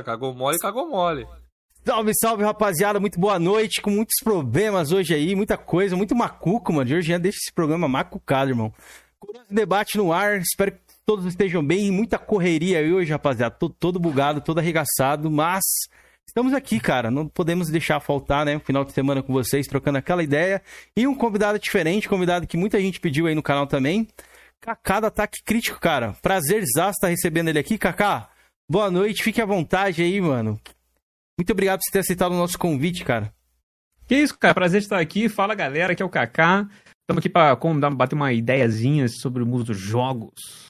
[0.00, 1.26] Cagou mole, cagou mole.
[1.84, 3.00] Salve, salve, rapaziada.
[3.00, 3.82] Muito boa noite.
[3.82, 6.88] Com muitos problemas hoje aí, muita coisa, muito macuco, mano.
[6.88, 8.72] Georgian deixa esse programa macucado, irmão.
[9.18, 10.38] Curioso debate no ar.
[10.38, 11.90] Espero que todos estejam bem.
[11.90, 13.54] Muita correria aí hoje, rapaziada.
[13.54, 15.62] Tô todo bugado, todo arregaçado, mas
[16.26, 17.10] estamos aqui, cara.
[17.10, 18.56] Não podemos deixar faltar, né?
[18.56, 20.62] Um final de semana com vocês, trocando aquela ideia.
[20.96, 24.08] E um convidado diferente, convidado que muita gente pediu aí no canal também.
[24.60, 26.14] Kaká do Ataque Crítico, cara.
[26.22, 28.31] Prazer estar recebendo ele aqui, Kaká.
[28.72, 30.58] Boa noite, fique à vontade aí, mano.
[31.38, 33.30] Muito obrigado por você ter aceitado o nosso convite, cara.
[34.08, 34.54] Que isso, cara.
[34.54, 35.28] Prazer estar aqui.
[35.28, 35.92] Fala, galera.
[35.92, 36.66] Aqui é o Kaká.
[37.02, 37.54] Estamos aqui para
[37.90, 40.68] bater uma ideiazinha sobre o mundo dos jogos.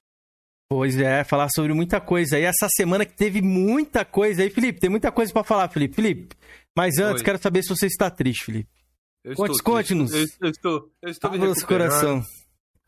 [0.69, 2.41] Pois é, falar sobre muita coisa.
[2.41, 5.95] E essa semana que teve muita coisa aí, Felipe, tem muita coisa para falar, Felipe.
[5.95, 6.35] Felipe,
[6.77, 7.25] mas antes, Oi.
[7.25, 8.69] quero saber se você está triste, Felipe.
[9.63, 10.13] Conte-nos.
[10.13, 11.67] Eu, eu, estou, eu estou me recuperando.
[11.69, 12.25] coração.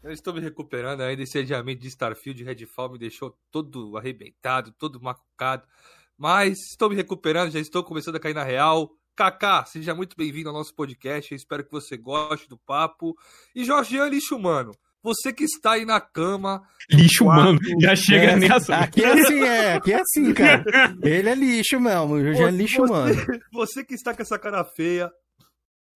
[0.05, 1.23] Eu estou me recuperando ainda.
[1.23, 5.67] Esse adiamento de Starfield Redfall me deixou todo arrebentado, todo macucado.
[6.15, 8.91] Mas estou me recuperando, já estou começando a cair na real.
[9.17, 11.33] Kaká, seja muito bem-vindo ao nosso podcast.
[11.33, 13.17] Eu espero que você goste do papo.
[13.57, 16.63] E Jorgian Lixo Humano, você que está aí na cama.
[16.91, 18.77] Lixo humano, já chega é, nessa.
[18.77, 20.65] Aqui é assim, é, aqui é assim, cara.
[21.03, 23.15] Ele é lixo mesmo, o Jorgian é lixo você, humano.
[23.55, 25.11] Você que está com essa cara feia,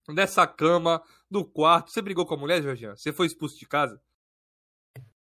[0.07, 1.91] nessa cama, no quarto.
[1.91, 2.95] Você brigou com a mulher, Jorgian?
[2.95, 3.99] Você foi expulso de casa?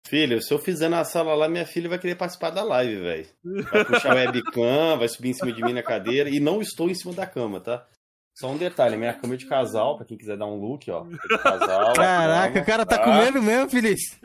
[0.08, 3.28] Filho, se eu fizer na sala lá, minha filha vai querer participar da live, velho.
[3.72, 6.30] Vai puxar o webcam, vai subir em cima de mim na cadeira.
[6.30, 7.86] E não estou em cima da cama, tá?
[8.34, 11.06] Só um detalhe, minha cama é de casal, pra quem quiser dar um look, ó.
[11.32, 14.20] É casal, Caraca, cama, o cara tá, tá comendo mesmo, Feliz.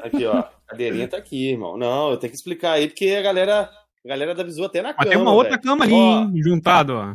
[0.00, 0.38] Aqui, ó.
[0.38, 1.76] A cadeirinha tá aqui, irmão.
[1.76, 3.70] Não, eu tenho que explicar aí, porque a galera,
[4.04, 5.04] a galera da Visu até na cama.
[5.04, 5.62] Mas tem uma outra véio.
[5.62, 7.14] cama ali, ó, hein, juntado, ó.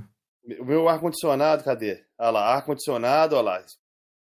[0.59, 2.03] O meu ar-condicionado, cadê?
[2.19, 3.63] Olha lá, ar-condicionado, olha lá.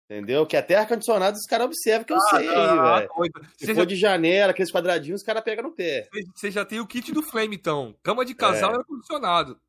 [0.09, 0.45] Entendeu?
[0.45, 3.09] Que até ar-condicionado os caras observam que eu ah, sei aí, ah, velho.
[3.58, 3.86] Se for já...
[3.86, 6.08] de janela, aqueles quadradinhos, os caras pegam no pé.
[6.36, 7.95] Você já tem o kit do Flame, então.
[8.03, 8.75] Cama de casal é.
[8.75, 9.59] e ar-condicionado.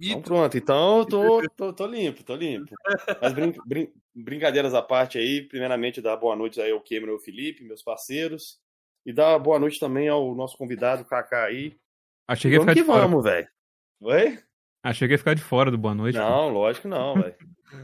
[0.00, 2.72] Então pronto, então eu tô, tô, tô limpo, tô limpo.
[3.20, 7.14] Mas brin brin brincadeiras à parte aí, primeiramente dar boa noite aí ao Cameron e
[7.14, 8.60] ao Felipe, meus parceiros.
[9.06, 11.76] E dar boa noite também ao nosso convidado, Kaká aí.
[12.28, 13.48] Achei que ia ficar que de vamos, velho.
[14.02, 14.38] Oi?
[14.82, 16.18] Achei que ia ficar de fora do boa noite.
[16.18, 16.58] Não, pô.
[16.58, 17.36] lógico que não, velho.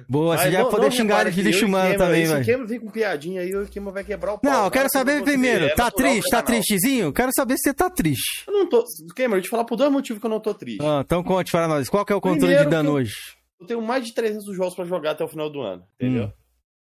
[0.09, 2.45] Boa, você já não, poder xingar ele de lixo humano também, velho.
[2.45, 4.51] Se o Kemo vir com piadinha aí, o Kemo vai quebrar o pau.
[4.51, 7.13] Não, eu quero saber primeiro, tá triste, tá tristezinho?
[7.13, 8.45] Quero saber se você tá triste.
[8.47, 8.85] Eu não tô,
[9.15, 10.83] Kemo, eu te falar por dois motivos que eu não tô triste.
[10.83, 13.15] Ah, então conte para nós, qual que é o controle primeiro, de dano eu, hoje?
[13.61, 16.25] Eu tenho mais de 300 jogos pra jogar até o final do ano, entendeu?
[16.25, 16.33] Hum.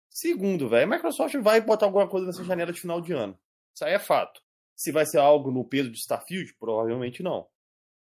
[0.09, 3.37] Segundo, velho, a Microsoft vai botar alguma coisa nessa janela de final de ano.
[3.73, 4.41] Isso aí é fato.
[4.75, 7.47] Se vai ser algo no peso de Starfield, provavelmente não.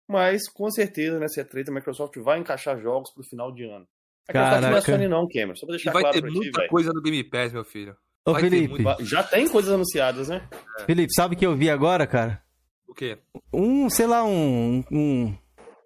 [0.09, 3.87] Mas, com certeza, nessa treta, a Microsoft vai encaixar jogos pro final de ano.
[4.31, 4.71] É Caraca.
[4.71, 5.57] não é Sony não, Cameron.
[5.57, 7.97] Só pra deixar e vai claro ter muita ti, coisa no Game Pass, meu filho.
[8.25, 8.83] Ô, vai Felipe.
[8.83, 9.05] Muito...
[9.05, 10.49] Já tem coisas anunciadas, né?
[10.79, 10.85] É.
[10.85, 12.43] Felipe, sabe o que eu vi agora, cara?
[12.87, 13.19] O quê?
[13.53, 15.35] Um, sei lá, um, um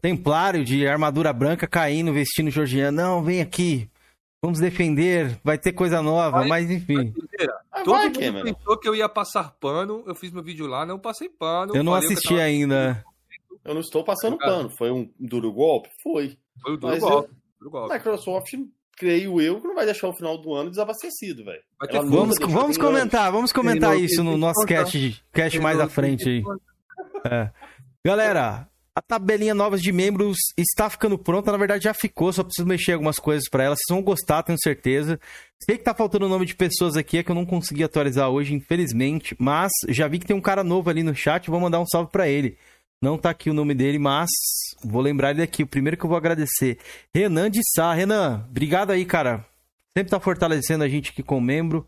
[0.02, 2.96] templário de armadura branca caindo, vestindo Georgiano.
[2.96, 3.90] Não, vem aqui.
[4.42, 7.14] Vamos defender, vai ter coisa nova, vai, mas enfim.
[7.72, 10.04] Ah, Todo vai, mundo pensou que eu ia passar pano.
[10.06, 11.74] Eu fiz meu vídeo lá, não passei pano.
[11.74, 13.02] Eu não assisti eu ainda.
[13.64, 14.68] Eu não estou passando pano.
[14.76, 15.88] Foi um duro golpe?
[16.02, 16.36] Foi.
[16.60, 17.30] Foi um duro golpe.
[17.30, 17.43] Eu...
[17.90, 18.54] Microsoft,
[18.96, 21.62] creio eu, que não vai deixar o final do ano desabastecido, velho.
[22.08, 26.42] Vamos, vamos comentar, vamos comentar isso no nosso cast, cast mais à frente aí.
[27.30, 27.50] É.
[28.04, 32.68] Galera, a tabelinha novas de membros está ficando pronta, na verdade já ficou, só preciso
[32.68, 33.74] mexer algumas coisas para ela.
[33.74, 35.18] Vocês vão gostar, tenho certeza.
[35.58, 38.28] Sei que tá faltando o nome de pessoas aqui, é que eu não consegui atualizar
[38.28, 41.80] hoje, infelizmente, mas já vi que tem um cara novo ali no chat, vou mandar
[41.80, 42.56] um salve para ele.
[43.02, 44.30] Não tá aqui o nome dele, mas
[44.82, 45.62] vou lembrar ele aqui.
[45.62, 46.78] O primeiro que eu vou agradecer,
[47.14, 47.92] Renan de Sá.
[47.92, 49.44] Renan, obrigado aí, cara.
[49.96, 51.86] Sempre tá fortalecendo a gente aqui como membro.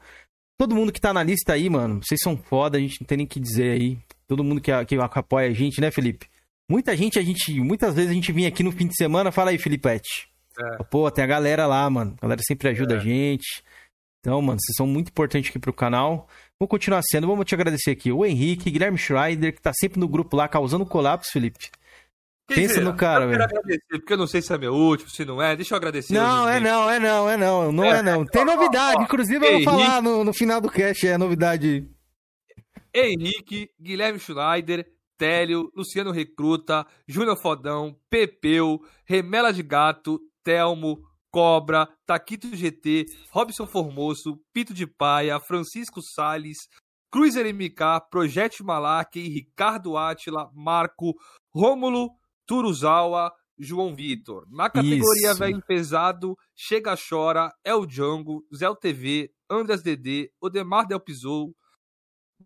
[0.58, 3.18] Todo mundo que tá na lista aí, mano, vocês são foda, a gente não tem
[3.18, 3.98] nem que dizer aí.
[4.26, 6.28] Todo mundo que, que apoia a gente, né, Felipe?
[6.68, 9.50] Muita gente, a gente, muitas vezes a gente vinha aqui no fim de semana, fala
[9.50, 10.28] aí, Filipete.
[10.58, 10.82] É.
[10.84, 12.14] Pô, tem a galera lá, mano.
[12.18, 12.96] A galera sempre ajuda é.
[12.96, 13.62] a gente.
[14.20, 16.28] Então, mano, vocês são muito importantes aqui pro canal.
[16.58, 17.26] Vou continuar sendo.
[17.26, 18.10] Vamos te agradecer aqui.
[18.10, 21.70] O Henrique, Guilherme Schreider, que tá sempre no grupo lá, causando colapso, Felipe.
[22.48, 23.44] Quer Pensa dizer, no cara, velho.
[23.90, 25.56] porque eu não sei se é meu último, se não é.
[25.56, 26.14] Deixa eu agradecer.
[26.14, 27.72] Não, é não, é não, é não.
[27.72, 28.24] Não é, é não.
[28.24, 31.90] Tem novidade, inclusive eu vou falar no, no final do cast, é novidade.
[32.94, 34.86] Henrique, Guilherme Schneider,
[35.18, 41.00] Télio, Luciano Recruta, Júnior Fodão, Pepeu, Remela de Gato, Telmo,
[41.36, 46.66] Cobra, Taquito GT, Robson Formoso, Pito de Paia, Francisco Sales,
[47.10, 51.14] Cruiser MK, Projeto Malak, Ricardo Átila, Marco,
[51.54, 52.08] Rômulo,
[52.46, 54.46] Turuzawa, João Vitor.
[54.48, 55.38] Na categoria Isso.
[55.38, 61.54] velho pesado, Chega Chora, El Django, Zé TV, Andras DD, Odemar Del Pisou,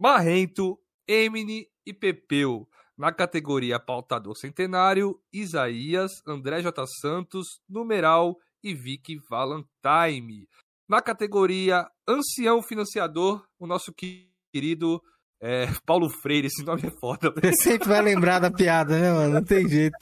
[0.01, 0.77] Marrento,
[1.07, 2.69] Emine e Pepeu.
[2.99, 6.87] Na categoria Pautador Centenário, Isaías, André J.
[6.89, 10.49] Santos, Numeral e Vicky Valentine.
[10.89, 15.01] Na categoria Ancião Financiador, o nosso querido
[15.41, 17.33] é, Paulo Freire, esse nome é foda.
[17.41, 19.35] Você sempre vai lembrar da piada, né, mano?
[19.35, 19.97] Não tem jeito.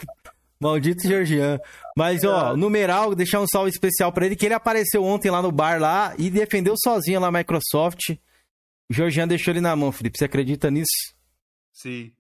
[0.61, 1.61] Maldito Georgian.
[1.97, 5.53] Mas, ó, numeral, deixar um salve especial para ele, que ele apareceu ontem lá no
[5.53, 8.11] bar lá e defendeu sozinho lá a Microsoft.
[8.91, 10.19] O Georgian deixou ele na mão, Felipe.
[10.19, 11.15] Você acredita nisso?
[11.73, 12.13] Sim.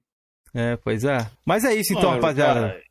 [0.54, 1.28] É, pois é.
[1.44, 2.60] Mas é isso então, Mano, rapaziada.
[2.60, 2.82] Cara,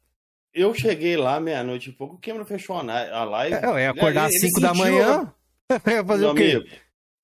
[0.57, 3.56] eu cheguei lá meia-noite e pouco, o Cameron fechou a live.
[3.56, 5.33] É, é acordar às 5 da manhã.
[5.69, 6.44] É fazer Meu o quê?
[6.44, 6.65] Amigo,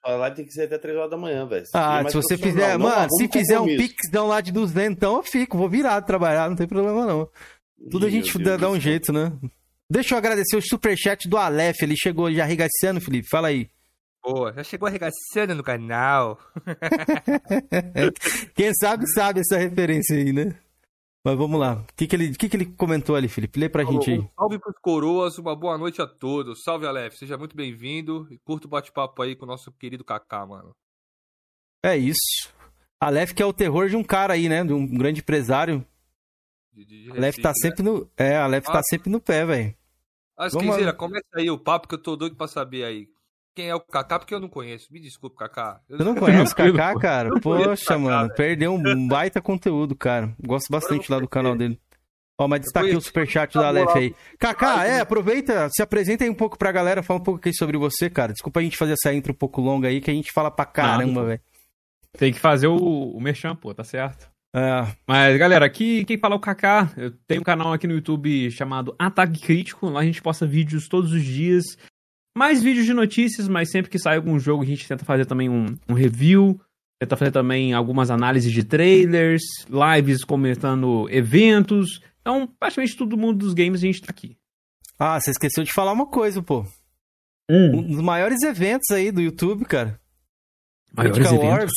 [0.03, 1.65] a live tem que ser até 3 horas da manhã, velho.
[1.73, 2.77] Ah, se você fizer.
[2.77, 5.57] Mano, se fizer um pixão lá de 200, então eu fico.
[5.57, 7.27] Vou virar trabalhar, não tem problema não.
[7.89, 9.31] Tudo a gente dá, dá um jeito, né?
[9.89, 11.81] Deixa eu agradecer o superchat do Aleph.
[11.81, 13.27] Ele chegou já arregaçando, Felipe.
[13.29, 13.69] Fala aí.
[14.23, 16.39] Boa, já chegou arregaçando no canal.
[18.55, 20.55] Quem sabe, sabe essa referência aí, né?
[21.23, 21.75] Mas vamos lá.
[21.75, 23.57] O que, que, ele, que, que ele comentou ali, Felipe?
[23.57, 24.19] Lê pra gente aí.
[24.19, 26.63] Um salve pros coroas, uma boa noite a todos.
[26.63, 27.15] Salve, Aleph.
[27.15, 30.75] Seja muito bem-vindo e curto o bate-papo aí com o nosso querido Kaká, mano.
[31.81, 32.51] É isso.
[32.99, 34.65] Aleph que é o terror de um cara aí, né?
[34.65, 35.85] De um grande empresário.
[36.73, 37.55] De, de Aleph tá né?
[37.61, 38.09] sempre no.
[38.17, 38.75] É, Aleph tá ah.
[38.75, 39.75] tá sempre no pé, velho.
[40.37, 43.12] Mas, Kenzeira, começa aí o papo que eu tô doido pra saber aí
[43.55, 44.91] quem é o Kaká, porque eu não conheço.
[44.91, 45.79] Me desculpe, Kaká.
[45.89, 47.29] Eu não conhece o Kaká, cara?
[47.39, 48.35] Poxa, Kaká, mano, velho.
[48.35, 50.33] perdeu um baita conteúdo, cara.
[50.45, 51.79] Gosto bastante lá do canal dele.
[52.39, 54.15] Ó, mas destaquei o superchat da Aleph aí.
[54.39, 57.77] Kaká, é, aproveita, se apresenta aí um pouco pra galera, fala um pouco aqui sobre
[57.77, 58.33] você, cara.
[58.33, 60.65] Desculpa a gente fazer essa intro um pouco longa aí, que a gente fala pra
[60.65, 61.41] caramba, velho.
[62.17, 64.31] Tem que fazer o, o merchan, pô, tá certo.
[64.55, 64.85] É.
[65.07, 66.91] Mas, galera, aqui quem fala é o Kaká.
[66.97, 69.89] Eu tenho um canal aqui no YouTube chamado Ataque Crítico.
[69.89, 71.63] Lá a gente posta vídeos todos os dias
[72.35, 75.49] mais vídeos de notícias, mas sempre que sai algum jogo a gente tenta fazer também
[75.49, 76.59] um, um review,
[76.99, 82.01] tenta fazer também algumas análises de trailers, lives comentando eventos.
[82.21, 84.37] Então, praticamente todo mundo dos games a gente tá aqui.
[84.97, 86.65] Ah, você esqueceu de falar uma coisa, pô.
[87.49, 87.77] Hum.
[87.77, 89.99] Um dos maiores eventos aí do YouTube, cara.
[90.93, 91.59] Maiores Critical eventos?
[91.59, 91.71] Wars.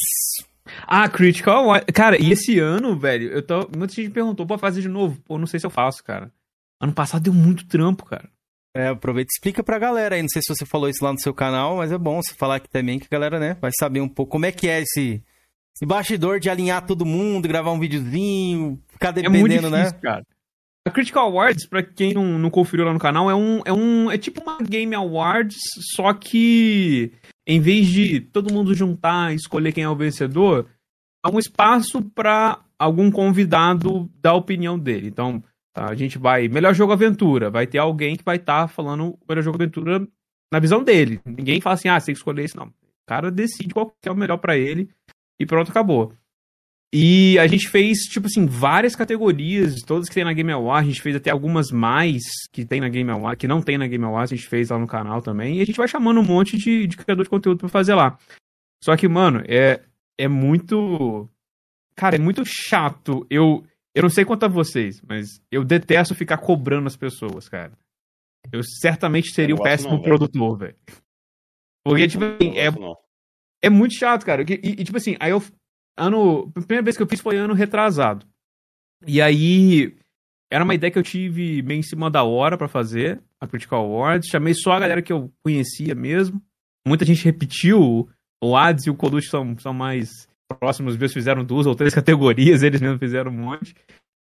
[0.86, 1.84] Ah, Critical Wars.
[1.92, 3.68] Cara, e esse ano, velho, eu tô.
[3.76, 5.20] Muita gente perguntou pra fazer de novo.
[5.24, 6.32] Pô, não sei se eu faço, cara.
[6.80, 8.28] Ano passado deu muito trampo, cara.
[8.76, 10.22] É, aproveita e explica pra galera aí.
[10.22, 12.56] Não sei se você falou isso lá no seu canal, mas é bom você falar
[12.56, 15.22] aqui também que a galera, né, vai saber um pouco como é que é esse,
[15.74, 19.92] esse bastidor de alinhar todo mundo, gravar um videozinho, ficar dependendo, é muito difícil, né?
[20.02, 20.22] Cara.
[20.86, 24.08] A Critical Awards, pra quem não, não conferiu lá no canal, é um, é um.
[24.08, 25.58] É tipo uma Game Awards,
[25.96, 27.10] só que
[27.44, 30.68] em vez de todo mundo juntar e escolher quem é o vencedor,
[31.24, 35.08] há um espaço para algum convidado dar a opinião dele.
[35.08, 35.42] Então,
[35.76, 35.90] Tá?
[35.90, 36.48] A gente vai.
[36.48, 37.50] Melhor jogo aventura.
[37.50, 40.08] Vai ter alguém que vai estar tá falando o melhor jogo aventura
[40.50, 41.20] na visão dele.
[41.26, 42.68] Ninguém fala assim, ah, você tem que escolher esse, não.
[42.68, 44.88] O cara decide qual que é o melhor para ele
[45.38, 46.14] e pronto, acabou.
[46.94, 50.92] E a gente fez, tipo assim, várias categorias, todas que tem na Game Awards, a
[50.92, 54.04] gente fez até algumas mais que tem na Game Awards, que não tem na Game
[54.04, 56.56] Awards, a gente fez lá no canal também, e a gente vai chamando um monte
[56.56, 58.16] de, de criador de conteúdo para fazer lá.
[58.82, 59.82] Só que, mano, é,
[60.16, 61.28] é muito.
[61.94, 63.62] Cara, é muito chato eu
[63.96, 67.72] eu não sei quanto a vocês, mas eu detesto ficar cobrando as pessoas, cara.
[68.52, 70.76] Eu certamente seria um péssimo não, produtor, velho.
[71.82, 72.68] Porque, tipo assim, é,
[73.62, 74.42] é muito chato, cara.
[74.42, 75.42] E, e, tipo assim, aí eu.
[75.96, 76.52] Ano.
[76.54, 78.26] A primeira vez que eu fiz foi ano retrasado.
[79.06, 79.96] E aí.
[80.52, 83.82] Era uma ideia que eu tive meio em cima da hora para fazer, a Critical
[83.82, 84.28] Awards.
[84.28, 86.40] Chamei só a galera que eu conhecia mesmo.
[86.86, 88.08] Muita gente repetiu.
[88.44, 92.62] O Ads e o Colucci são, são mais próximos meus fizeram duas ou três categorias,
[92.62, 93.74] eles mesmos fizeram um monte.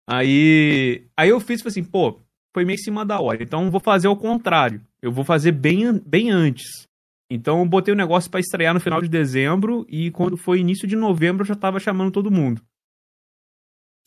[0.07, 2.19] Aí, aí eu fiz assim, pô,
[2.53, 3.41] foi meio em cima da hora.
[3.41, 4.81] Então vou fazer o contrário.
[5.01, 6.88] Eu vou fazer bem, bem antes.
[7.29, 10.88] Então eu botei o negócio para estrear no final de dezembro e quando foi início
[10.88, 12.62] de novembro eu já tava chamando todo mundo.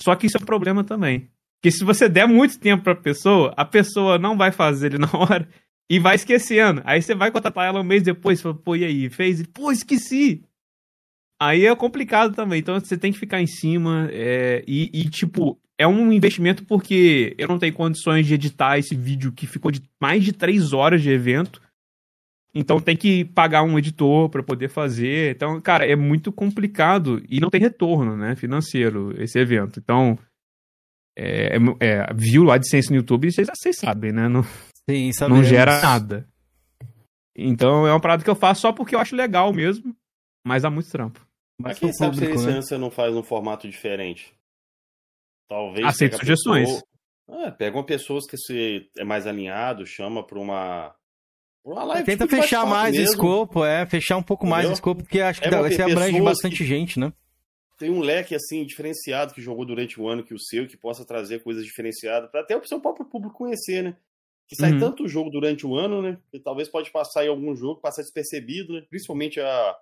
[0.00, 1.28] Só que isso é um problema também.
[1.60, 5.10] Porque se você der muito tempo pra pessoa, a pessoa não vai fazer ele na
[5.12, 5.48] hora
[5.90, 6.80] e vai esquecendo.
[6.84, 9.10] Aí você vai contratar ela um mês depois fala, pô, e aí?
[9.10, 9.44] Fez?
[9.48, 10.44] Pô, esqueci.
[11.40, 12.58] Aí é complicado também.
[12.58, 14.08] Então você tem que ficar em cima.
[14.10, 18.96] É, e, e, tipo, é um investimento porque eu não tenho condições de editar esse
[18.96, 21.62] vídeo que ficou de mais de três horas de evento.
[22.52, 25.36] Então tem que pagar um editor para poder fazer.
[25.36, 29.78] Então, cara, é muito complicado e não tem retorno, né, financeiro esse evento.
[29.78, 30.18] Então,
[31.16, 34.28] é, é, é view lá de ciência no YouTube, vocês, vocês sabem, né?
[34.28, 34.42] Não,
[34.90, 36.26] Sim, não gera nada.
[37.36, 39.94] Então é uma parada que eu faço só porque eu acho legal mesmo,
[40.44, 41.27] mas dá muito trampo.
[41.60, 42.62] Mas quem sabe público, se esse né?
[42.62, 44.34] você não faz um formato diferente?
[45.48, 45.86] Talvez.
[45.86, 46.68] Aceito sugestões.
[46.68, 47.46] Pessoa...
[47.46, 50.94] É, pegam pessoas que se é mais alinhado, chama pra uma.
[51.64, 53.06] uma live Tenta tipo fechar mais mesmo.
[53.06, 54.56] o escopo, é, fechar um pouco Entendeu?
[54.56, 56.64] mais o escopo, porque acho que é, vai ser abrange bastante que...
[56.64, 57.12] gente, né?
[57.78, 61.04] tem um leque assim diferenciado que jogou durante o ano que o seu, que possa
[61.04, 63.96] trazer coisas diferenciadas para até o seu próprio público conhecer, né?
[64.48, 64.80] Que sai uhum.
[64.80, 66.18] tanto jogo durante o ano, né?
[66.30, 68.84] Que talvez pode passar em algum jogo, passar despercebido, né?
[68.90, 69.76] Principalmente a,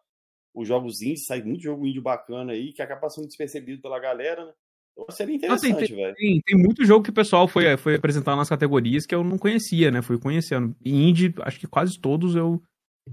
[0.57, 4.47] os jogos indies, sai muito jogo indie bacana aí, que acaba sendo despercebido pela galera,
[4.47, 4.53] né?
[4.93, 6.15] Então seria interessante, assim, velho.
[6.15, 9.37] Tem, tem, muito jogo que o pessoal foi, foi apresentar nas categorias que eu não
[9.37, 10.01] conhecia, né?
[10.01, 10.75] Fui conhecendo.
[10.83, 12.63] E indie, acho que quase todos eu,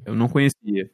[0.06, 0.90] eu não conhecia.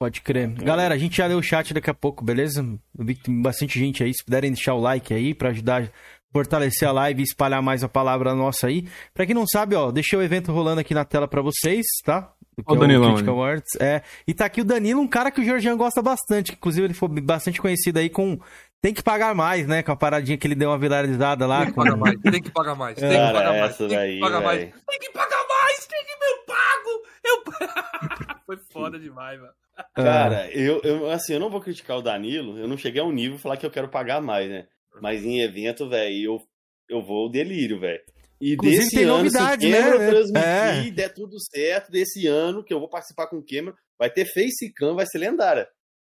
[0.00, 0.48] Pode crer.
[0.54, 2.62] Galera, a gente já leu o chat daqui a pouco, beleza?
[2.98, 4.12] Eu vi que tem bastante gente aí.
[4.14, 5.90] Se puderem deixar o like aí para ajudar a
[6.32, 8.88] fortalecer a live e espalhar mais a palavra nossa aí.
[9.12, 12.34] Pra quem não sabe, ó, deixei o evento rolando aqui na tela para vocês, tá?
[12.64, 13.74] O é Danilão, o Awards.
[13.78, 14.02] É.
[14.26, 16.52] E tá aqui o Danilo, um cara que o Georgian gosta bastante.
[16.52, 18.38] Inclusive, ele foi bastante conhecido aí com
[18.80, 19.82] tem que pagar mais, né?
[19.82, 21.60] Com a paradinha que ele deu uma viralizada lá.
[21.60, 23.74] Tem que pagar mais, tem que pagar mais, tem que pagar mais.
[23.78, 24.60] Tem que pagar mais.
[24.60, 27.02] Tem que pagar mais, tem que meu pago!
[27.24, 28.36] Eu...
[28.46, 29.52] Foi foda demais, mano.
[29.94, 33.12] Cara, eu, eu, assim, eu não vou criticar o Danilo, eu não cheguei a um
[33.12, 34.66] nível falar que eu quero pagar mais, né?
[35.02, 36.42] Mas em evento, velho, eu,
[36.88, 38.00] eu vou delírio, velho.
[38.40, 40.10] E Inclusive, desse tem ano, novidade, se né?
[40.10, 40.90] transmitir, é.
[40.90, 44.94] der tudo certo, desse ano, que eu vou participar com o Cameron, vai ter Facecam,
[44.94, 45.66] vai ser lendária.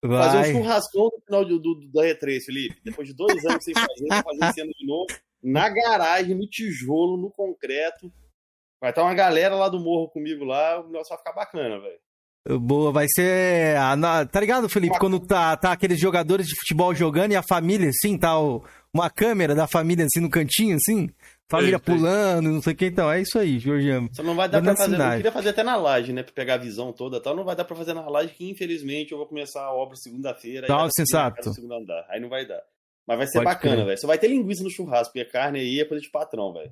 [0.04, 0.24] Vai.
[0.24, 2.82] Fazer um churrascão no final do, do, da E3, Felipe.
[2.84, 5.08] Depois de dois anos sem fazer, vou fazer esse ano de novo.
[5.42, 8.12] Na garagem, no tijolo, no concreto.
[8.82, 12.00] Vai estar uma galera lá do morro comigo lá, o negócio vai ficar bacana, velho.
[12.62, 13.76] Boa, vai ser.
[14.32, 14.98] Tá ligado, Felipe?
[14.98, 19.10] Quando tá, tá aqueles jogadores de futebol jogando e a família, assim, tá o, uma
[19.10, 21.10] câmera da família, assim, no cantinho, assim.
[21.50, 21.80] Família Eita.
[21.80, 22.86] pulando, não sei o que.
[22.86, 24.08] Então, é isso aí, Georgiano.
[24.14, 24.96] Só não vai dar pra fazer.
[24.96, 26.22] Eu queria fazer até na laje, né?
[26.22, 27.36] Pra pegar a visão toda e tal.
[27.36, 30.68] Não vai dar pra fazer na laje, que infelizmente eu vou começar a obra segunda-feira.
[30.68, 31.52] Tá, sensato.
[31.54, 32.06] Segundo andar.
[32.08, 32.62] Aí não vai dar.
[33.08, 34.00] Mas vai ser Pode bacana, velho.
[34.00, 36.72] Só vai ter linguiça no churrasco, porque a carne aí é coisa de patrão, velho.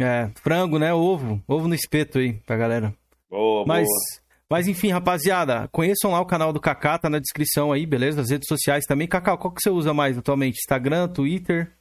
[0.00, 0.94] É, frango, né?
[0.94, 1.42] Ovo.
[1.46, 2.94] Ovo no espeto aí pra galera.
[3.28, 3.86] Boa, Mas...
[3.86, 4.26] boa.
[4.48, 8.20] Mas enfim, rapaziada, conheçam lá o canal do Kaká, tá na descrição aí, beleza?
[8.20, 9.08] As redes sociais também.
[9.08, 10.58] Kaká, qual que você usa mais atualmente?
[10.58, 11.75] Instagram, Twitter?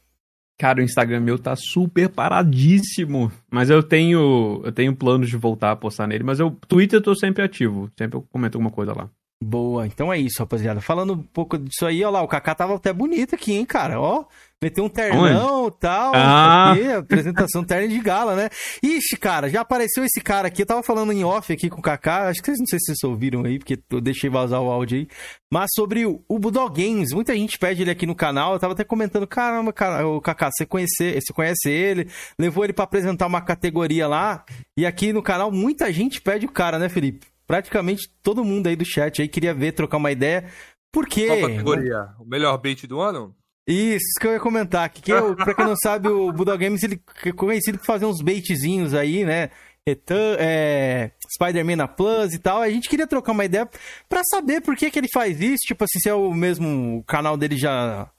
[0.58, 3.32] Cara, o Instagram meu tá super paradíssimo.
[3.52, 4.62] Mas eu tenho.
[4.64, 6.24] Eu tenho planos de voltar a postar nele.
[6.24, 7.92] Mas o Twitter eu tô sempre ativo.
[7.98, 9.10] Sempre eu comento alguma coisa lá.
[9.44, 10.80] Boa, então é isso, rapaziada.
[10.82, 14.00] Falando um pouco disso aí, ó lá, o Kaká tava até bonito aqui, hein, cara,
[14.00, 14.26] ó.
[14.64, 16.14] Meteu um ternão e tal.
[16.16, 16.72] Ah.
[16.72, 18.50] Aqui, apresentação terno de gala, né?
[18.82, 20.62] Ixi, cara, já apareceu esse cara aqui.
[20.62, 22.30] Eu tava falando em off aqui com o Kaká.
[22.30, 25.00] Acho que vocês não sei se vocês ouviram aí, porque eu deixei vazar o áudio
[25.00, 25.08] aí.
[25.52, 27.12] Mas sobre o, o Budol Games.
[27.12, 28.54] Muita gente pede ele aqui no canal.
[28.54, 32.10] Eu tava até comentando, caramba, cara, o Kaká, você, conhece, você conhece ele?
[32.40, 34.46] Levou ele para apresentar uma categoria lá.
[34.76, 37.35] E aqui no canal, muita gente pede o cara, né, Felipe?
[37.48, 40.46] Praticamente todo mundo aí do chat aí queria ver, trocar uma ideia.
[40.92, 41.28] Por quê?
[41.28, 42.10] Qual categoria?
[42.20, 43.36] O melhor bait do ano?
[43.68, 44.88] Isso, que eu ia comentar.
[44.90, 48.06] Que, que eu, pra quem não sabe, o Budal Games ele é conhecido por fazer
[48.06, 49.50] uns baitzinhos aí, né?
[49.88, 52.62] Return, é, Spider-Man na Plus e tal.
[52.62, 53.70] A gente queria trocar uma ideia
[54.08, 55.66] para saber por que, que ele faz isso.
[55.68, 58.10] Tipo assim, se é o mesmo o canal dele já.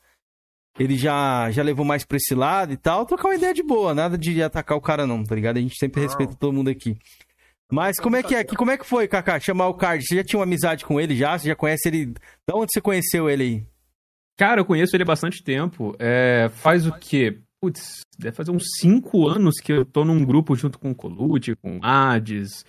[0.78, 3.06] Ele já, já levou mais pra esse lado e tal.
[3.06, 5.56] Trocar uma ideia de boa, nada de atacar o cara, não, tá ligado?
[5.56, 6.99] A gente sempre respeita todo mundo aqui.
[7.70, 8.44] Mas como é que é?
[8.44, 10.04] Como é que foi, Kaká, chamar o Card?
[10.04, 11.37] Você já tinha uma amizade com ele já?
[11.37, 12.06] Você já conhece ele?
[12.06, 13.66] De onde você conheceu ele aí?
[14.38, 15.96] Cara, eu conheço ele há bastante tempo.
[15.99, 17.38] É, faz o quê?
[17.61, 21.56] Putz, deve fazer uns 5 anos que eu tô num grupo junto com o Colute,
[21.56, 22.64] com o Hades.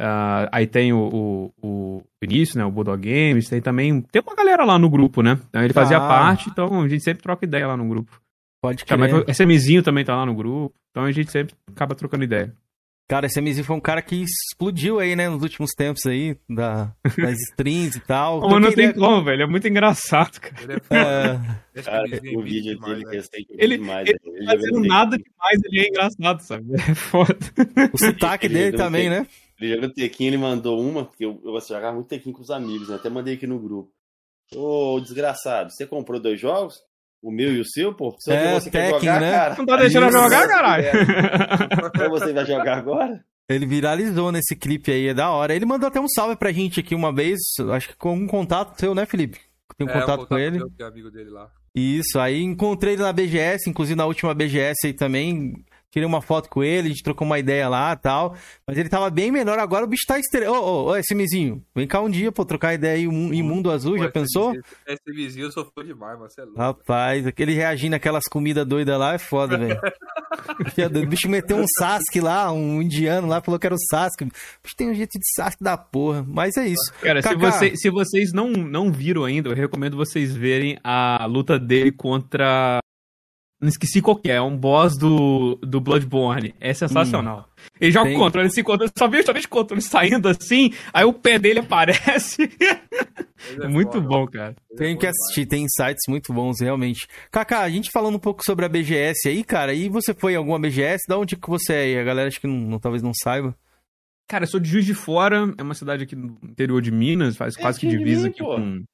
[0.00, 2.64] Uh, aí tem o, o, o Vinícius, né?
[2.64, 3.48] O Bulldog Games.
[3.48, 4.00] Tem também.
[4.00, 5.38] Tem uma galera lá no grupo, né?
[5.48, 6.08] Então ele fazia ah.
[6.08, 8.20] parte, então a gente sempre troca ideia lá no grupo.
[8.60, 9.28] Pode crer.
[9.28, 10.74] SMzinho também tá lá no grupo.
[10.90, 12.54] Então a gente sempre acaba trocando ideia.
[13.12, 16.96] Cara, esse MZ foi um cara que explodiu aí, né, nos últimos tempos aí, da,
[17.04, 18.40] das streams e tal.
[18.40, 20.62] Mas não tem como, velho, é muito engraçado, cara.
[20.62, 21.82] Ele é, é...
[21.84, 22.04] cara
[22.34, 24.08] o vídeo dele recente ele, demais.
[24.08, 26.72] Ele, ele fazendo nada demais, ele é engraçado, sabe?
[26.72, 27.36] É foda.
[27.92, 29.26] O sotaque dele também, né?
[29.60, 32.88] Ele jogou Tequinho, ele mandou uma, porque eu, eu jogava muito Tequinho com os amigos,
[32.88, 32.94] né?
[32.94, 33.92] Até mandei aqui no grupo.
[34.56, 36.80] Ô, desgraçado, você comprou dois jogos?
[37.22, 38.16] O meu e o seu, pô?
[38.18, 39.30] Só é, você Tekken, jogar, né?
[39.30, 39.54] cara.
[39.56, 40.84] Não tá deixando eu jogar, caralho.
[41.94, 43.24] Então você vai jogar agora?
[43.48, 45.54] Ele viralizou nesse clipe aí, é da hora.
[45.54, 47.38] Ele mandou até um salve pra gente aqui uma vez,
[47.72, 49.38] acho que com um contato seu, né, Felipe?
[49.76, 50.58] Tem um é, contato, um contato com ele.
[50.58, 51.48] Meu, que é amigo dele lá.
[51.74, 55.54] Isso, aí encontrei ele na BGS, inclusive na última BGS aí também
[55.92, 58.34] tirei uma foto com ele, a gente trocou uma ideia lá e tal.
[58.66, 60.56] Mas ele tava bem menor, agora o bicho tá estrelado.
[60.56, 63.70] Ô, ô, ô, esse mizinho, vem cá um dia, pô, trocar ideia aí em mundo
[63.70, 64.54] azul, Pô, já pensou?
[64.86, 66.54] esse vizinho eu sou fã demais, Marcelo.
[66.56, 69.78] É Rapaz, aquele reagindo aquelas comidas doidas lá é foda, velho.
[71.02, 74.24] o bicho meteu um Sasuke lá, um indiano lá, falou que era o Sasuke.
[74.24, 74.28] O
[74.62, 76.92] bicho tem um jeito de Sasuke da porra, mas é isso.
[77.02, 81.58] Cara, se, você, se vocês não, não viram ainda, eu recomendo vocês verem a luta
[81.58, 82.81] dele contra
[83.62, 86.52] Não esqueci qual que é, é um boss do, do Bloodborne.
[86.58, 87.48] É sensacional.
[87.48, 88.16] Hum, ele joga tem...
[88.16, 91.60] o controle, esse controle, só vejo somente o controle saindo assim, aí o pé dele
[91.60, 92.50] aparece.
[93.60, 94.06] É muito foda.
[94.06, 94.54] bom, cara.
[94.76, 97.08] Tem que assistir, tem insights muito bons, realmente.
[97.28, 100.36] Kaká, a gente falando um pouco sobre a BGS aí, cara, e você foi em
[100.36, 101.00] alguma BGS?
[101.08, 102.00] Da onde que você é?
[102.00, 103.52] A galera acho que não, talvez não saiba.
[104.28, 107.36] Cara, eu sou de Juiz de Fora, é uma cidade aqui no interior de Minas,
[107.36, 108.84] faz é quase que divisa aqui com...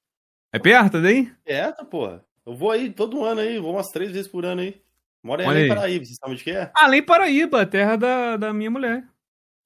[0.51, 1.31] É perto daí?
[1.45, 2.25] Perto, porra.
[2.49, 4.81] Eu vou aí todo ano aí, vou umas três vezes por ano aí.
[5.23, 6.73] Moro em Além Paraíba, vocês sabem de que é?
[6.75, 9.05] Além Paraíba, terra da, da minha mulher.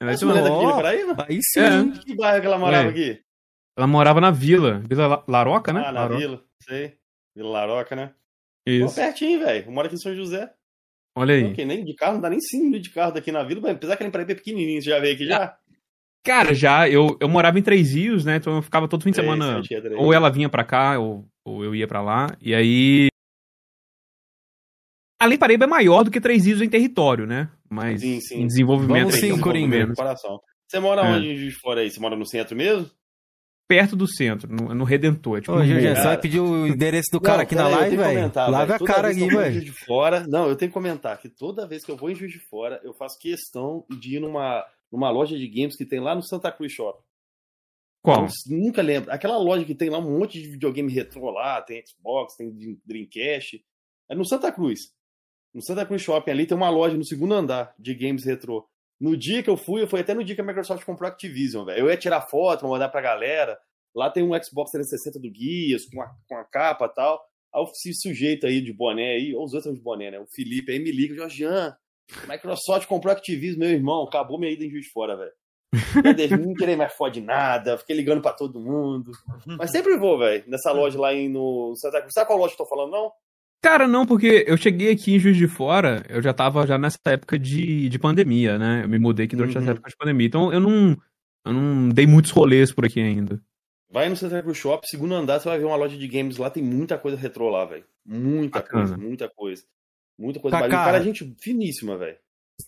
[0.01, 1.27] Ela é mulher daqui de Paraíba?
[1.29, 1.61] Aí sim.
[1.61, 2.05] É.
[2.05, 3.23] Que bairro que ela morava aqui?
[3.77, 4.83] Ela morava na Vila.
[4.89, 5.79] Vila Laroca, né?
[5.87, 6.19] Ah, na Laroca.
[6.19, 6.99] Vila, sei.
[7.37, 8.11] Vila Laroca, né?
[8.67, 8.89] Isso.
[8.89, 9.65] Pô, pertinho, velho.
[9.65, 10.53] Eu moro aqui em São José.
[11.15, 11.45] Olha aí.
[11.45, 13.97] Porque nem de carro, não dá nem 5 minutos de carro daqui na Vila, apesar
[13.97, 15.57] que ele Paraíba é pequenininho, você já veio aqui já?
[16.25, 18.37] Cara, já, eu, eu morava em Três Rios, né?
[18.37, 19.61] Então eu ficava todo fim de semana.
[19.97, 22.29] Ou ela vinha pra cá, ou, ou eu ia pra lá.
[22.41, 23.09] E aí.
[25.21, 27.51] A Lei Paraíba é maior do que Três Rios em território, né?
[27.69, 28.43] Mas sim, sim.
[28.43, 29.11] em desenvolvimento.
[29.11, 29.93] Vamos sim, Coringa.
[30.69, 31.13] Você mora é.
[31.13, 31.91] onde de fora aí?
[31.91, 32.89] Você mora no centro mesmo?
[33.69, 35.41] Perto do centro, no, no Redentor.
[35.41, 38.33] Tipo, Ô, Jorge, você vai pedir o endereço do cara não, aqui na live, velho?
[38.35, 39.61] Lave a cara aqui, velho.
[39.61, 40.27] de fora.
[40.29, 42.81] Não, eu tenho que comentar que toda vez que eu vou em Juiz de Fora,
[42.85, 46.53] eu faço questão de ir numa numa loja de games que tem lá no Santa
[46.53, 47.03] Cruz Shop.
[48.03, 48.27] Qual?
[48.27, 49.11] Eu nunca lembro.
[49.11, 52.53] Aquela loja que tem lá um monte de videogame retrô lá, tem Xbox, tem
[52.85, 53.65] Dreamcast.
[54.11, 54.93] É no Santa Cruz.
[55.55, 58.69] No Santa Cruz Shopping ali tem uma loja no segundo andar de games retrô.
[59.01, 61.13] No dia que eu fui, eu fui até no dia que a Microsoft comprou a
[61.13, 61.81] Activision, velho.
[61.81, 63.59] Eu ia tirar foto, mandar pra galera.
[63.95, 67.21] Lá tem um Xbox 360 do Guias, com a, com a capa e tal.
[67.55, 70.19] Aí esse sujeito aí de boné aí, ou os outros de boné, né?
[70.19, 71.77] O Felipe aí me liga, Jorgian,
[72.29, 75.33] Microsoft comprou Activision, meu irmão, acabou minha ida em Juiz de Fora, velho.
[76.39, 79.13] Não querer mais fode nada, fiquei ligando pra todo mundo.
[79.47, 82.13] Mas sempre vou, velho, nessa loja lá em, no Santa Cruz.
[82.13, 83.11] Sabe qual loja que eu tô falando, não?
[83.63, 86.99] Cara, não, porque eu cheguei aqui em Juiz de Fora, eu já tava já nessa
[87.07, 88.83] época de, de pandemia, né?
[88.85, 89.63] Eu me mudei aqui durante uhum.
[89.63, 90.27] essa época de pandemia.
[90.27, 90.97] Então eu não,
[91.47, 93.41] eu não dei muitos rolês por aqui ainda.
[93.89, 96.51] Vai no Santa Cruz Shop, segundo andar, você vai ver uma loja de games lá,
[96.51, 97.85] tem muita coisa retrô lá, velho.
[98.05, 98.83] Muita Bacana.
[98.83, 99.63] coisa, muita coisa.
[100.23, 100.57] Muita coisa.
[100.57, 102.17] Kaká, o cara é gente finíssima, velho.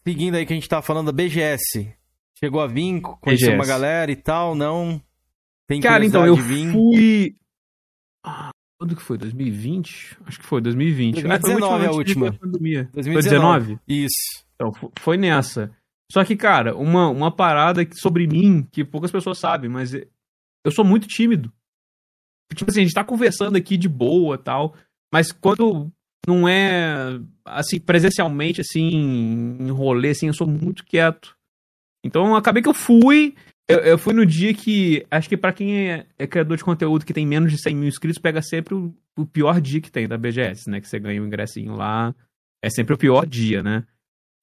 [0.06, 1.94] Seguindo aí que a gente tá falando da BGS.
[2.38, 3.54] Chegou a vir, conheceu BGS.
[3.54, 5.00] uma galera e tal, não?
[5.68, 7.36] Tem Cara, então, eu fui...
[8.22, 9.16] Ah, quando que foi?
[9.16, 10.18] 2020?
[10.26, 11.22] Acho que foi, 2020.
[11.22, 12.30] 2019 é a última.
[12.92, 13.78] 2019?
[13.86, 14.44] Isso.
[14.54, 15.70] Então, foi nessa.
[16.10, 20.84] Só que, cara, uma, uma parada sobre mim que poucas pessoas sabem, mas eu sou
[20.84, 21.52] muito tímido.
[22.54, 24.74] Tipo assim, a gente tá conversando aqui de boa tal,
[25.12, 25.90] mas quando
[26.26, 31.36] não é assim presencialmente assim em rolê assim eu sou muito quieto.
[32.04, 33.34] Então acabei que eu fui
[33.68, 37.04] eu, eu fui no dia que acho que para quem é, é, criador de conteúdo
[37.04, 40.06] que tem menos de 100 mil inscritos pega sempre o, o, pior dia que tem
[40.06, 40.80] da BGS né?
[40.80, 42.14] Que você ganha um ingressinho lá.
[42.62, 43.84] É sempre o pior dia né?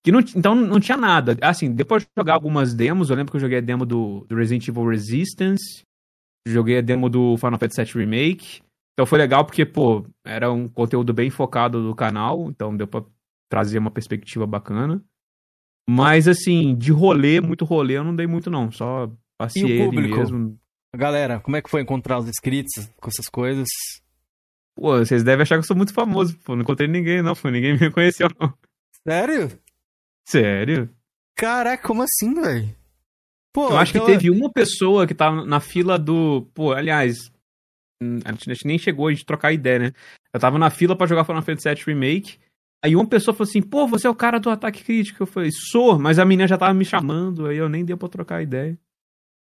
[0.04, 1.38] Que não, então não tinha nada.
[1.42, 4.36] Assim depois de jogar algumas demos eu lembro que eu joguei a demo do, do
[4.36, 5.84] Resident Evil Resistance
[6.48, 8.62] joguei a demo do Final Fantasy VII Remake
[8.94, 13.04] então foi legal porque, pô, era um conteúdo bem focado do canal, então deu pra
[13.50, 15.04] trazer uma perspectiva bacana.
[15.90, 18.72] Mas, assim, de rolê, muito rolê, eu não dei muito, não.
[18.72, 20.58] Só passei ele mesmo.
[20.96, 23.68] Galera, como é que foi encontrar os inscritos com essas coisas?
[24.76, 26.56] Pô, vocês devem achar que eu sou muito famoso, pô.
[26.56, 27.50] Não encontrei ninguém, não, pô.
[27.50, 28.54] Ninguém me reconheceu, não.
[29.08, 29.60] Sério?
[30.28, 30.90] Sério?
[31.36, 32.76] Caraca, como assim, velho?
[33.54, 34.06] Pô, eu acho então...
[34.06, 36.48] que teve uma pessoa que tava na fila do.
[36.54, 37.31] Pô, aliás,
[38.26, 39.94] a gente nem chegou a gente trocar ideia, né?
[40.34, 42.40] Eu tava na fila para jogar Final Fantasy VII Remake.
[42.84, 45.22] Aí uma pessoa falou assim: pô, você é o cara do ataque crítico.
[45.22, 48.10] Eu falei: sou, mas a menina já tava me chamando, aí eu nem deu pra
[48.10, 48.78] trocar ideia.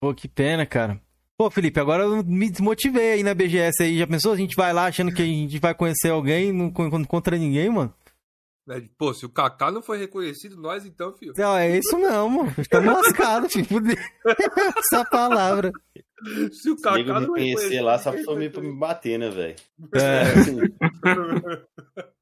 [0.01, 0.99] Pô, que pena, cara.
[1.37, 3.99] Pô, Felipe, agora eu me desmotivei aí na BGS aí.
[3.99, 4.33] Já pensou?
[4.33, 7.93] A gente vai lá achando que a gente vai conhecer alguém não encontra ninguém, mano?
[8.69, 11.33] É, pô, se o Kaká não foi reconhecido, nós então, filho.
[11.37, 12.53] Não, é isso não, mano.
[12.57, 13.65] Estamos lascados, filho.
[14.77, 15.71] Essa palavra.
[16.51, 19.55] Se o Kaká não me conhecer lá, só foi meio pra me bater, né, velho?
[19.95, 20.23] É.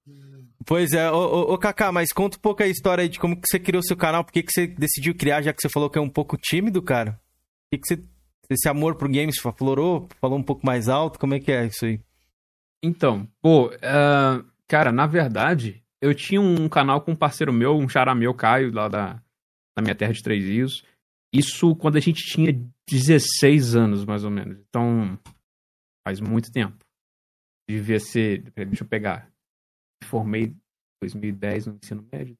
[0.68, 3.36] pois é, ô, ô, ô, Kaká, mas conta um pouco a história aí de como
[3.36, 5.90] que você criou seu canal, por que, que você decidiu criar, já que você falou
[5.90, 7.14] que é um pouco tímido, cara?
[7.14, 7.20] Por
[7.72, 8.04] que, que você.
[8.48, 10.08] Esse amor pro games aflorou?
[10.22, 11.18] Falou um pouco mais alto?
[11.18, 12.00] Como é que é isso aí?
[12.84, 17.90] Então, pô, uh, cara, na verdade, eu tinha um canal com um parceiro meu, um
[17.90, 19.14] xará meu, Caio, lá da,
[19.76, 20.84] da minha terra de Três Rios.
[21.34, 22.54] Isso quando a gente tinha
[22.88, 24.60] 16 anos, mais ou menos.
[24.70, 25.20] Então,
[26.08, 26.78] faz muito tempo.
[27.68, 28.44] Devia ser.
[28.52, 29.32] Deixa eu pegar.
[30.02, 30.58] Me formei em
[31.02, 32.38] 2010 no ensino médio.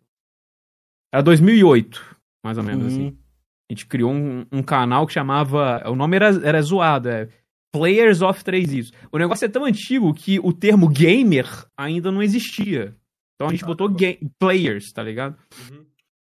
[1.12, 3.02] Era 2008, mais ou menos assim.
[3.02, 3.08] uhum.
[3.08, 3.20] assim.
[3.68, 5.82] A gente criou um, um, canal que chamava.
[5.90, 7.28] O nome era, era zoado, é
[7.74, 8.94] Players of 3 Rios.
[9.12, 12.96] O negócio é tão antigo que o termo gamer ainda não existia.
[13.36, 15.38] Então a gente botou game, players, tá ligado?
[15.70, 15.82] Uhum.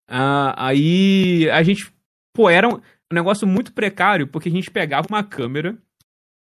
[0.09, 1.93] Uh, aí a gente.
[2.35, 5.77] Pô, era um, um negócio muito precário, porque a gente pegava uma câmera,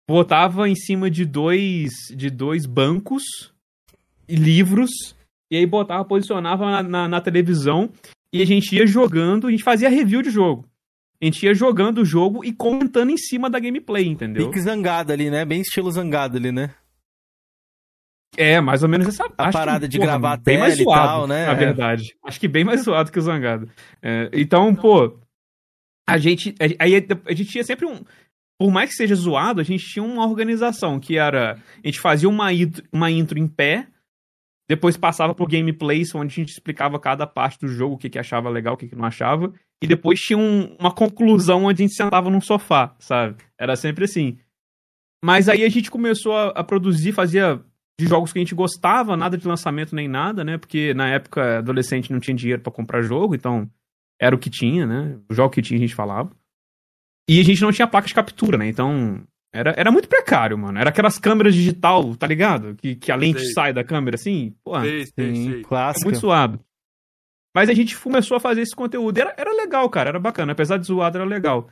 [0.08, 3.22] botava em cima de dois, de dois bancos
[4.26, 4.90] e livros,
[5.50, 7.90] e aí botava, posicionava na, na, na televisão,
[8.32, 10.66] e a gente ia jogando, a gente fazia review de jogo.
[11.20, 14.46] A gente ia jogando o jogo e comentando em cima da gameplay, entendeu?
[14.46, 15.44] Pique zangado ali, né?
[15.44, 16.74] Bem estilo zangado ali, né?
[18.37, 21.47] É, mais ou menos essa a parada de gravar bem mais zoado, tal, né?
[21.47, 21.55] Na é.
[21.55, 22.14] verdade.
[22.25, 23.68] Acho que bem mais zoado que o Zangado.
[24.01, 25.18] É, então, pô,
[26.09, 26.55] a gente.
[26.79, 28.01] Aí a, gente tinha sempre um.
[28.59, 31.59] Por mais que seja zoado, a gente tinha uma organização que era.
[31.83, 33.87] A gente fazia uma intro, uma intro em pé,
[34.68, 38.18] depois passava pro gameplay, onde a gente explicava cada parte do jogo, o que, que
[38.18, 39.53] achava legal, o que, que não achava.
[39.83, 43.37] E depois tinha um, uma conclusão onde a gente sentava num sofá, sabe?
[43.59, 44.38] Era sempre assim.
[45.25, 47.62] Mas aí a gente começou a, a produzir, fazia
[48.02, 50.58] de jogos que a gente gostava, nada de lançamento nem nada, né?
[50.58, 53.70] Porque na época adolescente não tinha dinheiro para comprar jogo, então
[54.20, 55.18] era o que tinha, né?
[55.30, 56.30] O jogo que tinha a gente falava.
[57.28, 58.68] E a gente não tinha placa de captura, né?
[58.68, 59.22] Então
[59.54, 60.78] era, era muito precário, mano.
[60.78, 62.74] Era aquelas câmeras digital, tá ligado?
[62.74, 63.52] Que, que a lente sei.
[63.52, 64.52] sai da câmera assim.
[64.64, 65.62] Pô, sei, sei, sei.
[65.62, 66.08] Clássico.
[66.08, 66.60] É muito suado.
[67.54, 69.16] Mas a gente começou a fazer esse conteúdo.
[69.16, 70.08] Era, era legal, cara.
[70.08, 70.52] Era bacana.
[70.52, 71.68] Apesar de zoado, era legal.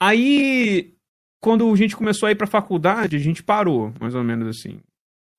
[0.00, 0.94] Aí,
[1.40, 4.78] quando a gente começou a ir pra faculdade, a gente parou, mais ou menos assim.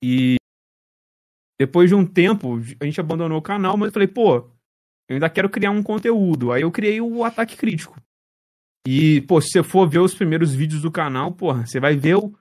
[0.05, 0.35] E
[1.57, 4.35] depois de um tempo, a gente abandonou o canal, mas eu falei, pô,
[5.07, 6.51] eu ainda quero criar um conteúdo.
[6.51, 7.97] Aí eu criei o Ataque Crítico.
[8.85, 12.17] E, pô, se você for ver os primeiros vídeos do canal, porra, você vai ver
[12.17, 12.35] o,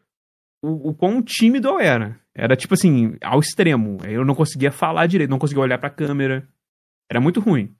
[0.61, 2.21] o, o quão tímido eu era.
[2.35, 3.99] Era tipo assim, ao extremo.
[4.05, 6.49] Eu não conseguia falar direito, não conseguia olhar pra câmera.
[7.09, 7.73] Era muito ruim.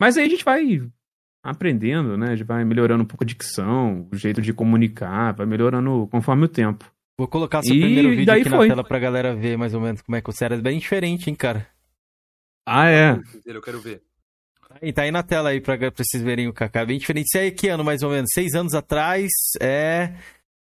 [0.00, 0.80] Mas aí a gente vai
[1.42, 2.28] aprendendo, né?
[2.28, 6.44] A gente vai melhorando um pouco a dicção, o jeito de comunicar, vai melhorando conforme
[6.44, 6.90] o tempo.
[7.20, 8.66] Vou colocar seu e primeiro vídeo aqui foi.
[8.66, 10.78] na tela pra galera ver mais ou menos como é que o Cera é bem
[10.78, 11.66] diferente, hein, cara.
[12.66, 13.20] Ah, é?
[13.44, 14.00] Eu quero ver.
[14.66, 16.82] Tá aí, tá aí na tela aí pra, pra vocês verem o Kaká.
[16.86, 17.26] Bem diferente.
[17.26, 18.30] Isso aí que ano, mais ou menos?
[18.32, 19.28] Seis anos atrás,
[19.60, 20.14] é...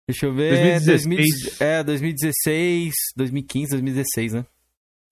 [0.07, 0.79] Deixa eu ver...
[0.85, 1.59] 2016.
[1.59, 4.45] É, 2016, 2015, 2016, né?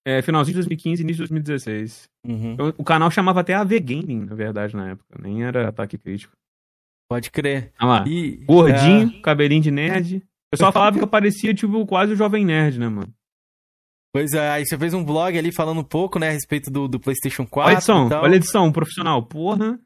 [0.07, 2.03] É, finalzinho de 2015, início de 2016.
[2.26, 2.57] Uhum.
[2.76, 5.18] O canal chamava até AV Gaming, na verdade, na época.
[5.18, 6.35] Nem era Ataque Crítico.
[7.09, 7.72] Pode crer.
[7.79, 8.05] Ah lá.
[8.07, 9.22] E, Gordinho, é...
[9.22, 10.22] cabelinho de nerd.
[10.50, 13.14] O pessoal falava que eu parecia, tipo, quase o Jovem Nerd, né, mano?
[14.12, 16.88] Pois é, aí você fez um vlog ali falando um pouco, né, a respeito do,
[16.88, 17.68] do PlayStation 4.
[17.68, 19.78] Olha a edição, olha a edição, profissional, porra.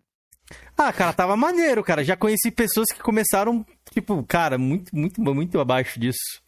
[0.76, 2.02] Ah, cara, tava maneiro, cara.
[2.02, 6.42] Já conheci pessoas que começaram, tipo, cara, muito, muito, muito abaixo disso.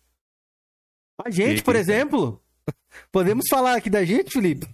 [1.23, 2.43] A gente, por exemplo.
[3.13, 4.67] Podemos falar aqui da gente, Felipe?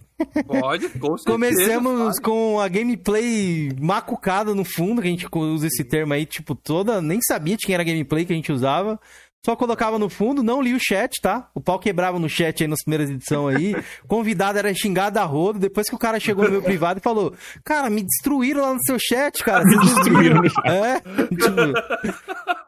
[0.47, 1.31] Pode, com certeza.
[1.31, 6.55] Começamos com a gameplay macucada no fundo, que a gente usa esse termo aí, tipo,
[6.55, 7.01] toda.
[7.01, 8.99] Nem sabia de quem era a gameplay que a gente usava.
[9.45, 11.49] Só colocava no fundo, não li o chat, tá?
[11.53, 13.75] O pau quebrava no chat aí nas primeiras edições aí.
[14.07, 15.59] convidado era xingado a rodo.
[15.59, 18.79] Depois que o cara chegou no meu privado e falou: Cara, me destruíram lá no
[18.85, 19.65] seu chat, cara.
[19.65, 20.41] Me destruíram.
[20.63, 20.99] é?
[21.01, 21.73] Tipo,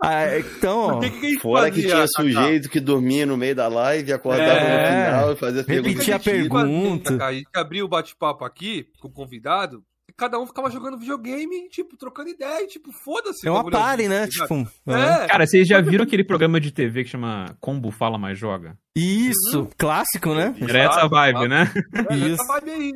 [0.01, 0.99] ah, então, ó.
[0.99, 5.05] Que que Fora que tinha sujeito que dormia no meio da live, acordava é, no
[5.07, 5.89] final e fazia pergunta.
[5.89, 7.25] Repetia a pergunta.
[7.25, 9.81] A gente abriu o bate-papo aqui com o convidado
[10.17, 13.47] cada um ficava jogando videogame, tipo, trocando ideia, tipo, foda-se.
[13.47, 14.27] É uma pare, né?
[14.27, 15.27] Tipo, é.
[15.27, 18.77] Cara, vocês já viram aquele programa de TV que chama Combo Fala Mais Joga?
[18.95, 19.69] Isso, uhum.
[19.77, 20.55] clássico, né?
[20.61, 21.71] Era essa vibe, né?
[22.09, 22.41] É, Isso.
[22.41, 22.91] essa vibe aí.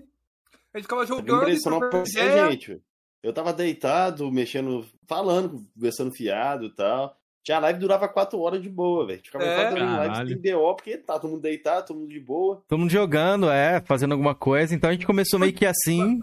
[0.73, 1.45] A gente ficava jogando.
[1.45, 2.81] A gente.
[3.21, 7.17] Eu tava deitado, mexendo, falando, conversando fiado e tal.
[7.43, 9.21] Tinha a live durava quatro horas de boa, velho.
[9.23, 12.19] Ficava é, quatro horas live sem BO, porque tá todo mundo deitado, todo mundo de
[12.19, 12.63] boa.
[12.67, 14.73] Todo mundo jogando, é, fazendo alguma coisa.
[14.73, 16.19] Então a gente começou meio que assim.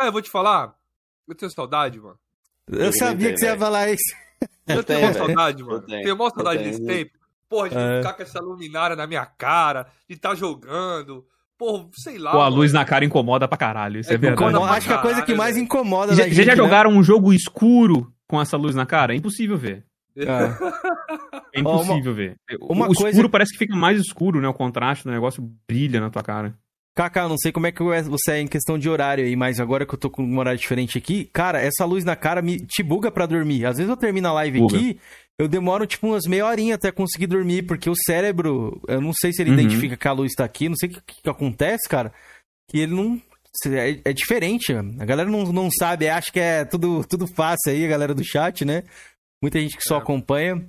[0.00, 0.74] Ah, eu vou te falar.
[1.28, 2.18] Eu tenho saudade, mano.
[2.66, 4.14] Eu, eu sabia que você ia falar isso.
[4.66, 5.82] Eu tenho uma saudade, mano.
[5.82, 7.10] Tenho, tenho uma saudade desse tempo.
[7.50, 7.96] Porra, de é.
[7.98, 11.26] ficar com essa luminária na minha cara, de estar tá jogando.
[11.58, 12.32] Porra, sei lá.
[12.32, 14.00] Pô, a luz na cara incomoda pra caralho.
[14.00, 14.56] Isso é, é verdade.
[14.56, 16.56] Acho que a coisa que mais incomoda já, gente, já né?
[16.56, 19.12] jogaram um jogo escuro com essa luz na cara?
[19.12, 19.84] É impossível ver.
[20.16, 20.24] É,
[21.54, 22.36] é impossível uma, ver.
[22.60, 23.10] Uma o coisa...
[23.10, 24.48] escuro parece que fica mais escuro, né?
[24.48, 26.54] O contraste do negócio brilha na tua cara.
[26.94, 29.86] Kaká, não sei como é que você é em questão de horário aí, mas agora
[29.86, 32.82] que eu tô com um horário diferente aqui, cara, essa luz na cara me te
[32.82, 33.64] buga pra dormir.
[33.64, 34.76] Às vezes eu termino a live buga.
[34.76, 34.98] aqui,
[35.38, 39.32] eu demoro tipo umas meia horinha até conseguir dormir, porque o cérebro, eu não sei
[39.32, 39.60] se ele uhum.
[39.60, 42.12] identifica que a luz tá aqui, não sei o que, que, acontece, cara,
[42.68, 43.20] que ele não.
[43.66, 47.84] É, é, diferente, a galera não, não sabe, acha que é tudo, tudo fácil aí,
[47.84, 48.84] a galera do chat, né?
[49.42, 49.98] Muita gente que só é.
[49.98, 50.64] acompanha.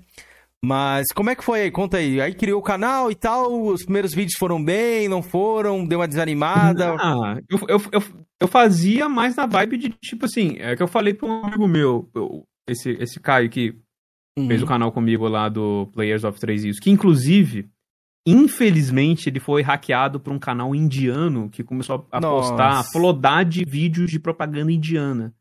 [0.64, 1.72] Mas como é que foi aí?
[1.72, 2.22] Conta aí.
[2.22, 6.08] Aí criou o canal e tal, os primeiros vídeos foram bem, não foram, deu uma
[6.08, 6.96] desanimada.
[7.00, 8.04] Ah, eu, eu, eu,
[8.42, 11.68] eu fazia mais na vibe de tipo assim, é que eu falei pra um amigo
[11.68, 13.76] meu, eu, esse, esse Caio que
[14.38, 14.48] uhum.
[14.48, 17.68] fez o canal comigo lá do Players of 3 Rios, que inclusive
[18.26, 22.50] Infelizmente, ele foi hackeado por um canal indiano que começou a Nossa.
[22.50, 25.34] postar flodar de vídeos de propaganda indiana.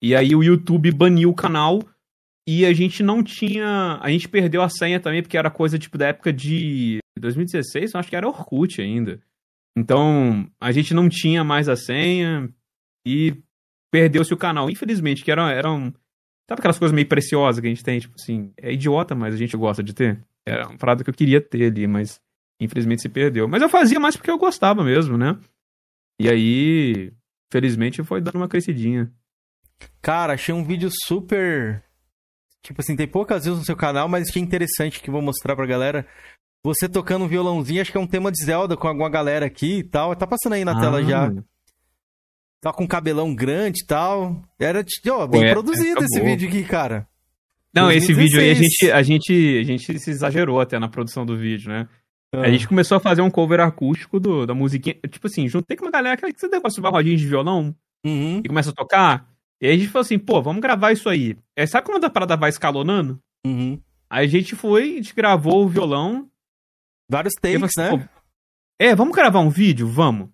[0.00, 1.80] E aí o YouTube baniu o canal
[2.52, 3.96] e a gente não tinha.
[4.02, 8.00] A gente perdeu a senha também, porque era coisa tipo da época de 2016, eu
[8.00, 9.20] acho que era Orkut ainda.
[9.78, 12.52] Então, a gente não tinha mais a senha
[13.06, 13.36] e
[13.88, 14.68] perdeu-se o canal.
[14.68, 15.92] Infelizmente, que era, era um.
[16.48, 18.00] Sabe aquelas coisas meio preciosas que a gente tem?
[18.00, 20.20] Tipo assim, é idiota, mas a gente gosta de ter.
[20.44, 22.20] Era uma parada que eu queria ter ali, mas
[22.60, 23.46] infelizmente se perdeu.
[23.46, 25.38] Mas eu fazia mais porque eu gostava mesmo, né?
[26.20, 27.12] E aí,
[27.52, 29.08] felizmente, foi dando uma crescidinha.
[30.02, 31.84] Cara, achei um vídeo super.
[32.62, 35.56] Tipo assim, tem poucas views no seu canal, mas achei interessante que eu vou mostrar
[35.56, 36.06] pra galera.
[36.62, 39.78] Você tocando um violãozinho, acho que é um tema de Zelda com alguma galera aqui
[39.78, 40.14] e tal.
[40.14, 41.32] Tá passando aí na tela Ah, já.
[42.60, 44.42] Tá com um cabelão grande e tal.
[44.58, 46.36] Era, ó, bem Ué, é, produzido esse acabou.
[46.36, 47.08] vídeo aqui, cara.
[47.74, 48.58] Não, esse vídeo aí a 2016.
[48.58, 51.88] gente, a, gente, a gente se exagerou até na produção do vídeo, né?
[52.34, 52.42] Ah.
[52.42, 54.96] A gente começou a fazer um cover acústico do, da musiquinha.
[55.08, 58.48] Tipo assim, juntei com uma galera que você negócio de rodinha de violão Uhum, e
[58.48, 59.26] começa a tocar.
[59.60, 61.36] E aí a gente falou assim, pô, vamos gravar isso aí.
[61.54, 63.20] É, sabe quando a parada vai escalonando?
[63.46, 63.80] uhum.
[64.08, 66.28] Aí a gente foi, a gente gravou o violão.
[67.08, 68.08] Vários e takes, assim, né?
[68.80, 69.86] é, vamos gravar um vídeo?
[69.86, 70.28] Vamos.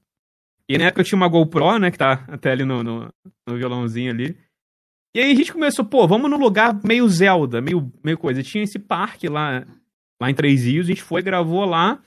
[0.69, 3.13] E na época eu tinha uma GoPro, né, que tá até ali no, no,
[3.47, 4.37] no violãozinho ali.
[5.15, 8.43] E aí a gente começou, pô, vamos num lugar meio Zelda, meio, meio coisa.
[8.43, 9.67] Tinha esse parque lá,
[10.21, 12.03] lá em Três Rios, a gente foi, gravou lá.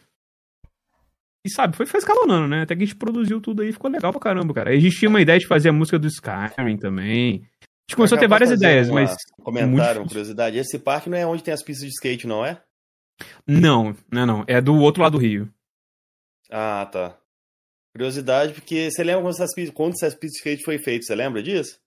[1.45, 2.63] E sabe, foi, foi escalonando, né?
[2.63, 4.71] Até que a gente produziu tudo aí, ficou legal pra caramba, cara.
[4.71, 7.36] A gente tinha uma ideia de fazer a música do Skyrim também.
[7.62, 9.15] A gente começou a ter várias ideias, uma- mas.
[9.65, 10.58] muito curiosidade.
[10.58, 12.62] Esse parque não é onde tem as pistas de skate, não é?
[13.47, 14.43] Não, não, é não.
[14.47, 15.49] É do outro lado do rio.
[16.52, 17.17] Ah, tá.
[17.95, 21.06] Curiosidade, porque você lembra quando essas pistas, quando essas pistas de skate foi feito?
[21.06, 21.80] Você lembra disso?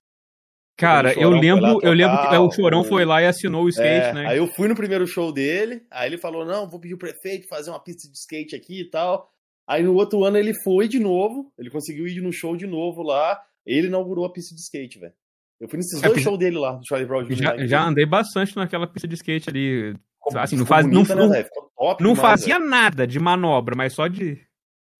[0.76, 3.64] Cara, eu lembro, lá eu lembro que tocar, é, o Chorão foi lá e assinou
[3.64, 4.26] o skate, É, né?
[4.28, 7.46] Aí eu fui no primeiro show dele, aí ele falou: não, vou pedir o prefeito
[7.46, 9.30] fazer uma pista de skate aqui e tal.
[9.68, 13.02] Aí no outro ano ele foi de novo, ele conseguiu ir no show de novo
[13.02, 15.12] lá, ele inaugurou a pista de skate, velho.
[15.60, 17.36] Eu fui nesses É, dois shows dele lá, do Charlie Brown Jr.
[17.36, 19.94] Já, já andei bastante naquela pista de skate ali.
[20.24, 21.32] Ficou- assim, não faz- não- bonita, né, não-?
[21.44, 22.68] Ficou top Não demais, fazia velho.
[22.70, 24.40] nada de manobra, mas só de,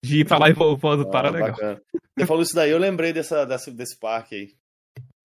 [0.03, 1.51] de ir pra lá e voltar Ah, era legal.
[1.51, 1.81] bacana.
[2.17, 4.47] Você falou isso daí, eu lembrei dessa, dessa- desse parque aí.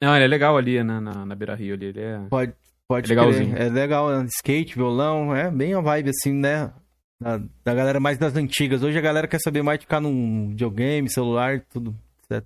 [0.03, 1.87] Não, ele é legal ali na, na, na Beira Rio ali.
[1.87, 2.19] Ele é...
[2.31, 2.53] Pode,
[2.89, 3.55] pode É legalzinho.
[3.55, 3.67] crer.
[3.67, 4.27] É legal, né?
[4.39, 6.73] skate, violão, é bem a vibe assim, né?
[7.21, 8.83] Da, da galera mais das antigas.
[8.83, 11.93] Hoje a galera quer saber mais de ficar num videogame, celular, tudo,
[12.31, 12.45] etc.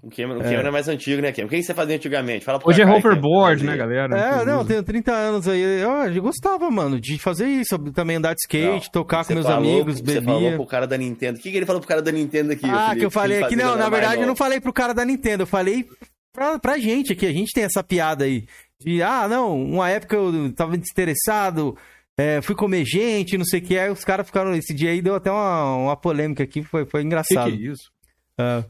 [0.00, 0.44] O Cameron, o É.
[0.44, 1.48] Cameron é mais antigo, né, Cameron?
[1.48, 2.42] O que você fazia antigamente?
[2.44, 4.16] Fala Hoje é hoverboard, né, galera?
[4.18, 5.60] É, não, tenho 30 anos aí.
[5.60, 9.44] Eu, eu gostava, mano, de fazer isso, também andar de skate, Não, tocar com meus
[9.44, 11.38] falou- amigos, Você falou pro cara da Nintendo.
[11.38, 12.64] O que, que ele falou pro cara da Nintendo aqui?
[12.64, 13.00] Ah, Felipe?
[13.00, 15.46] que eu falei aqui, não, na verdade eu não falei pro cara da Nintendo, eu
[15.46, 15.86] falei
[16.32, 18.46] pra, pra gente aqui, a gente tem essa piada aí.
[18.80, 21.76] De, ah, não, uma época eu tava desinteressado,
[22.18, 25.00] é, fui comer gente, não sei o que, aí os caras ficaram, esse dia aí
[25.02, 27.50] deu até uma, uma polêmica aqui, foi, foi Que que engraçado.
[27.50, 27.90] é isso?
[28.38, 28.64] Ah.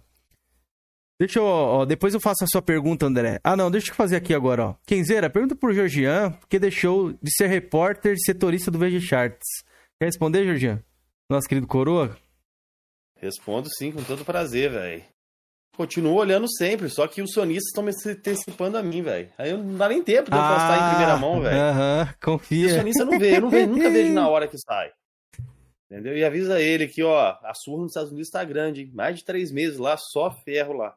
[1.20, 3.38] Deixa eu, ó, depois eu faço a sua pergunta, André.
[3.44, 4.74] Ah, não, deixa eu fazer aqui agora, ó.
[4.84, 9.46] Kenzeira, pergunta pro Georgian, porque deixou de ser repórter e setorista do VG Charts.
[10.00, 10.82] Quer responder, Georgian?
[11.30, 12.16] Nosso querido Coroa?
[13.16, 15.04] Respondo sim, com todo prazer, velho.
[15.76, 19.30] Continuo olhando sempre, só que os sonistas estão me antecipando a mim, velho.
[19.38, 21.58] Aí eu não dá nem tempo de eu postar em primeira mão, velho.
[21.58, 22.74] Ah, Aham, O confia.
[22.78, 24.90] sonista não vê, eu não vejo, nunca vejo na hora que sai.
[25.90, 26.16] Entendeu?
[26.16, 28.90] E avisa ele que, ó, a surra nos Estados Unidos tá grande, hein?
[28.94, 30.94] Mais de três meses lá, só ferro lá.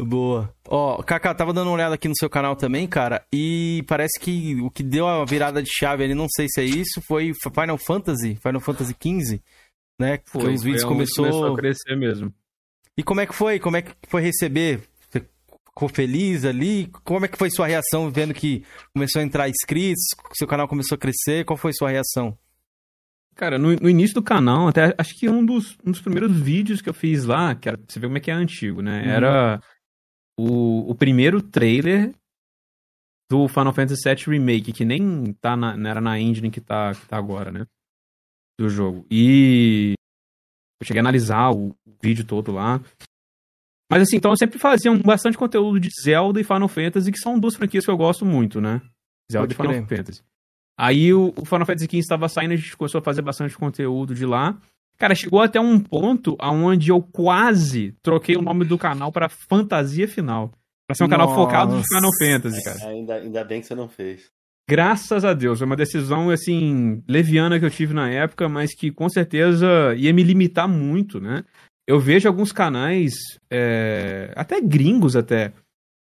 [0.00, 0.52] Boa.
[0.66, 4.60] Ó, Kaká, tava dando uma olhada aqui no seu canal também, cara, e parece que
[4.62, 7.78] o que deu a virada de chave ali, não sei se é isso, foi Final
[7.78, 9.40] Fantasy, Final Fantasy XV,
[10.00, 10.18] né?
[10.18, 11.24] que Foi, os vídeos começou...
[11.26, 12.34] começou a crescer mesmo.
[12.96, 13.58] E como é que foi?
[13.58, 14.82] Como é que foi receber?
[15.10, 15.24] Você
[15.66, 16.88] ficou feliz ali?
[17.04, 20.96] Como é que foi sua reação vendo que começou a entrar inscritos, seu canal começou
[20.96, 21.44] a crescer?
[21.44, 22.36] Qual foi sua reação?
[23.34, 26.82] Cara, no, no início do canal, até acho que um dos, um dos primeiros vídeos
[26.82, 29.02] que eu fiz lá, que era, você ver como é que é antigo, né?
[29.02, 29.10] Uhum.
[29.10, 29.62] Era
[30.38, 32.12] o, o primeiro trailer
[33.30, 37.06] do Final Fantasy VII Remake, que nem tá na, era na engine que tá, que
[37.06, 37.66] tá agora, né?
[38.60, 39.06] Do jogo.
[39.10, 39.94] E
[40.82, 42.80] eu cheguei a analisar o vídeo todo lá.
[43.90, 47.18] Mas assim, então eu sempre fazia um, bastante conteúdo de Zelda e Final Fantasy, que
[47.18, 48.82] são duas franquias que eu gosto muito, né?
[49.30, 49.86] Zelda e Final.
[49.86, 50.22] Fantasy.
[50.78, 54.14] Aí o, o Final Fantasy XV estava saindo, a gente começou a fazer bastante conteúdo
[54.14, 54.58] de lá.
[54.98, 60.08] Cara, chegou até um ponto onde eu quase troquei o nome do canal para Fantasia
[60.08, 60.50] Final.
[60.86, 61.86] Pra ser um canal focado Nossa.
[61.94, 62.88] Final Fantasy, cara.
[62.88, 64.30] Ainda, ainda bem que você não fez.
[64.68, 68.92] Graças a Deus, foi uma decisão, assim, leviana que eu tive na época, mas que
[68.92, 71.44] com certeza ia me limitar muito, né?
[71.86, 73.12] Eu vejo alguns canais,
[73.50, 75.52] é, até gringos até,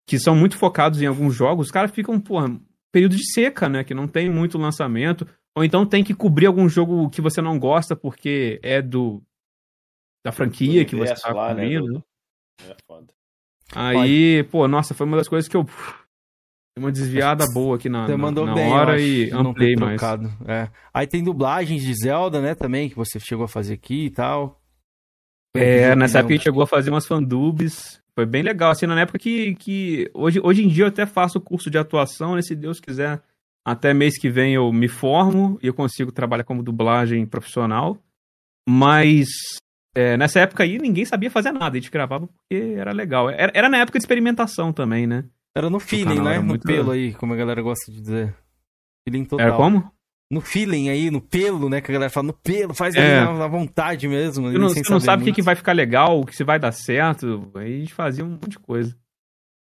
[0.08, 2.58] que são muito focados em alguns jogos, os caras ficam, porra,
[2.92, 3.84] período de seca, né?
[3.84, 5.28] Que não tem muito lançamento.
[5.56, 9.22] ou então tem que cobrir algum jogo que você não gosta porque é do
[10.26, 11.94] da franquia que você tá lá, né, cobrindo.
[11.94, 12.04] Né?
[12.70, 13.14] É foda.
[13.74, 15.66] Aí, pô, nossa, foi uma das coisas que eu
[16.78, 20.02] uma desviada boa aqui na, na, mandou na bem, hora e ampliei mais.
[20.48, 20.70] É.
[20.94, 24.62] Aí tem dublagens de Zelda, né, também, que você chegou a fazer aqui e tal.
[25.56, 28.02] É, nessa época a gente chegou a fazer umas fandubs.
[28.14, 31.40] Foi bem legal, assim, na época que, que hoje, hoje em dia eu até faço
[31.40, 33.22] curso de atuação, né, se Deus quiser,
[33.66, 37.98] até mês que vem eu me formo e eu consigo trabalhar como dublagem profissional.
[38.68, 39.28] Mas
[39.96, 43.30] é, nessa época aí ninguém sabia fazer nada, a gente gravava porque era legal.
[43.30, 45.26] Era, era na época de experimentação também, né?
[45.58, 46.40] Era no feeling, né?
[46.40, 48.36] No pelo aí, como a galera gosta de dizer.
[49.08, 49.48] Feeling total.
[49.48, 49.92] Era como?
[50.30, 51.82] No feeling aí, no pelo, né?
[51.82, 53.20] Que a galera fala, no pelo, faz é.
[53.20, 54.52] aí na, vontade mesmo.
[54.52, 56.60] Você não, você não sabe o que, que vai ficar legal, o que se vai
[56.60, 57.50] dar certo.
[57.56, 58.96] Aí a gente fazia um monte de coisa.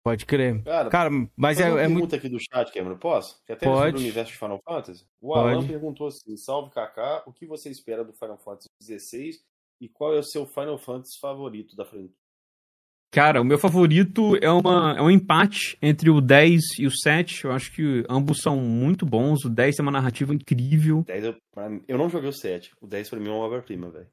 [0.03, 0.62] Pode crer.
[0.63, 3.41] Cara, Cara mas é, uma é pergunta aqui do chat, Cameron, posso?
[3.45, 3.86] Que até Pode.
[3.86, 5.05] sobre o universo de Final Fantasy.
[5.21, 5.55] O Pode.
[5.55, 9.31] Alan perguntou assim: Salve Kaká, o que você espera do Final Fantasy XVI
[9.79, 12.24] e qual é o seu Final Fantasy favorito da franquia?
[13.15, 17.45] Cara, o meu favorito é, uma, é um empate entre o 10 e o 7.
[17.45, 19.45] Eu acho que ambos são muito bons.
[19.45, 21.01] O 10 tem uma narrativa incrível.
[21.08, 21.36] 10 eu,
[21.88, 22.73] eu não joguei o 7.
[22.82, 24.08] O 10 pra mim é uma obra-prima, velho.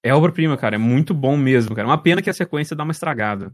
[0.00, 0.76] É obra-prima, cara.
[0.76, 1.88] É muito bom mesmo, cara.
[1.88, 3.52] Uma pena que a sequência dá uma estragada.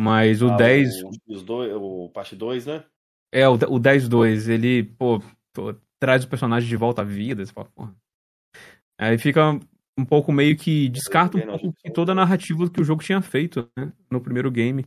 [0.00, 1.02] Mas o ah, 10.
[1.02, 2.84] O, os dois, o parte 2, né?
[3.30, 4.48] É, o, o 10-2.
[4.48, 7.44] Ele, pô, pô, traz o personagem de volta à vida.
[7.44, 7.94] Você fala, porra.
[8.98, 9.60] Aí fica
[9.98, 13.68] um pouco meio que descarta um pouco toda a narrativa que o jogo tinha feito
[13.76, 14.84] né, no primeiro game.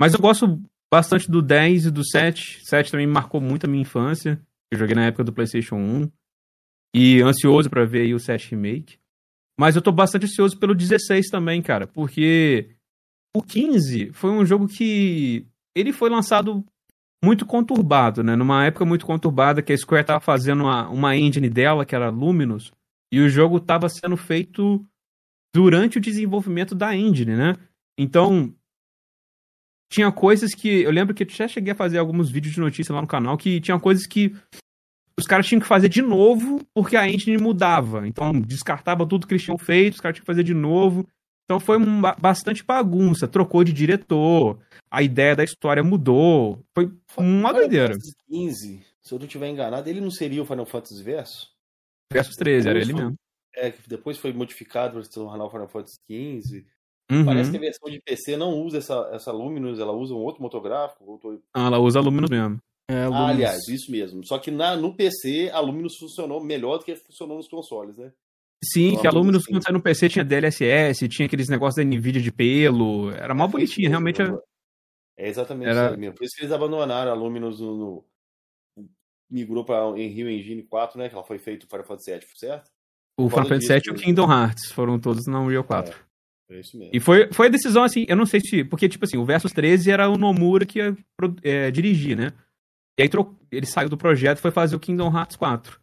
[0.00, 0.60] Mas eu gosto
[0.92, 2.60] bastante do 10 e do 7.
[2.64, 4.40] 7 também marcou muito a minha infância.
[4.70, 6.10] Eu joguei na época do PlayStation 1.
[6.94, 8.98] E ansioso para ver aí o 7 Remake.
[9.58, 11.86] Mas eu tô bastante ansioso pelo 16 também, cara.
[11.86, 12.76] Porque
[13.34, 15.46] o 15 foi um jogo que.
[15.74, 16.62] Ele foi lançado
[17.24, 18.36] muito conturbado, né?
[18.36, 22.10] Numa época muito conturbada que a Square tava fazendo uma, uma engine dela, que era
[22.10, 22.70] Luminous
[23.12, 24.84] e o jogo estava sendo feito
[25.54, 27.56] durante o desenvolvimento da engine, né?
[27.98, 28.54] Então,
[29.92, 30.80] tinha coisas que.
[30.80, 33.36] Eu lembro que eu já cheguei a fazer alguns vídeos de notícia lá no canal
[33.36, 34.34] que tinha coisas que
[35.18, 38.08] os caras tinham que fazer de novo porque a engine mudava.
[38.08, 41.06] Então, descartava tudo que eles tinham feito, os caras tinham que fazer de novo.
[41.44, 43.28] Então, foi um, bastante bagunça.
[43.28, 44.58] Trocou de diretor,
[44.90, 46.64] a ideia da história mudou.
[46.74, 47.94] Foi uma doideira.
[48.30, 51.51] 15, se eu não estiver enganado, ele não seria o Final Fantasy Verso?
[52.12, 53.14] Versus 13, era ele mesmo.
[53.54, 56.64] É, que depois foi modificado para se tornar o Final Fantasy XV.
[57.10, 57.24] Uhum.
[57.24, 60.42] Parece que a versão de PC não usa essa, essa Luminous, ela usa um outro
[60.42, 61.04] motográfico.
[61.04, 61.42] Outro...
[61.52, 62.58] Ah, ela usa a Luminous mesmo.
[62.90, 64.26] É, ah, aliás, isso mesmo.
[64.26, 68.12] Só que na, no PC a Luminous funcionou melhor do que funcionou nos consoles, né?
[68.64, 71.84] Sim, então, que a Luminous quando saiu no PC tinha DLSS, tinha aqueles negócios da
[71.84, 74.22] Nvidia de pelo, era mal é, bonitinha, realmente.
[74.22, 74.38] Era...
[75.16, 75.90] É exatamente era...
[75.90, 76.16] isso mesmo.
[76.16, 78.04] Por isso que eles abandonaram a Luminous no, no
[79.32, 81.08] migrou para Unreal Engine 4, né?
[81.08, 82.70] Que ela foi feita o Final Fantasy VII, certo?
[83.18, 85.96] O Final Fantasy VII e o Kingdom Hearts foram todos na Unreal 4.
[86.50, 86.92] É, é isso mesmo.
[86.94, 88.64] E foi, foi a decisão, assim, eu não sei se...
[88.64, 90.96] Porque, tipo assim, o Versus 13 era o Nomura que ia
[91.42, 92.32] é, dirigir, né?
[92.98, 93.10] E aí
[93.50, 95.80] ele saiu do projeto e foi fazer o Kingdom Hearts 4.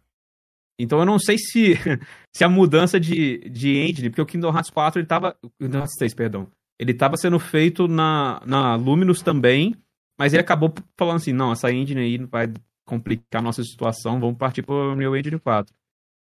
[0.80, 1.74] Então eu não sei se,
[2.34, 5.36] se a mudança de, de engine, porque o Kingdom Hearts 4 ele tava.
[5.60, 6.48] Kingdom Hearts 3, perdão.
[6.80, 9.76] Ele tava sendo feito na, na Luminous também,
[10.18, 12.48] mas ele acabou falando assim: não, essa engine aí vai
[12.90, 15.74] complicar a nossa situação, vamos partir pro Unreal Engine 4.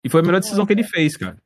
[0.03, 1.38] E foi a melhor decisão que ele fez, cara.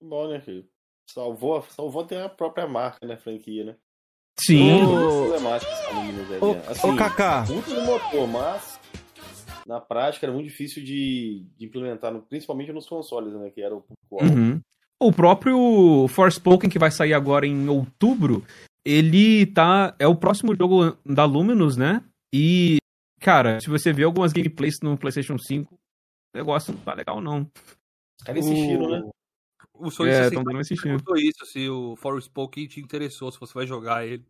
[0.00, 0.64] Bom, né, filho?
[1.12, 3.76] Salvou, salvou ter a própria marca, né, franquia, né?
[4.38, 4.82] Sim.
[6.40, 7.44] Ô, assim, ô Kaká.
[7.46, 8.80] Muito no motor, mas
[9.66, 13.84] na prática era muito difícil de, de implementar, principalmente nos consoles, né, que era o
[14.12, 14.60] uhum.
[15.02, 18.44] O próprio Forspoken, que vai sair agora em outubro,
[18.84, 19.94] ele tá.
[19.98, 22.02] É o próximo jogo da Luminous, né?
[22.32, 22.79] E
[23.20, 25.78] Cara, se você vê algumas gameplays no PlayStation 5, o
[26.38, 27.42] negócio não tá legal, não.
[28.18, 28.90] Os caras insistiram, o...
[28.90, 29.10] né?
[29.74, 31.02] O Sony é, estão dando insistindo.
[31.16, 34.24] isso, se o Forest Spoke te interessou, se você vai jogar ele.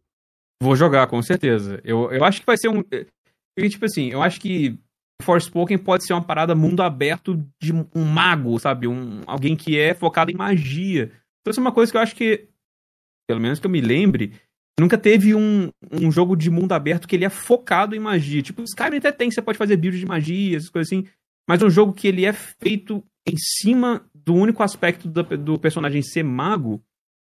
[0.62, 1.80] Vou jogar, com certeza.
[1.82, 2.82] Eu, eu acho que vai ser um.
[2.82, 4.78] Porque, tipo assim, eu acho que
[5.20, 8.86] Forspoken pode ser uma parada mundo aberto de um mago, sabe?
[8.86, 11.12] Um, alguém que é focado em magia.
[11.40, 12.48] Então, isso é uma coisa que eu acho que,
[13.28, 14.32] pelo menos que eu me lembre,
[14.80, 18.40] Nunca teve um, um jogo de mundo aberto que ele é focado em magia.
[18.40, 21.06] Tipo, Skyrim até tem, você pode fazer build de magia, essas coisas assim.
[21.46, 26.00] Mas um jogo que ele é feito em cima do único aspecto do, do personagem
[26.00, 26.82] ser mago,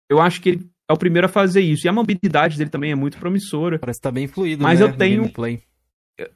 [0.09, 1.85] eu acho que ele é o primeiro a fazer isso.
[1.85, 3.77] E a mobilidade dele também é muito promissora.
[3.77, 5.31] Parece que tá bem fluido, Mas né, eu tenho.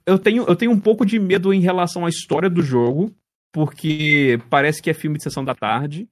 [0.06, 3.12] Eu tenho, eu tenho um pouco de medo em relação à história do jogo,
[3.52, 6.08] porque parece que é filme de sessão da tarde.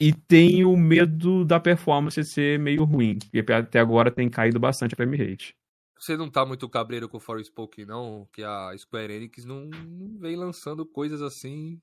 [0.00, 3.18] E tenho medo da performance ser meio ruim.
[3.32, 5.56] E até agora tem caído bastante a frame rate.
[5.98, 8.28] Você não tá muito cabreiro com o Forspoken, não?
[8.32, 11.80] Que a Square Enix não, não vem lançando coisas assim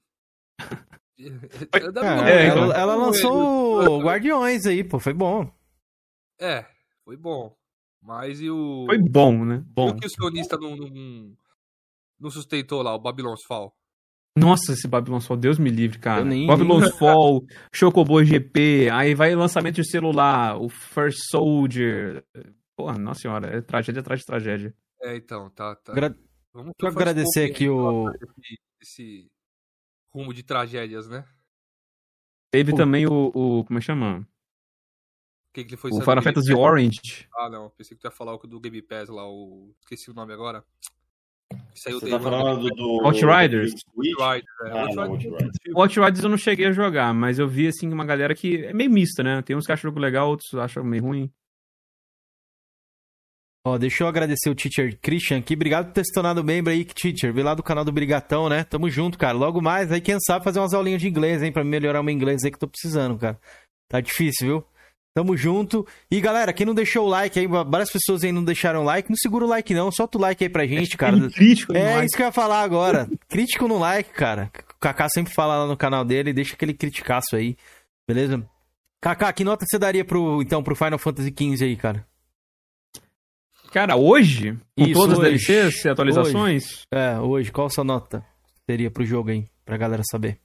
[1.17, 5.51] É, ela, ela, lançou o Guardiões aí, pô, foi bom.
[6.39, 6.65] É,
[7.05, 7.55] foi bom.
[8.01, 8.85] Mas e o.
[8.87, 9.63] Foi bom, né?
[9.67, 9.89] Bom.
[9.89, 11.37] E o que o sionista não, não,
[12.19, 13.71] não sustentou lá, o Babylon's Fall?
[14.37, 16.23] Nossa, esse Babylon's Fall, Deus me livre, cara.
[16.23, 22.23] Babylon's Fall, Chocobo GP, aí vai lançamento de celular, o First Soldier.
[22.75, 24.75] Porra, nossa senhora, é tragédia atrás de tragédia.
[25.01, 25.75] É, então, tá.
[25.75, 25.93] tá.
[25.93, 26.15] Gra...
[26.53, 28.09] Vamos eu agradecer aqui o.
[28.09, 29.31] Esse, esse,
[30.13, 31.25] rumo de tragédias, né?
[32.51, 32.75] Teve o...
[32.75, 33.65] também o, o.
[33.65, 34.27] Como é que chama?
[35.53, 37.27] Que que foi o Final Fantasy Orange.
[37.35, 37.69] Ah, não.
[37.71, 39.73] Pensei que tu ia falar o do Game Pass lá, o.
[39.81, 40.63] Esqueci o nome agora.
[41.73, 43.05] Saiu Você tá falando do.
[43.05, 43.71] Outriders?
[43.95, 44.71] Outriders, é.
[44.71, 45.51] Ah, Outriders.
[45.73, 48.91] Outriders eu não cheguei a jogar, mas eu vi, assim, uma galera que é meio
[48.91, 49.41] mista, né?
[49.41, 51.31] Tem uns que acham o jogo legal, outros acham meio ruim.
[53.63, 55.53] Ó, deixa eu agradecer o teacher Christian aqui.
[55.53, 57.31] Obrigado por ter se tornado membro aí, teacher.
[57.31, 58.63] Vem lá do canal do Brigatão, né?
[58.63, 59.37] Tamo junto, cara.
[59.37, 61.51] Logo mais, aí quem sabe fazer umas aulinhas de inglês, hein?
[61.51, 63.39] Pra melhorar o meu inglês aí que eu tô precisando, cara.
[63.87, 64.70] Tá difícil, viu?
[65.13, 65.85] Tamo junto.
[66.09, 69.09] E galera, quem não deixou o like aí, várias pessoas aí não deixaram o like,
[69.09, 71.17] não segura o like não, solta o like aí pra gente, cara.
[71.17, 72.05] É crítico É like.
[72.05, 73.09] isso que eu ia falar agora.
[73.27, 74.49] Crítico no like, cara.
[74.73, 77.57] O Kaká sempre fala lá no canal dele, deixa aquele criticaço aí,
[78.07, 78.41] beleza?
[79.01, 82.05] Kaká, que nota você daria pro, então, pro Final Fantasy XV aí, cara?
[83.71, 86.63] Cara, hoje, com isso, todas as DLCs e atualizações?
[86.65, 86.83] Hoje.
[86.91, 88.23] É, hoje, qual a sua nota
[88.69, 90.39] seria pro jogo aí, pra galera saber?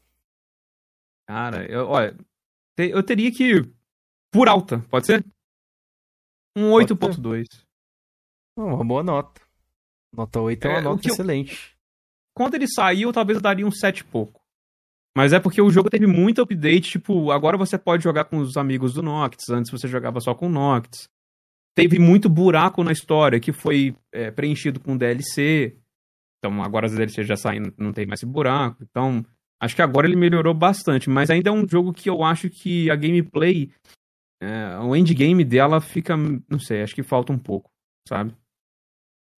[1.29, 2.17] Cara, eu, olha,
[2.79, 3.65] eu teria que
[4.37, 5.25] por alta, pode ser?
[6.57, 7.47] Um 8.2.
[8.57, 9.41] Uma boa nota.
[10.15, 11.53] Nota 8 é uma é, nota excelente.
[11.53, 11.77] Eu...
[12.35, 14.43] Quando ele saiu, talvez eu daria um 7 e pouco.
[15.17, 18.59] Mas é porque o jogo teve muito update, tipo, agora você pode jogar com os
[18.59, 21.09] amigos do Noctis, antes você jogava só com o Noctis.
[21.75, 25.75] Teve muito buraco na história que foi é, preenchido com DLC.
[26.39, 28.83] Então agora as DLC já saem, não tem mais esse buraco.
[28.83, 29.25] Então,
[29.59, 32.91] acho que agora ele melhorou bastante, mas ainda é um jogo que eu acho que
[32.91, 33.71] a gameplay
[34.41, 36.17] é, o endgame dela fica.
[36.17, 37.71] Não sei, acho que falta um pouco,
[38.09, 38.35] sabe?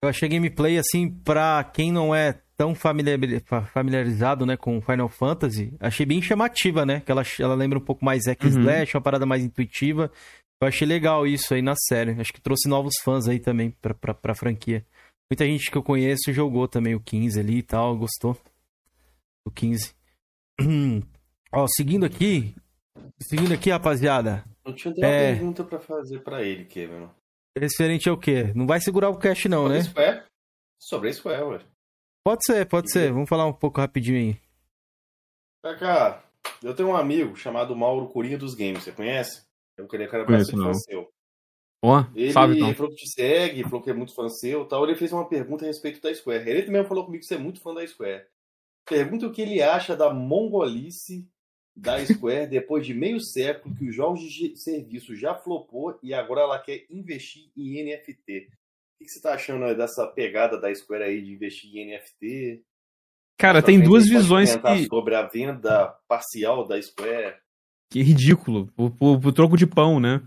[0.02, 6.04] Eu achei gameplay, assim, pra quem não é tão familiarizado, né, com Final Fantasy, achei
[6.04, 7.00] bem chamativa, né?
[7.00, 8.64] Que ela, ela lembra um pouco mais Zack uhum.
[8.94, 10.10] Uma parada mais intuitiva.
[10.60, 12.20] Eu achei legal isso aí na série.
[12.20, 14.84] Acho que trouxe novos fãs aí também pra, pra, pra franquia.
[15.30, 18.36] Muita gente que eu conheço jogou também o 15 ali e tal, gostou
[19.46, 19.94] do 15.
[21.52, 22.54] Ó, seguindo aqui,
[23.22, 25.32] seguindo aqui, rapaziada, eu tinha uma é...
[25.32, 27.08] pergunta pra fazer pra ele, Kevin.
[27.56, 28.52] Referente ao quê?
[28.54, 29.82] Não vai segurar o cash, não, Sobre né?
[29.82, 30.22] Square.
[30.78, 31.60] Sobre a Square, ué.
[32.24, 33.12] Pode ser, pode e ser.
[33.12, 34.40] Vamos falar um pouco rapidinho aí.
[35.78, 36.24] Cá,
[36.62, 39.46] eu tenho um amigo chamado Mauro Corinha dos Games, você conhece?
[39.76, 41.08] Eu queria que era bastante fã seu.
[41.82, 42.74] Oh, ele sabe, então.
[42.74, 44.84] falou que te segue, falou que é muito fã seu tal.
[44.84, 46.48] Ele fez uma pergunta a respeito da Square.
[46.48, 48.26] Ele também falou comigo que você é muito fã da Square.
[48.88, 51.28] Pergunta o que ele acha da mongolice
[51.78, 56.40] da Square depois de meio século que os jogos de serviço já flopou e agora
[56.40, 58.48] ela quer investir em NFT.
[59.00, 62.62] O que você está achando dessa pegada da Square aí de investir em NFT?
[63.38, 64.86] Cara, tem duas visões que...
[64.86, 67.36] sobre a venda parcial da Square.
[67.90, 68.70] Que ridículo.
[68.76, 70.20] O, o, o troco de pão, né?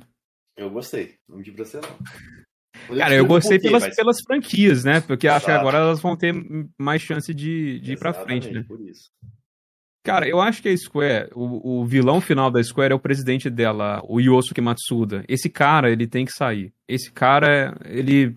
[0.56, 1.18] Eu gostei.
[1.28, 2.98] Não me pra você, não.
[2.98, 3.96] Cara, eu gostei pelas, mas...
[3.96, 5.02] pelas franquias, né?
[5.02, 6.34] Porque acho que agora elas vão ter
[6.80, 8.64] mais chance de, de ir pra frente, né?
[8.68, 9.12] Por isso.
[10.04, 13.50] Cara, eu acho que a Square, o, o, vilão final da Square é o presidente
[13.52, 15.24] dela, o Yosuke Matsuda.
[15.28, 16.74] Esse cara, ele tem que sair.
[16.88, 18.36] Esse cara, ele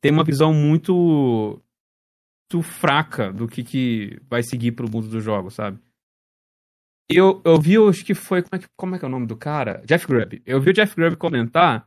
[0.00, 1.62] tem uma visão muito,
[2.52, 5.78] muito fraca do que, que vai seguir pro mundo dos jogos, sabe?
[7.08, 8.42] Eu, eu vi, acho que foi.
[8.42, 9.82] Como é que, como é que é o nome do cara?
[9.86, 10.42] Jeff Grubb.
[10.44, 11.86] Eu vi o Jeff Grubb comentar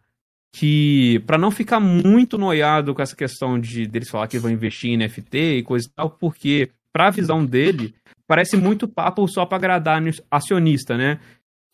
[0.52, 4.92] que, para não ficar muito noiado com essa questão de deles falar que vão investir
[4.92, 7.94] em NFT e coisa e tal, porque, pra visão dele,
[8.28, 11.20] parece muito papo só para agradar acionista, né?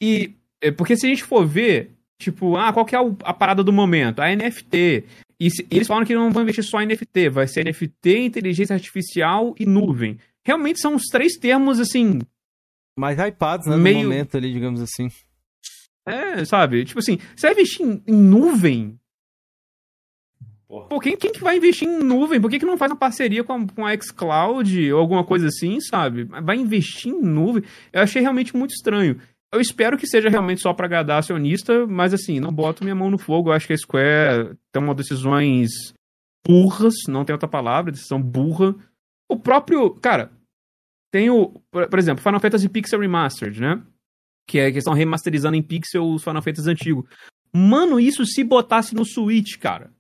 [0.01, 3.63] E é, porque se a gente for ver, tipo, ah, qual que é a parada
[3.63, 4.20] do momento?
[4.20, 5.05] A NFT.
[5.39, 8.74] E se, eles falam que não vão investir só em NFT, vai ser NFT, inteligência
[8.74, 10.18] artificial e nuvem.
[10.45, 12.20] Realmente são os três termos, assim.
[12.97, 13.76] Mais hypados, né?
[13.76, 13.97] Meio...
[13.97, 15.09] No momento ali, digamos assim.
[16.07, 16.86] É, sabe?
[16.86, 18.99] Tipo assim, você vai investir em, em nuvem?
[20.76, 20.88] Porra.
[20.89, 22.41] Pô, quem, quem que vai investir em nuvem?
[22.41, 25.47] Por que, que não faz uma parceria com a, com a xCloud ou alguma coisa
[25.47, 26.26] assim, sabe?
[26.26, 27.63] Vai investir em nuvem?
[27.93, 29.21] Eu achei realmente muito estranho.
[29.53, 33.09] Eu espero que seja realmente só para agradar acionista, mas assim, não boto minha mão
[33.09, 33.49] no fogo.
[33.49, 35.69] Eu acho que a Square uma decisões
[36.45, 38.76] burras, não tem outra palavra, decisão burra.
[39.30, 39.91] O próprio.
[39.95, 40.30] Cara,
[41.09, 41.53] tem o.
[41.71, 43.82] Por exemplo, Final Fantasy Pixel Remastered, né?
[44.45, 47.05] Que é que estão remasterizando em pixel os Final Fantasy antigos.
[47.53, 49.95] Mano, isso se botasse no Switch, cara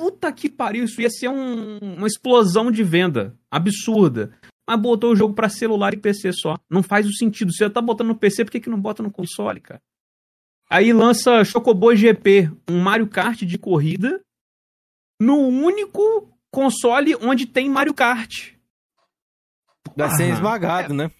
[0.00, 4.32] puta que pariu, isso ia ser um, uma explosão de venda absurda.
[4.66, 6.56] mas botou o jogo para celular e PC só.
[6.70, 7.52] Não faz o sentido.
[7.52, 9.82] Você tá botando no PC, por que, que não bota no console, cara?
[10.70, 14.22] Aí lança Chocobo GP, um Mario Kart de corrida,
[15.20, 18.54] no único console onde tem Mario Kart.
[19.94, 21.10] Vai ser esmagado, é, né?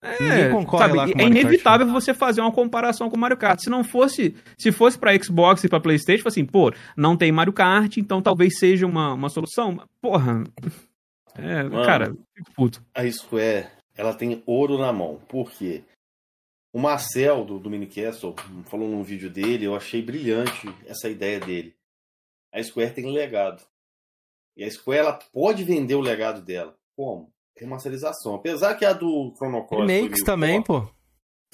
[0.00, 1.94] É, sabe, é inevitável Kart.
[1.94, 3.60] você fazer uma comparação com Mario Kart.
[3.60, 7.52] Se não fosse, se fosse para Xbox e para PlayStation, assim, pô, não tem Mario
[7.52, 9.82] Kart, então talvez seja uma, uma solução.
[10.00, 10.44] Porra.
[11.36, 12.84] É, Mano, cara, fico puto.
[12.94, 15.20] A Square, ela tem ouro na mão.
[15.28, 15.82] Por quê?
[16.72, 18.36] O Marcel do, do Minicastle
[18.66, 21.74] falou num vídeo dele, eu achei brilhante essa ideia dele.
[22.52, 23.62] A Square tem um legado.
[24.56, 26.76] E a Square ela pode vender o legado dela.
[26.96, 27.32] Como?
[27.58, 28.34] Remasterização.
[28.34, 29.90] Apesar que a do Chrono Cross.
[29.90, 30.88] Remakes também, pô.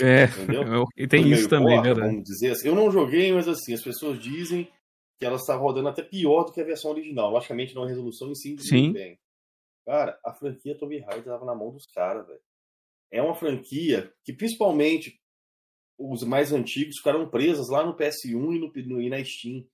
[0.01, 0.85] É, entendeu?
[0.97, 1.95] e tem isso também, né?
[1.95, 2.69] Vamos dizer assim.
[2.69, 4.69] Eu não joguei, mas assim, as pessoas dizem
[5.19, 7.31] que ela está rodando até pior do que a versão original.
[7.31, 8.93] Logicamente, não a resolução em si, Sim.
[8.93, 9.19] bem.
[9.87, 12.41] Cara, a franquia Tomb Raider estava na mão dos caras, velho.
[13.13, 15.21] É uma franquia que, principalmente,
[15.99, 19.65] os mais antigos ficaram presos lá no PS1 e, no, no, e na Steam.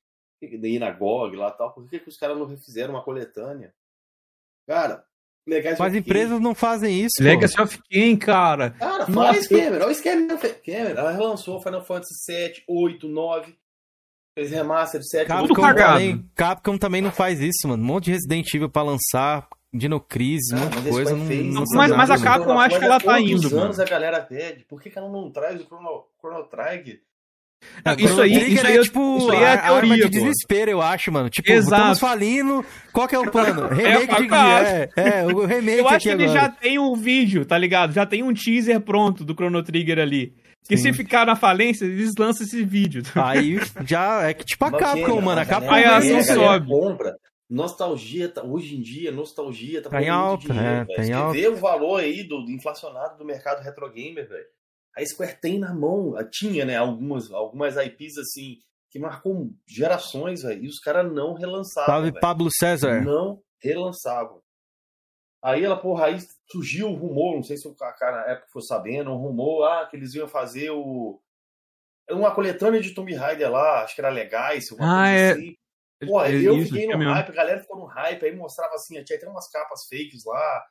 [0.42, 1.72] E na GOG lá tal.
[1.72, 3.74] Por que, que os caras não refizeram uma coletânea?
[4.66, 5.06] Cara,
[5.46, 7.22] Legacy Mas empresas não fazem isso.
[7.22, 7.62] Legacy pô.
[7.62, 8.70] of King, cara.
[8.70, 9.84] Cara, faz Cameron.
[9.84, 10.38] Olha o Cameron.
[10.38, 11.00] Cameron.
[11.00, 13.56] Ela relançou Final Fantasy 7, 8, 9.
[14.34, 17.82] Fez remaster de 7, Capcom também, Capcom também não faz isso, mano.
[17.82, 19.48] Um monte de Resident Evil pra lançar.
[19.72, 21.14] Dino Crisis, monte de coisa.
[21.14, 23.56] Não, não mas, mas a Capcom acho que ela tá indo.
[23.56, 24.64] anos a galera pede.
[24.64, 27.00] Por que, que ela não traz o Chrono, Chrono Trigger?
[27.84, 30.70] Não, isso, aí, isso aí é tipo isso aí é a, teoria, arma de desespero,
[30.70, 31.30] eu acho, mano.
[31.30, 31.74] Tipo, Exato.
[31.74, 32.64] estamos falindo.
[32.92, 33.68] Qual que é o plano?
[33.68, 36.28] Remake é, de é, é, o remake Eu acho que agora.
[36.28, 37.92] ele já tem um vídeo, tá ligado?
[37.92, 40.34] Já tem um teaser pronto do Chrono Trigger ali.
[40.68, 43.02] Que se ficar na falência, eles lançam esse vídeo.
[43.16, 45.40] Aí já é que tipo a Capcom, mano.
[45.40, 46.68] A Capcom aí a ação sobe.
[46.68, 47.16] Compra.
[47.48, 51.32] Nostalgia, tá, hoje em dia, nostalgia tá, tá em alta, dinheiro, é, tá em alta.
[51.32, 54.44] Vê o valor aí do, do inflacionado do mercado retro gamer, velho
[54.96, 58.58] a Square tem na mão, tinha, né, algumas, algumas IPs assim,
[58.90, 61.94] que marcou gerações, velho, e os caras não relançavam.
[61.94, 63.00] Salve Pablo César.
[63.02, 64.42] Não relançavam.
[65.42, 66.18] Aí ela, porra, aí
[66.50, 69.86] surgiu o rumor, não sei se o cara na época foi sabendo, um rumor, ah,
[69.86, 71.20] que eles iam fazer o.
[72.10, 75.30] Uma coletânea de Tomb Raider lá, acho que era legais, ah, é...
[75.30, 75.56] assim.
[76.06, 79.02] Pô, é eu isso, fiquei no hype, a galera ficou no hype, aí mostrava assim,
[79.04, 80.64] tinha até umas capas fakes lá,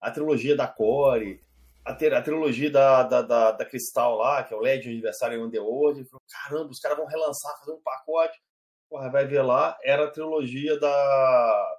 [0.00, 1.44] a trilogia da Core,
[1.86, 5.42] a, ter, a trilogia da, da, da, da, Cristal lá, que é o Legend Aniversário
[5.44, 8.36] Underworld, e falou, caramba, os caras vão relançar, fazer um pacote.
[8.90, 11.76] Porra, vai ver lá, era a trilogia da.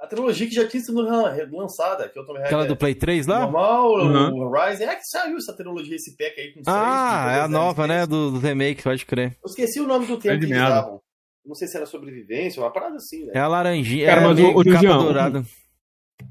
[0.00, 1.00] A trilogia que já tinha sido
[1.50, 3.40] lançada, que eu também Aquela do Play 3 lá?
[3.40, 4.46] Normal, uhum.
[4.46, 4.84] o Rise.
[4.84, 8.06] É que saiu essa trilogia, esse pack aí com Ah, seis, é a nova, né?
[8.06, 9.36] Do, do remake, pode crer.
[9.42, 11.00] Eu esqueci o nome do tempo é que eles davam.
[11.44, 13.32] Não sei se era sobrevivência, uma parada assim, né?
[13.34, 15.44] É a laranjinha, Cara, é mas o, o capa dourada.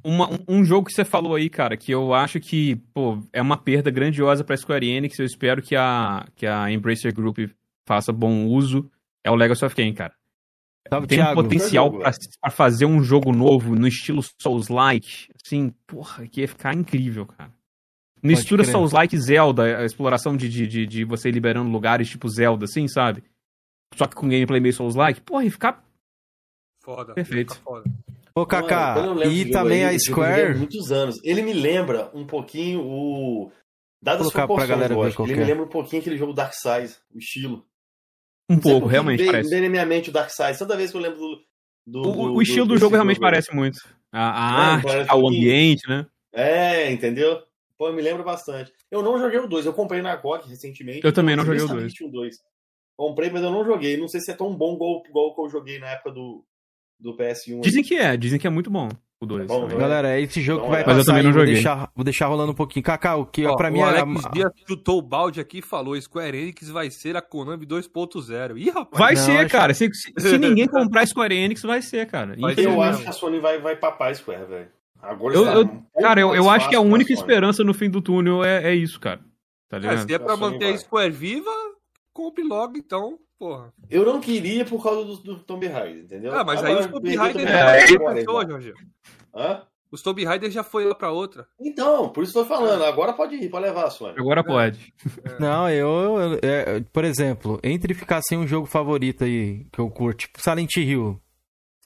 [0.04, 3.58] Uma, um jogo que você falou aí, cara, que eu acho que, pô, é uma
[3.58, 7.40] perda grandiosa pra Square Enix, eu espero que a, que a Embracer Group
[7.86, 8.90] faça bom uso,
[9.24, 10.14] é o Legacy of Kain, cara.
[10.90, 11.32] Salve, Tem Thiago.
[11.40, 12.12] um potencial pra,
[12.42, 17.52] pra, fazer um jogo novo no estilo Souls-like, assim, porra, que ia ficar incrível, cara.
[18.24, 22.88] Estilo Souls-like Zelda, a exploração de, de, de, de, você liberando lugares tipo Zelda, assim,
[22.88, 23.24] sabe?
[23.96, 25.84] Só que com gameplay meio Souls-like, porra, ia ficar...
[26.84, 27.14] Foda.
[27.14, 27.56] Perfeito.
[27.60, 27.90] Foda.
[28.38, 30.60] Ô, Kaká, e também aí, a Square.
[30.60, 31.16] muitos anos.
[31.24, 33.52] Ele me lembra um pouquinho o.
[34.00, 37.18] Dadas as proporções, galera lógico, ele me lembra um pouquinho aquele jogo Dark Side, o
[37.18, 37.66] estilo.
[38.48, 39.50] Um pouco, realmente vem, parece.
[39.50, 40.60] Vem na minha mente o Dark Side.
[40.60, 41.42] Toda vez que eu lembro do.
[41.88, 43.26] do, o, do o, estilo do, do jogo realmente jogo.
[43.26, 43.80] parece muito.
[44.12, 46.06] A, a arte, o ambiente, né?
[46.32, 47.42] É, entendeu?
[47.76, 48.72] Pô, me lembra bastante.
[48.92, 51.02] Eu não joguei o 2, eu comprei na GOG recentemente.
[51.04, 52.36] Eu também não joguei o 2.
[52.96, 53.98] Comprei, mas eu não joguei.
[53.98, 56.46] Não sei se é tão bom igual, igual que eu joguei na época do,
[57.00, 57.62] do PS1.
[57.62, 58.90] Dizem que é, dizem que é muito bom
[59.20, 59.44] o 2.
[59.44, 61.46] É bom, Galera, é esse jogo que vai Mas passar eu também não joguei.
[61.46, 62.84] Vou deixar, vou deixar rolando um pouquinho.
[62.84, 64.34] Cacau, que Ó, pra mim o Alex era...
[64.34, 68.58] Dias chutou o balde aqui e falou: Square Enix vai ser a Konami 2.0.
[68.58, 69.00] Ih, rapaz.
[69.00, 69.74] Vai não, ser, cara.
[69.74, 72.36] Se, se, ninguém comprar Square Enix, vai ser, cara.
[72.38, 74.68] eu acho que a Sony vai, vai papar Square, velho.
[75.02, 78.02] Agora eu, eu um Cara, eu, eu acho que a única esperança no fim do
[78.02, 79.20] túnel é, é isso, cara.
[79.70, 80.00] Tá ligado?
[80.00, 81.52] É, se é pra manter a Square viva,
[82.14, 83.20] compre logo, então.
[83.38, 83.72] Porra.
[83.90, 86.34] Eu não queria por causa do, do Tomb Raider, entendeu?
[86.34, 88.74] Ah, mas Agora, aí os Tomb Raider já é, pessoa, Jorge.
[89.36, 89.62] Hã?
[89.92, 91.48] Os Tomb Raider já foi lá pra outra.
[91.60, 92.84] Então, por isso tô falando.
[92.84, 94.16] Agora pode ir, pode levar, Sônia.
[94.20, 94.94] Agora pode.
[95.24, 95.40] É.
[95.40, 99.90] Não, eu, eu é, por exemplo, entre ficar sem um jogo favorito aí que eu
[99.90, 101.22] curto, tipo Silent Hill.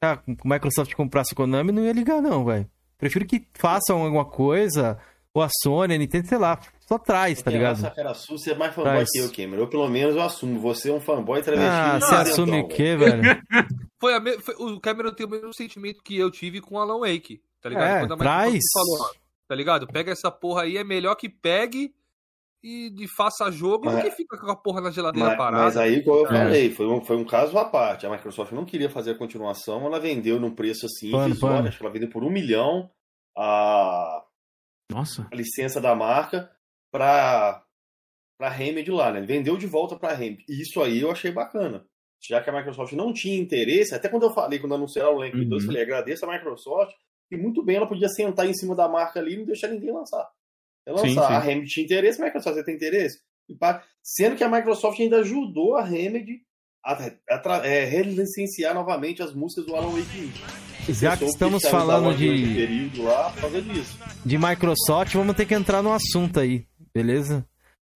[0.02, 2.68] Ah, o Microsoft comprasse o Konami, não ia ligar, não, velho.
[2.98, 4.98] Prefiro que façam alguma coisa,
[5.32, 6.60] ou a Sony, a Nintendo, sei lá,
[6.92, 7.90] só traz, tá ligado?
[7.96, 9.10] Cara sua, você é mais fanboy traz.
[9.12, 9.64] que eu, Cameron.
[9.64, 10.60] Eu, pelo menos, eu assumo.
[10.60, 11.70] Você é um fanboy travesti.
[11.70, 13.22] Ah, você assume o quê, velho?
[13.98, 14.38] foi, me...
[14.40, 17.96] foi o Cameron tem o mesmo sentimento que eu tive com Alan Wake, tá ligado?
[17.96, 18.62] É, Quando a traz.
[18.74, 19.12] Falou,
[19.48, 19.88] tá ligado?
[19.88, 21.96] Pega essa porra aí, é melhor que pegue
[22.62, 25.64] e de faça jogo mas, do que fica com a porra na geladeira mas, parada.
[25.64, 26.30] Mas aí, igual eu é.
[26.30, 28.06] falei, foi um, foi um caso à parte.
[28.06, 31.70] A Microsoft não queria fazer a continuação, ela vendeu num preço assim, pano, pano.
[31.70, 32.92] acho que ela vendeu por um milhão
[33.36, 34.24] a,
[34.92, 35.26] Nossa.
[35.32, 36.52] a licença da marca
[36.92, 37.64] pra,
[38.38, 39.22] pra Remedy lá, né?
[39.22, 40.46] Vendeu de volta pra Remedy.
[40.48, 41.86] E isso aí eu achei bacana.
[42.22, 45.36] Já que a Microsoft não tinha interesse, até quando eu falei, quando anunciaram o Link
[45.36, 45.50] uhum.
[45.50, 46.94] 2, eu falei, agradeço a Microsoft,
[47.32, 49.92] e muito bem ela podia sentar em cima da marca ali e não deixar ninguém
[49.92, 50.30] lançar.
[50.86, 51.08] É lançar.
[51.08, 51.20] Sim, sim.
[51.20, 53.20] A Remedy tinha interesse, a Microsoft tem interesse.
[54.04, 56.42] Sendo que a Microsoft ainda ajudou a Remedy
[56.84, 60.32] a, a, a é, relicenciar novamente as músicas do Alan Wake
[60.90, 63.34] Já que estamos falando de, lá
[64.26, 67.46] de Microsoft, vamos ter que entrar no assunto aí, beleza?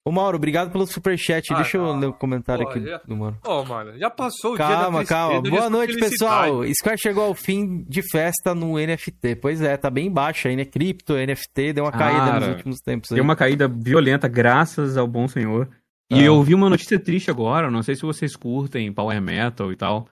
[0.08, 1.52] Ô Mauro, obrigado pelo superchat.
[1.52, 3.02] Ah, Deixa eu ler o comentário aqui já...
[3.08, 3.40] do Mauro.
[3.44, 5.50] Ô, oh, mano, já passou o calma, dia Calma, calma.
[5.50, 6.62] Boa noite, pessoal.
[6.76, 9.38] Square chegou ao fim de festa no NFT.
[9.38, 10.64] Pois é, tá bem baixo aí, né?
[10.64, 13.12] Cripto, NFT, deu uma caída Cara, nos últimos tempos.
[13.12, 13.16] Aí.
[13.16, 15.68] Deu uma caída violenta, graças ao bom senhor.
[16.12, 16.24] E ah.
[16.24, 20.08] eu vi uma notícia triste agora, não sei se vocês curtem Power Metal e tal,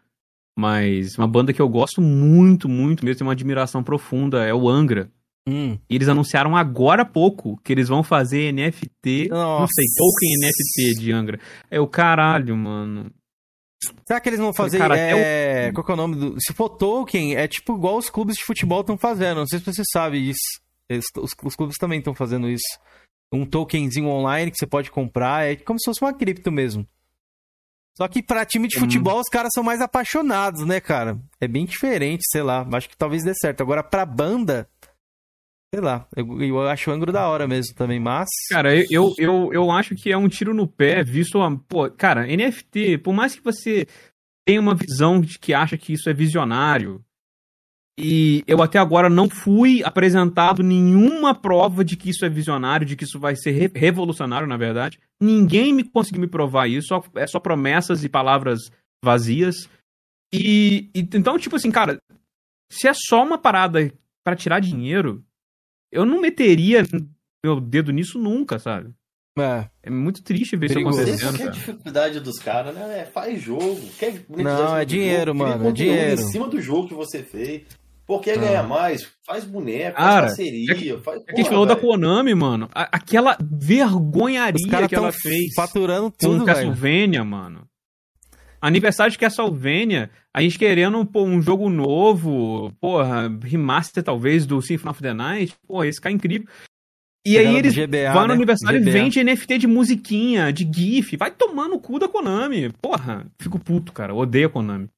[0.57, 4.67] mas uma banda que eu gosto muito, muito mesmo, tem uma admiração profunda, é o
[4.67, 5.11] Angra.
[5.47, 5.77] Hum.
[5.89, 9.61] E eles anunciaram agora há pouco que eles vão fazer NFT, Nossa.
[9.61, 11.39] não sei, token NFT de Angra.
[11.69, 13.11] É o caralho, mano.
[14.07, 14.77] Será que eles vão fazer.
[14.77, 15.69] Cara, é...
[15.69, 15.73] o...
[15.73, 16.35] Qual que é o nome do.
[16.39, 19.39] Se for token, é tipo igual os clubes de futebol estão fazendo.
[19.39, 20.61] Não sei se você sabe isso.
[20.87, 22.79] Eles, os, os clubes também estão fazendo isso.
[23.33, 25.45] Um tokenzinho online que você pode comprar.
[25.45, 26.87] É como se fosse uma cripto mesmo.
[27.97, 28.81] Só que pra time de hum.
[28.81, 29.21] futebol, hum.
[29.21, 31.19] os caras são mais apaixonados, né, cara?
[31.39, 32.65] É bem diferente, sei lá.
[32.71, 33.61] Acho que talvez dê certo.
[33.61, 34.69] Agora, pra banda,
[35.73, 38.29] Sei lá, eu, eu acho o ângulo da hora mesmo também, mas.
[38.47, 41.41] Cara, eu, eu, eu acho que é um tiro no pé, visto.
[41.41, 43.87] A, pô, cara, NFT, por mais que você
[44.45, 47.03] tenha uma visão de que acha que isso é visionário,
[47.99, 52.95] e eu até agora não fui apresentado nenhuma prova de que isso é visionário, de
[52.95, 54.99] que isso vai ser re revolucionário, na verdade.
[55.19, 58.59] Ninguém me conseguiu me provar isso, só, é só promessas e palavras
[59.03, 59.67] vazias.
[60.31, 61.97] E, e então, tipo assim, cara,
[62.71, 63.91] se é só uma parada
[64.23, 65.23] para tirar dinheiro,
[65.93, 66.83] eu não meteria
[67.45, 68.93] meu dedo nisso nunca, sabe?
[69.37, 69.67] É.
[69.81, 71.01] é muito triste ver Perigoso.
[71.01, 71.35] isso acontecendo.
[71.35, 72.99] Essa é a dificuldade dos caras, né?
[72.99, 73.81] É, faz jogo.
[73.97, 75.69] Quer não, é dinheiro, jogo, mano.
[75.69, 76.21] É dinheiro.
[76.21, 77.63] Em cima do jogo que você fez.
[78.05, 79.09] Por que ganhar mais?
[79.25, 80.73] Faz boneco, faz parceria.
[80.73, 82.69] É faz, é que a gente falou da Konami, mano.
[82.73, 85.53] Aquela vergonharia que ela fez.
[85.55, 87.65] Faturando tudo, com Castlevania, mano.
[88.61, 94.89] Aniversário de Castlevania, a gente querendo pô, um jogo novo, porra, remaster talvez do Symphony
[94.89, 96.47] of the Night, porra, esse cara é incrível.
[97.25, 98.33] E aí eles GBA, vão no né?
[98.33, 98.89] aniversário GBA.
[98.89, 101.15] e vendem NFT de musiquinha, de GIF.
[101.15, 102.69] Vai tomar no cu da Konami.
[102.81, 104.13] Porra, fico puto, cara.
[104.13, 104.89] Odeio a Konami.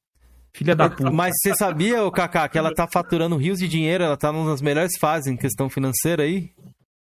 [0.52, 1.10] Filha da puta.
[1.12, 4.60] Mas você sabia, o Kaká, que ela tá faturando rios de dinheiro, ela tá das
[4.60, 6.50] melhores fases em questão financeira aí?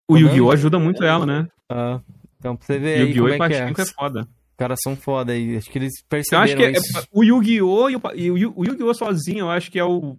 [0.10, 0.52] O Yu-Gi-Oh!
[0.52, 1.48] ajuda muito ela, né?
[1.72, 2.02] Ah,
[2.38, 3.72] então pra você ver aí como é que é.
[3.84, 5.58] é foda caras são foda aí.
[5.58, 7.90] Acho que eles perceberam eu acho que é, é, o Yu-Gi-Oh!
[7.90, 7.96] e
[8.32, 8.94] o, o Yu-Gi-Oh!
[8.94, 10.18] sozinho, eu acho que é o.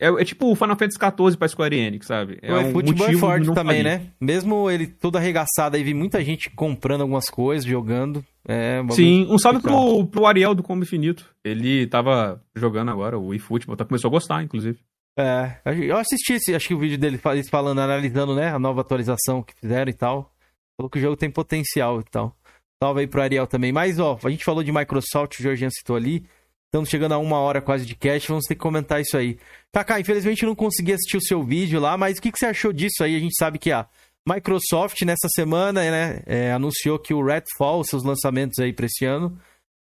[0.00, 2.38] É, é, tipo o Final Fantasy XIV pra Square Enix, sabe?
[2.42, 4.08] É o um futebol é forte também, né?
[4.20, 8.24] Mesmo ele todo arregaçado aí, vi muita gente comprando algumas coisas, jogando.
[8.46, 11.30] É, Sim, um salve pro, pro Ariel do Combo Infinito.
[11.44, 14.78] Ele tava jogando agora o eFootball, tá, começou a gostar, inclusive.
[15.16, 19.42] É, eu assisti esse, acho que o vídeo dele falando, analisando, né, a nova atualização
[19.42, 20.34] que fizeram e tal.
[20.76, 22.36] Falou que o jogo tem potencial e tal.
[22.84, 23.72] Salve aí pro Ariel também.
[23.72, 26.26] Mas, ó, a gente falou de Microsoft, o Jorginho citou ali.
[26.66, 29.38] Estamos chegando a uma hora quase de cast, vamos ter que comentar isso aí.
[29.72, 32.74] Kaká, infelizmente não consegui assistir o seu vídeo lá, mas o que, que você achou
[32.74, 33.16] disso aí?
[33.16, 33.88] A gente sabe que a
[34.28, 39.38] Microsoft, nessa semana, né, é, anunciou que o Redfall, seus lançamentos aí pra esse ano,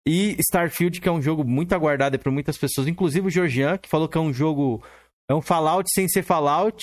[0.07, 3.89] e Starfield, que é um jogo muito aguardado por muitas pessoas, inclusive o Georgian, que
[3.89, 4.83] falou que é um jogo,
[5.29, 6.83] é um Fallout sem ser Fallout.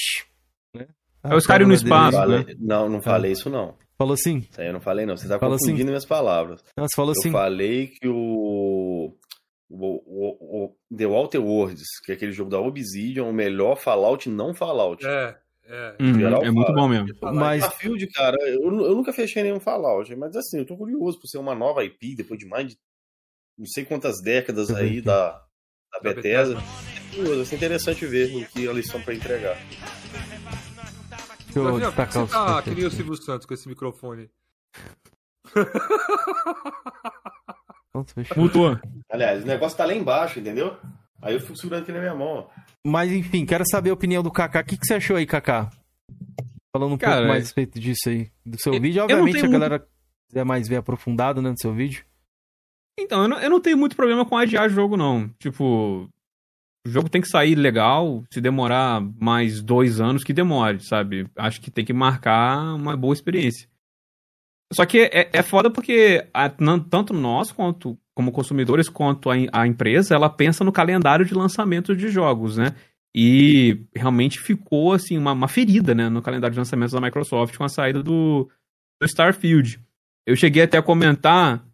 [0.76, 0.86] Né?
[1.24, 2.46] É os caras no espaço, né?
[2.60, 3.74] Não, não falei isso não.
[3.98, 4.40] Falou assim?
[4.40, 5.16] Isso aí eu não falei, não.
[5.16, 5.90] Você tá falou confundindo assim?
[5.90, 6.64] minhas palavras.
[6.78, 7.30] Não, você falou eu assim.
[7.30, 9.14] Eu falei que o...
[9.68, 14.30] O, o, o, The Walter Worlds, que é aquele jogo da Obsidian, o melhor Fallout
[14.30, 15.06] não Fallout.
[15.06, 15.36] É,
[15.66, 15.96] é.
[16.00, 17.08] Uhum, geral, é muito bom mesmo.
[17.34, 17.64] Mas...
[17.64, 21.40] Starfield, cara, eu, eu nunca fechei nenhum Fallout, mas assim, eu tô curioso por ser
[21.40, 22.78] uma nova IP, depois de mais de
[23.58, 25.42] não sei quantas décadas aí da,
[25.92, 26.58] da Bethesda.
[26.60, 29.58] É curioso, vai ser interessante ver o que eles estão para entregar.
[31.56, 34.30] Deixa eu Brasil, destacar você tá que nem o Silvio Santos com esse microfone.
[38.36, 38.78] Mutou.
[39.10, 40.76] Aliás, o negócio tá lá embaixo, entendeu?
[41.22, 42.50] Aí eu fico segurando aqui na minha mão.
[42.86, 44.60] Mas enfim, quero saber a opinião do Kaká.
[44.60, 45.70] O que, que você achou aí, Kaká?
[46.76, 48.30] Falando um Cara, pouco mais a respeito disso aí.
[48.46, 49.02] Do seu eu, vídeo.
[49.04, 49.90] Obviamente a galera muito...
[50.28, 52.06] quiser mais ver aprofundado, né, no seu vídeo.
[53.00, 55.30] Então, eu não, eu não tenho muito problema com adiar jogo, não.
[55.40, 56.10] Tipo,
[56.86, 61.28] o jogo tem que sair legal, se demorar mais dois anos, que demore, sabe?
[61.36, 63.68] Acho que tem que marcar uma boa experiência.
[64.72, 69.68] Só que é, é foda porque a, tanto nós, quanto como consumidores, quanto a, a,
[69.68, 72.76] empresa, ela pensa no calendário de lançamento de jogos, né?
[73.16, 77.64] E realmente ficou, assim, uma, uma ferida, né, no calendário de lançamentos da Microsoft com
[77.64, 78.50] a saída do,
[79.02, 79.80] do Starfield.
[80.26, 81.66] Eu cheguei até a comentar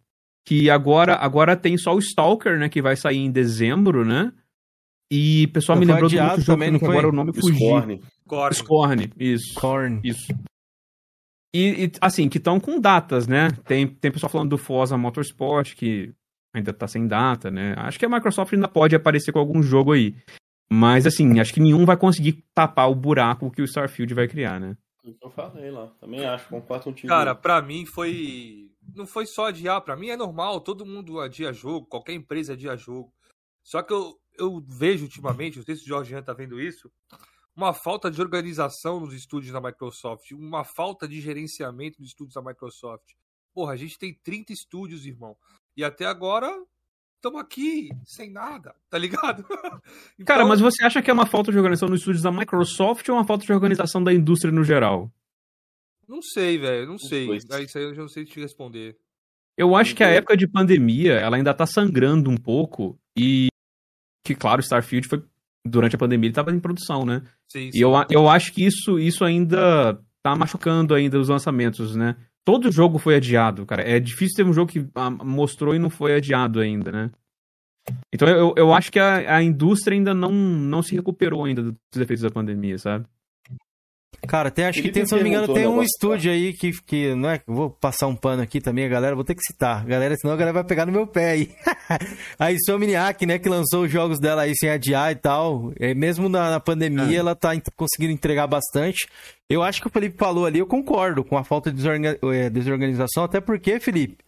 [0.46, 4.32] que agora, agora tem só o Stalker, né, que vai sair em dezembro, né?
[5.10, 7.56] E o pessoal me lembrou do outro jogo também, que agora o nome fugiu.
[7.56, 8.00] Scorn.
[8.26, 8.54] Corn.
[8.54, 9.54] Scorn, isso.
[9.54, 10.00] Corn.
[10.02, 10.32] Isso.
[11.54, 13.50] E, e assim, que estão com datas, né?
[13.66, 16.14] Tem, tem pessoal falando do Forza Motorsport, que
[16.54, 17.74] ainda tá sem data, né?
[17.76, 20.14] Acho que a Microsoft ainda pode aparecer com algum jogo aí.
[20.72, 24.58] Mas, assim, acho que nenhum vai conseguir tapar o buraco que o Starfield vai criar,
[24.58, 24.74] né?
[25.20, 27.08] Eu falei lá, também acho, concordo contigo.
[27.08, 28.70] Cara, pra mim foi.
[28.94, 32.76] Não foi só adiar, pra mim é normal, todo mundo adia jogo, qualquer empresa adia
[32.76, 33.12] jogo.
[33.62, 36.90] Só que eu, eu vejo ultimamente, não sei se o Jorge tá vendo isso,
[37.54, 42.42] uma falta de organização nos estúdios da Microsoft, uma falta de gerenciamento nos estúdios da
[42.42, 43.04] Microsoft.
[43.54, 45.36] Porra, a gente tem 30 estúdios, irmão.
[45.76, 46.50] E até agora
[47.16, 49.44] estamos aqui sem nada, tá ligado?
[50.18, 50.24] então...
[50.26, 53.16] Cara, mas você acha que é uma falta de organização nos estúdios da Microsoft ou
[53.16, 55.12] uma falta de organização da indústria no geral?
[56.08, 57.28] Não sei, velho, não sei.
[57.36, 58.96] Isso aí eu já não sei te responder.
[59.56, 63.48] Eu acho que a época de pandemia, ela ainda tá sangrando um pouco e
[64.24, 65.22] que claro, Starfield foi
[65.64, 67.22] durante a pandemia ele estava em produção, né?
[67.48, 67.78] Sim, sim.
[67.78, 72.16] E eu, eu acho que isso, isso ainda tá machucando ainda os lançamentos, né?
[72.44, 73.82] Todo jogo foi adiado, cara.
[73.82, 77.10] É difícil ter um jogo que ah, mostrou e não foi adiado ainda, né?
[78.12, 81.76] Então eu, eu acho que a, a indústria ainda não, não se recuperou ainda dos
[81.96, 83.06] efeitos da pandemia, sabe?
[84.26, 87.14] Cara, tem, acho que tem, se não me engano, tem um estúdio aí que, que
[87.14, 90.14] não é, vou passar um pano aqui também, a galera, vou ter que citar, galera,
[90.16, 91.50] senão a galera vai pegar no meu pé aí.
[92.38, 96.28] a Insomniac, né, que lançou os jogos dela aí sem adiar e tal, e mesmo
[96.28, 97.20] na, na pandemia, é.
[97.20, 99.08] ela tá conseguindo entregar bastante.
[99.50, 101.82] Eu acho que o Felipe falou ali, eu concordo com a falta de
[102.32, 104.18] é, desorganização, até porque, Felipe,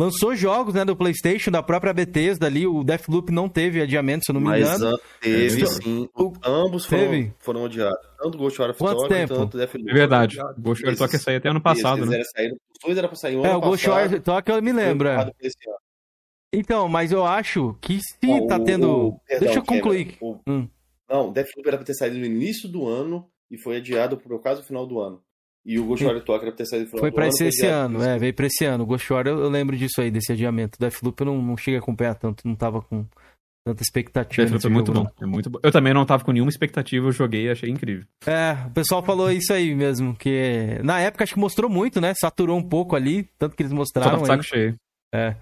[0.00, 2.66] Lançou jogos, né, do PlayStation, da própria Bethesda ali.
[2.66, 4.98] O Deathloop não teve adiamento, se eu não me Mas, engano.
[5.20, 6.08] teve, então, sim.
[6.16, 6.32] O...
[6.44, 8.00] Ambos foram, foram adiados.
[8.20, 9.34] Tanto Ghostwire Quanto tempo?
[9.34, 9.88] tanto Deathloop.
[9.88, 10.40] É verdade.
[10.40, 12.22] O Ghostwire Tokyo saiu até ano passado, eles, né?
[12.24, 15.08] Sair, os dois eram pra sair um é, ano o Ghostwire Tokyo eu me lembro.
[15.08, 15.30] É.
[16.52, 18.90] Então, mas eu acho que se tá tendo...
[18.90, 20.16] O, perdão, Deixa eu concluir.
[20.20, 20.38] O...
[20.46, 20.68] Hum.
[21.08, 24.40] Não, o Deathloop era pra ter saído no início do ano e foi adiado por
[24.40, 25.22] quase o final do ano.
[25.66, 28.46] E o Ghostwire Tokyo deve ter saído Foi pra esse, esse ano, é, veio pra
[28.46, 28.84] esse ano.
[28.84, 30.76] O Ghostwire eu, eu lembro disso aí, desse adiamento.
[30.76, 33.06] O Deathloop eu não, não cheguei a acompanhar tanto, não tava com
[33.66, 34.46] tanta expectativa.
[34.46, 35.58] Deathloop é muito bom, é muito bom.
[35.62, 38.04] Eu também não tava com nenhuma expectativa, eu joguei e achei incrível.
[38.26, 42.12] É, o pessoal falou isso aí mesmo, que na época acho que mostrou muito, né?
[42.14, 44.18] Saturou um pouco ali, tanto que eles mostraram.
[44.18, 44.74] Só saco cheio.
[45.14, 45.34] É.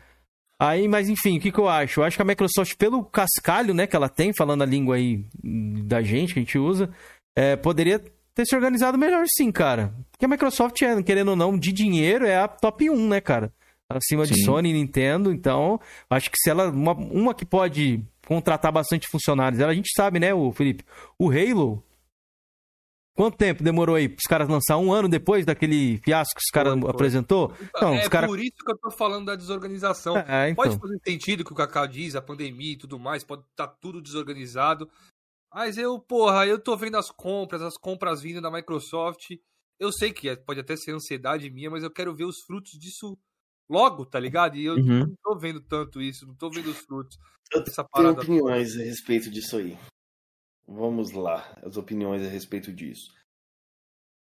[0.57, 1.99] Aí, mas enfim, o que, que eu acho?
[1.99, 5.25] Eu acho que a Microsoft, pelo cascalho, né, que ela tem, falando a língua aí
[5.85, 6.89] da gente, que a gente usa,
[7.37, 8.01] é, poderia
[8.35, 9.95] ter se organizado melhor sim, cara.
[10.11, 13.53] Porque a Microsoft, é, querendo ou não, de dinheiro, é a top 1, né, cara?
[13.89, 14.35] Acima sim.
[14.35, 15.33] de Sony e Nintendo.
[15.33, 15.79] Então,
[16.09, 16.71] acho que se ela.
[16.71, 19.61] Uma, uma que pode contratar bastante funcionários.
[19.61, 20.85] Ela, a gente sabe, né, o Felipe?
[21.19, 21.83] O Halo.
[23.15, 24.79] Quanto tempo demorou aí os caras lançar?
[24.79, 27.53] Um ano depois daquele fiasco que os caras apresentou?
[27.61, 28.27] Então, é cara...
[28.27, 30.17] por isso que eu tô falando da desorganização.
[30.17, 30.65] É, então.
[30.65, 33.77] Pode fazer sentido que o Cacau diz, a pandemia e tudo mais, pode estar tá
[33.79, 34.89] tudo desorganizado.
[35.53, 39.33] Mas eu, porra, eu tô vendo as compras, as compras vindo da Microsoft.
[39.79, 42.73] Eu sei que é, pode até ser ansiedade minha, mas eu quero ver os frutos
[42.79, 43.19] disso
[43.69, 44.57] logo, tá ligado?
[44.57, 45.01] E eu uhum.
[45.01, 47.19] não tô vendo tanto isso, não tô vendo os frutos.
[47.53, 48.83] Eu tenho opiniões toda.
[48.83, 49.77] a respeito disso aí.
[50.67, 53.13] Vamos lá, as opiniões a respeito disso.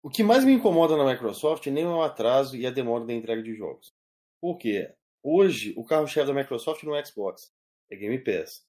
[0.02, 3.12] O que mais me incomoda na Microsoft nem é o atraso e a demora da
[3.12, 3.92] entrega de jogos.
[4.40, 4.92] Por quê?
[5.22, 7.52] Hoje, o carro-chefe da Microsoft no Xbox
[7.90, 8.64] é Game Pass.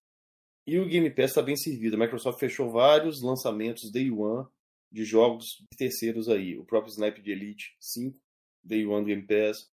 [0.66, 1.96] E o Game Pass está bem servido.
[1.96, 4.48] A Microsoft fechou vários lançamentos Day One
[4.92, 6.58] de jogos de terceiros aí.
[6.58, 8.20] O próprio Sniper de Elite 5,
[8.64, 9.70] Day One Game Pass.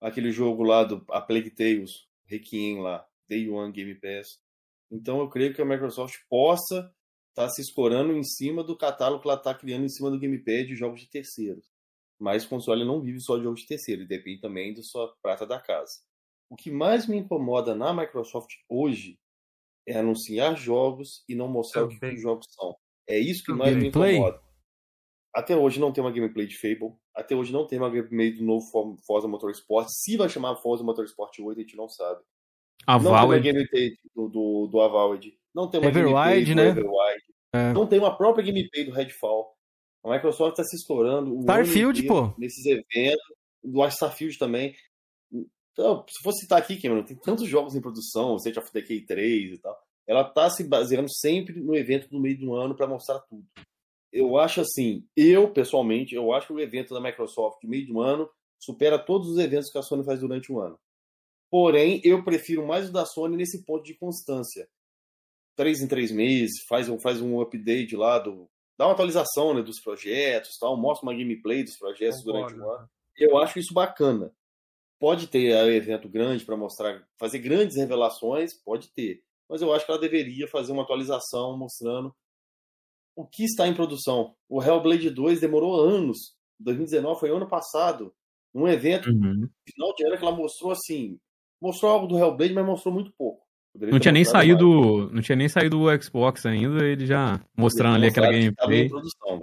[0.00, 4.40] Aquele jogo lá do A Plague Tales, Requiem lá, Day One Game Pass.
[4.90, 6.92] Então eu creio que a Microsoft possa
[7.30, 10.18] estar tá se escorando em cima do catálogo que ela está criando em cima do
[10.18, 11.66] Game Pass de jogos de terceiros.
[12.18, 15.46] Mas o console não vive só de jogos de terceiro, depende também da sua prata
[15.46, 15.92] da casa.
[16.48, 19.18] O que mais me incomoda na Microsoft hoje
[19.90, 22.76] é anunciar jogos e não mostrar o que os jogos são.
[23.08, 24.12] É isso que mais gameplay?
[24.12, 24.40] me incomoda.
[25.34, 26.94] Até hoje não tem uma gameplay de Fable.
[27.14, 28.66] Até hoje não tem uma gameplay do novo
[29.06, 29.88] Forza Motorsport.
[29.88, 32.20] Se vai chamar Forza Motorsport 8, a gente não sabe.
[32.86, 34.78] A não tem uma gameplay do, do, do.
[35.54, 36.72] Não tem uma Everwild, gameplay né?
[36.72, 37.24] do Everwild.
[37.52, 37.72] É.
[37.72, 39.52] Não tem uma própria gameplay do Redfall.
[40.04, 41.40] A Microsoft está se explorando.
[41.40, 42.32] Starfield, pô.
[42.38, 43.22] Nesses eventos.
[43.62, 44.74] Do Starfield também.
[45.72, 49.52] Então, se fosse citar aqui, Cameron, tem tantos jogos em produção, State of Decay 3
[49.52, 49.78] e tal.
[50.06, 53.46] ela tá se baseando sempre no evento do meio do ano para mostrar tudo.
[54.12, 58.28] Eu acho assim, eu pessoalmente, eu acho que o evento da Microsoft meio do ano
[58.58, 60.78] supera todos os eventos que a Sony faz durante o ano.
[61.50, 64.68] Porém, eu prefiro mais o da Sony nesse ponto de constância.
[65.56, 68.48] Três em três meses, faz um, faz um update lá, do,
[68.78, 72.54] dá uma atualização né, dos projetos, tal, mostra uma gameplay dos projetos Concordo.
[72.54, 72.90] durante o ano.
[73.16, 74.32] Eu acho isso bacana.
[75.00, 79.22] Pode ter um evento grande para mostrar, fazer grandes revelações, pode ter.
[79.48, 82.14] Mas eu acho que ela deveria fazer uma atualização mostrando
[83.16, 84.34] o que está em produção.
[84.46, 86.36] O Hellblade 2 demorou anos.
[86.60, 88.12] 2019 foi ano passado.
[88.52, 89.48] Num evento uhum.
[89.66, 91.18] final de ano que ela mostrou assim,
[91.60, 93.42] mostrou algo do Hellblade, mas mostrou muito pouco.
[93.74, 98.08] não tinha nem saído, não tinha nem saído o Xbox ainda, ele já mostrando ali
[98.08, 98.88] aquela gameplay.
[98.88, 99.40] Produção,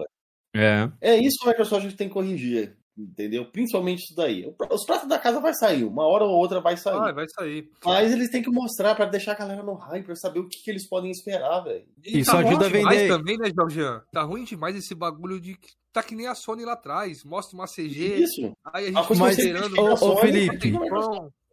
[0.56, 0.92] é.
[1.02, 3.46] é isso que a Microsoft tem que corrigir, entendeu?
[3.46, 4.52] Principalmente isso daí.
[4.72, 6.98] Os pratos da casa vai sair, uma hora ou outra vai sair.
[6.98, 7.70] Ah, vai sair.
[7.86, 10.62] Mas eles têm que mostrar para deixar a galera no hype, para saber o que,
[10.64, 11.86] que, eles podem esperar, velho.
[12.04, 13.08] Isso tá ajuda a vender.
[13.08, 13.82] também, né, Jorge?
[14.12, 15.58] Tá ruim demais esse bagulho de
[15.94, 18.24] tá que nem a Sony lá atrás, mostra uma CG.
[18.24, 18.52] Isso.
[18.74, 19.80] Aí a gente fica esperando.
[19.80, 20.72] Ô, ô Felipe,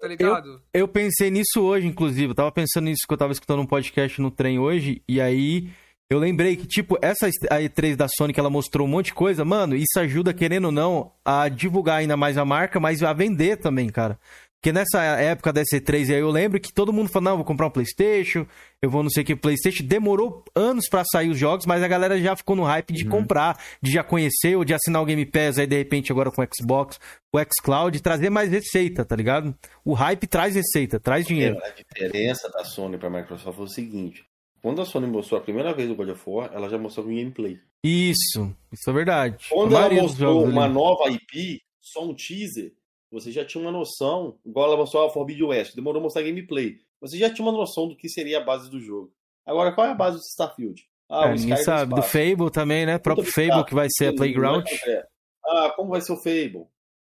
[0.00, 0.62] tá ligado?
[0.72, 2.30] Eu, eu, pensei nisso hoje, inclusive.
[2.30, 5.02] Eu tava pensando nisso que eu tava escutando um podcast no trem hoje.
[5.08, 5.70] E aí
[6.10, 9.14] eu lembrei que, tipo, essa a E3 da Sony que ela mostrou um monte de
[9.14, 13.12] coisa, mano, isso ajuda, querendo ou não, a divulgar ainda mais a marca, mas a
[13.12, 14.18] vender também, cara.
[14.64, 17.66] Porque nessa época da C3 aí eu lembro que todo mundo falou, não, vou comprar
[17.66, 18.46] um Playstation,
[18.80, 19.84] eu vou não sei o que, Playstation.
[19.84, 23.10] Demorou anos para sair os jogos, mas a galera já ficou no hype de uhum.
[23.10, 26.40] comprar, de já conhecer ou de assinar o Game Pass aí de repente agora com
[26.40, 26.98] o Xbox,
[27.30, 29.54] o xCloud, trazer mais receita, tá ligado?
[29.84, 31.58] O hype traz receita, traz dinheiro.
[31.62, 34.24] A diferença da Sony pra Microsoft foi o seguinte,
[34.64, 37.14] quando a Sony mostrou a primeira vez o God of War, ela já mostrou um
[37.14, 37.60] gameplay.
[37.84, 39.46] Isso, isso é verdade.
[39.50, 40.72] Quando ela mostrou uma ali.
[40.72, 42.72] nova IP, só um teaser,
[43.12, 46.78] você já tinha uma noção, igual ela mostrou a Forbidden West, demorou a mostrar gameplay.
[46.98, 49.12] Você já tinha uma noção do que seria a base do jogo.
[49.44, 50.82] Agora, qual é a base do Starfield?
[51.10, 51.94] Ah, é, ninguém sabe.
[51.94, 52.96] Do Fable também, né?
[52.96, 54.64] O próprio Fable que vai ser a Playground.
[54.86, 55.06] É.
[55.44, 56.64] Ah, como vai ser o Fable?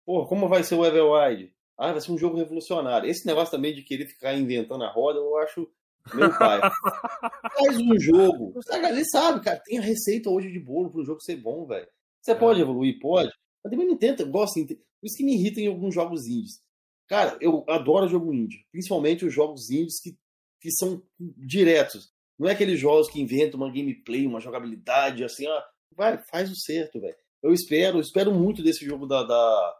[0.03, 1.53] Pô, como vai ser o Everwild?
[1.77, 3.07] Ah, vai ser um jogo revolucionário.
[3.07, 5.69] Esse negócio também de querer ficar inventando a roda, eu acho
[6.13, 6.59] meu pai.
[7.57, 8.53] Faz um jogo.
[8.71, 11.87] Ele sabe, cara, tem a receita hoje de bolo para um jogo ser bom, velho.
[12.21, 12.35] Você é.
[12.35, 12.99] pode evoluir?
[12.99, 13.31] Pode.
[13.63, 14.59] Mas também não tenta, gosta.
[14.59, 16.61] Por isso que me irrita em alguns jogos indies.
[17.07, 18.65] Cara, eu adoro jogo indie.
[18.71, 20.17] Principalmente os jogos indies que,
[20.61, 22.11] que são diretos.
[22.39, 25.61] Não é aqueles jogos que inventam uma gameplay, uma jogabilidade, assim, ó.
[25.95, 27.15] Vai, faz o certo, velho.
[27.41, 29.75] Eu espero, eu espero muito desse jogo da, da,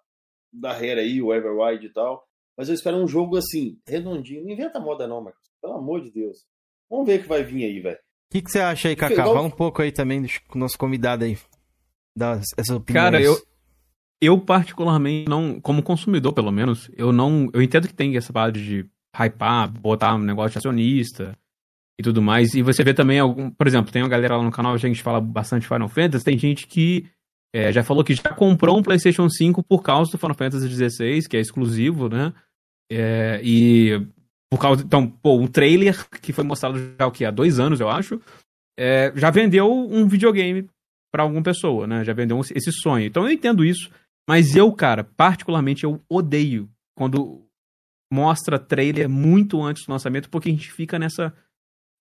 [0.52, 2.28] da Rare aí, o Everwild e tal.
[2.58, 4.44] Mas eu espero um jogo assim, redondinho.
[4.44, 5.42] Não inventa moda, não, Marcos.
[5.64, 6.40] Pelo amor de Deus.
[6.92, 7.96] Vamos ver o que vai vir aí, velho.
[7.96, 9.24] O que, que você acha aí, Kaká?
[9.24, 11.38] Fala um pouco aí também do nosso convidado aí.
[12.18, 13.04] Das, essas opiniões.
[13.06, 13.42] Cara, eu,
[14.22, 18.62] eu particularmente não, como consumidor pelo menos, eu não, eu entendo que tem essa parte
[18.62, 18.86] de
[19.16, 21.38] hypar, botar um negócio de acionista
[21.98, 22.54] e tudo mais.
[22.54, 25.02] E você vê também algum, por exemplo, tem uma galera lá no canal, a gente
[25.02, 27.08] fala bastante Final Fantasy, tem gente que
[27.56, 31.28] é, já falou que já comprou um PlayStation 5 por causa do Final Fantasy XVI,
[31.30, 32.34] que é exclusivo, né?
[32.92, 34.06] É, e
[34.54, 34.84] por causa.
[34.84, 37.26] Então, pô, um trailer que foi mostrado já o que?
[37.26, 38.22] Há dois anos, eu acho.
[38.78, 40.70] É, já vendeu um videogame
[41.12, 42.04] para alguma pessoa, né?
[42.04, 43.08] Já vendeu esse sonho.
[43.08, 43.90] Então eu entendo isso.
[44.30, 47.44] Mas eu, cara, particularmente, eu odeio quando
[48.12, 51.34] mostra trailer muito antes do lançamento, porque a gente fica nessa,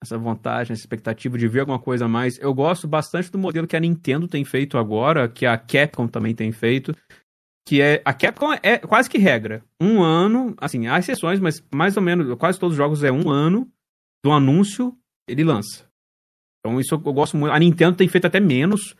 [0.02, 2.38] nessa vontade, nessa expectativa de ver alguma coisa a mais.
[2.38, 6.34] Eu gosto bastante do modelo que a Nintendo tem feito agora, que a Capcom também
[6.34, 6.94] tem feito,
[7.66, 9.64] que é a Capcom é quase que regra.
[9.80, 13.30] Um ano, assim, há exceções, mas mais ou menos, quase todos os jogos é um
[13.30, 13.70] ano
[14.24, 14.96] do anúncio,
[15.28, 15.86] ele lança.
[16.60, 17.52] Então isso eu gosto muito.
[17.52, 18.94] A Nintendo tem feito até menos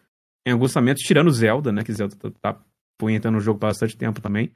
[0.46, 2.60] em alguns lançamentos, tirando Zelda, né, que Zelda tá, tá
[2.98, 4.52] punhetando no jogo há bastante tempo também.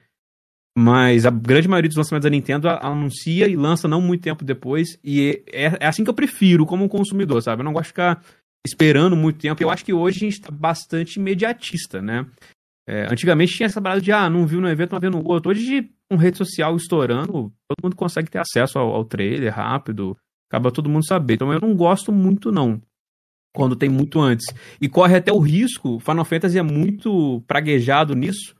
[0.77, 4.99] Mas a grande maioria dos lançamentos da Nintendo anuncia e lança não muito tempo depois.
[5.03, 7.61] E é, é assim que eu prefiro como consumidor, sabe?
[7.61, 8.23] Eu não gosto de ficar
[8.65, 9.63] esperando muito tempo.
[9.63, 12.27] Eu acho que hoje a gente tá bastante imediatista, né?
[12.87, 15.51] É, antigamente tinha essa parada de, ah, não viu no evento, não viu no outro.
[15.51, 20.17] Hoje, com rede social estourando, todo mundo consegue ter acesso ao, ao trailer rápido,
[20.49, 21.33] acaba todo mundo saber.
[21.33, 22.81] Então eu não gosto muito, não,
[23.53, 24.45] quando tem muito antes.
[24.79, 28.55] E corre até o risco, Final Fantasy é muito praguejado nisso,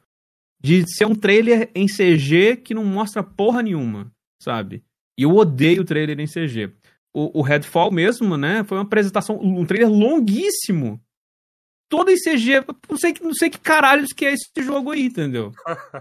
[0.62, 4.12] de ser um trailer em CG que não mostra porra nenhuma,
[4.42, 4.84] sabe?
[5.18, 6.74] E eu odeio trailer em CG.
[7.14, 11.00] O, o Redfall mesmo, né, foi uma apresentação, um trailer longuíssimo,
[11.90, 12.64] todo em CG.
[12.90, 15.52] Não sei, não sei que caralhos que é esse jogo aí, entendeu?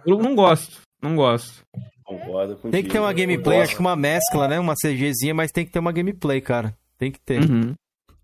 [0.06, 0.80] Eu não gosto.
[1.02, 1.62] Não gosto.
[2.04, 2.70] Concordo contigo.
[2.70, 4.58] Tem que ter uma gameplay, acho que uma mescla, né?
[4.60, 6.76] Uma CGzinha, mas tem que ter uma gameplay, cara.
[6.98, 7.40] Tem que ter.
[7.42, 7.74] Uhum.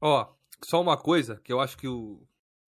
[0.01, 0.27] Ó,
[0.65, 2.19] só uma coisa que eu acho que os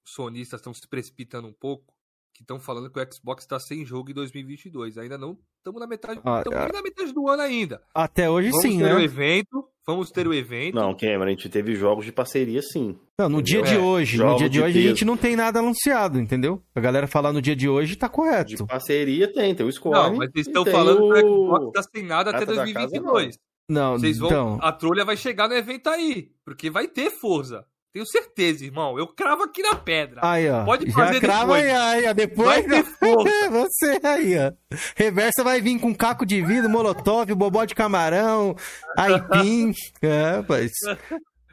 [0.04, 1.92] sonistas estão se precipitando um pouco.
[2.34, 4.98] que estão falando que o Xbox está sem jogo em 2022.
[4.98, 6.72] Ainda não estamos na metade, Ah, estamos é.
[6.72, 7.80] na metade do ano ainda.
[7.94, 8.94] Até hoje Vamos sim, ter né?
[8.94, 10.74] o evento, vamos ter o evento.
[10.74, 12.96] Não, Cameron, a gente teve jogos de parceria sim.
[13.18, 14.88] Não, no dia É, de hoje, no jogo dia de de hoje a peso.
[14.88, 16.62] gente não tem nada anunciado, entendeu?
[16.74, 18.66] A galera falar no dia de hoje tá De correto.
[18.66, 19.94] parceria tem, tem o Score.
[19.94, 22.88] Não, mas vocês estão falando que o Xbox tá sem nada até Prata da casa,
[22.90, 23.38] 2022.
[23.68, 27.64] Não, Vocês vão, então, a trolha vai chegar no evento aí, porque vai ter Forza.
[27.94, 28.98] Tenho certeza, irmão.
[28.98, 30.18] Eu cravo aqui na pedra.
[30.20, 30.64] aí, ó.
[30.64, 31.64] Pode já fazer crava depois.
[31.64, 32.12] aí, aí, ó.
[32.12, 33.30] Depois Vai ter Forza.
[33.50, 34.52] você aí, ó.
[34.96, 38.56] Reversa vai vir com caco de vidro, molotov, bobó de camarão,
[38.96, 39.72] aipim.
[40.02, 40.72] é, rapaz.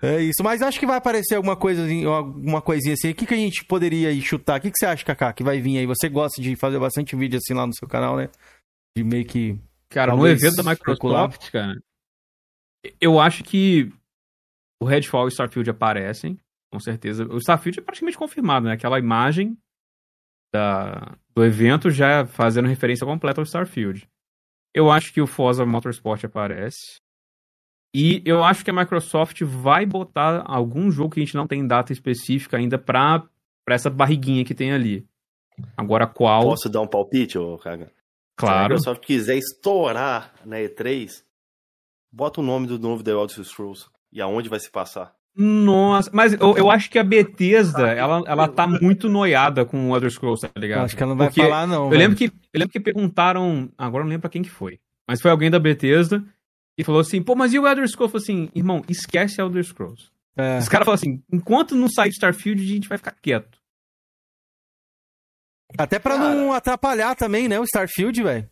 [0.01, 3.11] É isso, mas acho que vai aparecer alguma coisa, assim, alguma coisinha assim.
[3.11, 4.57] O que, que a gente poderia aí chutar?
[4.57, 5.85] O que, que você acha, Kaká, que vai vir aí?
[5.85, 8.29] Você gosta de fazer bastante vídeo assim lá no seu canal, né?
[8.97, 9.59] De meio que.
[9.89, 10.71] Cara, no evento da.
[10.71, 11.75] Microsoft, cara,
[12.99, 13.93] eu acho que
[14.81, 16.39] o Redfall e o Starfield aparecem,
[16.71, 17.25] com certeza.
[17.25, 18.73] O Starfield é praticamente confirmado, né?
[18.73, 19.57] Aquela imagem
[20.53, 24.09] da, do evento já fazendo referência completa ao Starfield.
[24.73, 26.99] Eu acho que o Forza Motorsport aparece.
[27.93, 31.67] E eu acho que a Microsoft vai botar algum jogo que a gente não tem
[31.67, 33.27] data específica ainda pra,
[33.65, 35.05] pra essa barriguinha que tem ali.
[35.75, 36.43] Agora qual?
[36.43, 37.85] Posso dar um palpite, ô Caga?
[37.87, 37.93] Se a
[38.37, 38.73] Claro.
[38.75, 41.23] Microsoft quiser estourar na E3,
[42.11, 45.13] bota o nome do novo The Elder Scrolls e aonde vai se passar.
[45.35, 49.95] Nossa, mas eu, eu acho que a Bethesda, ela, ela tá muito noiada com o
[49.95, 50.83] Elder Scrolls, tá ligado?
[50.83, 51.85] Acho que ela não vai Porque falar, não.
[51.85, 51.99] Eu velho.
[52.01, 55.21] lembro, que, eu lembro que perguntaram, agora eu não lembro pra quem que foi, mas
[55.21, 56.21] foi alguém da Bethesda
[56.77, 58.13] e falou assim, pô, mas e o Elder Scrolls?
[58.13, 60.09] Eu falei assim, irmão, esquece Elder Scrolls.
[60.35, 60.57] É.
[60.57, 63.57] Os caras falaram assim, enquanto não sair Starfield, a gente vai ficar quieto.
[65.77, 67.57] Até pra não atrapalhar também, né?
[67.59, 68.49] O Starfield, velho.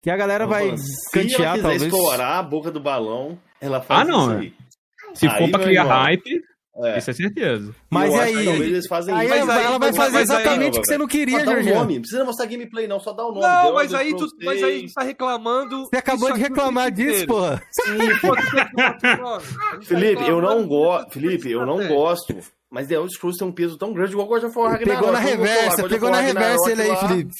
[0.00, 1.82] Que a galera vai Mano, se cantear, ela talvez.
[1.82, 4.54] estourar a boca do balão, ela faz Ah, não, isso aí.
[5.14, 6.42] Se Aí, for pra criar irmão, hype,
[6.84, 6.98] É.
[6.98, 7.74] isso é certeza.
[7.90, 8.32] Mas que aí?
[8.44, 9.34] talvez eles fazem Aí isso.
[9.36, 11.50] Mas ela, aí- ela vai fazer aí- exatamente o que você não queria, Só dá
[11.52, 11.94] um nome.
[11.94, 12.98] Não precisa mostrar gameplay, não.
[13.00, 13.40] Só dá o nome.
[13.46, 14.90] Não, mas aí, tu, mas aí 6.
[14.92, 15.84] tu tá reclamando.
[15.84, 17.62] Você acabou de o reclamar disso, porra.
[18.20, 21.10] Pô, o gente tá Felipe, eu não gosto.
[21.12, 21.88] Felipe, eu não é.
[21.88, 22.36] gosto.
[22.70, 24.96] Mas The Elder Scrolls tem um peso tão grande igual God of War Ragnarok.
[24.98, 26.96] Pegou na reversa, pegou na reversa ele aí.
[26.96, 27.30] Felipe.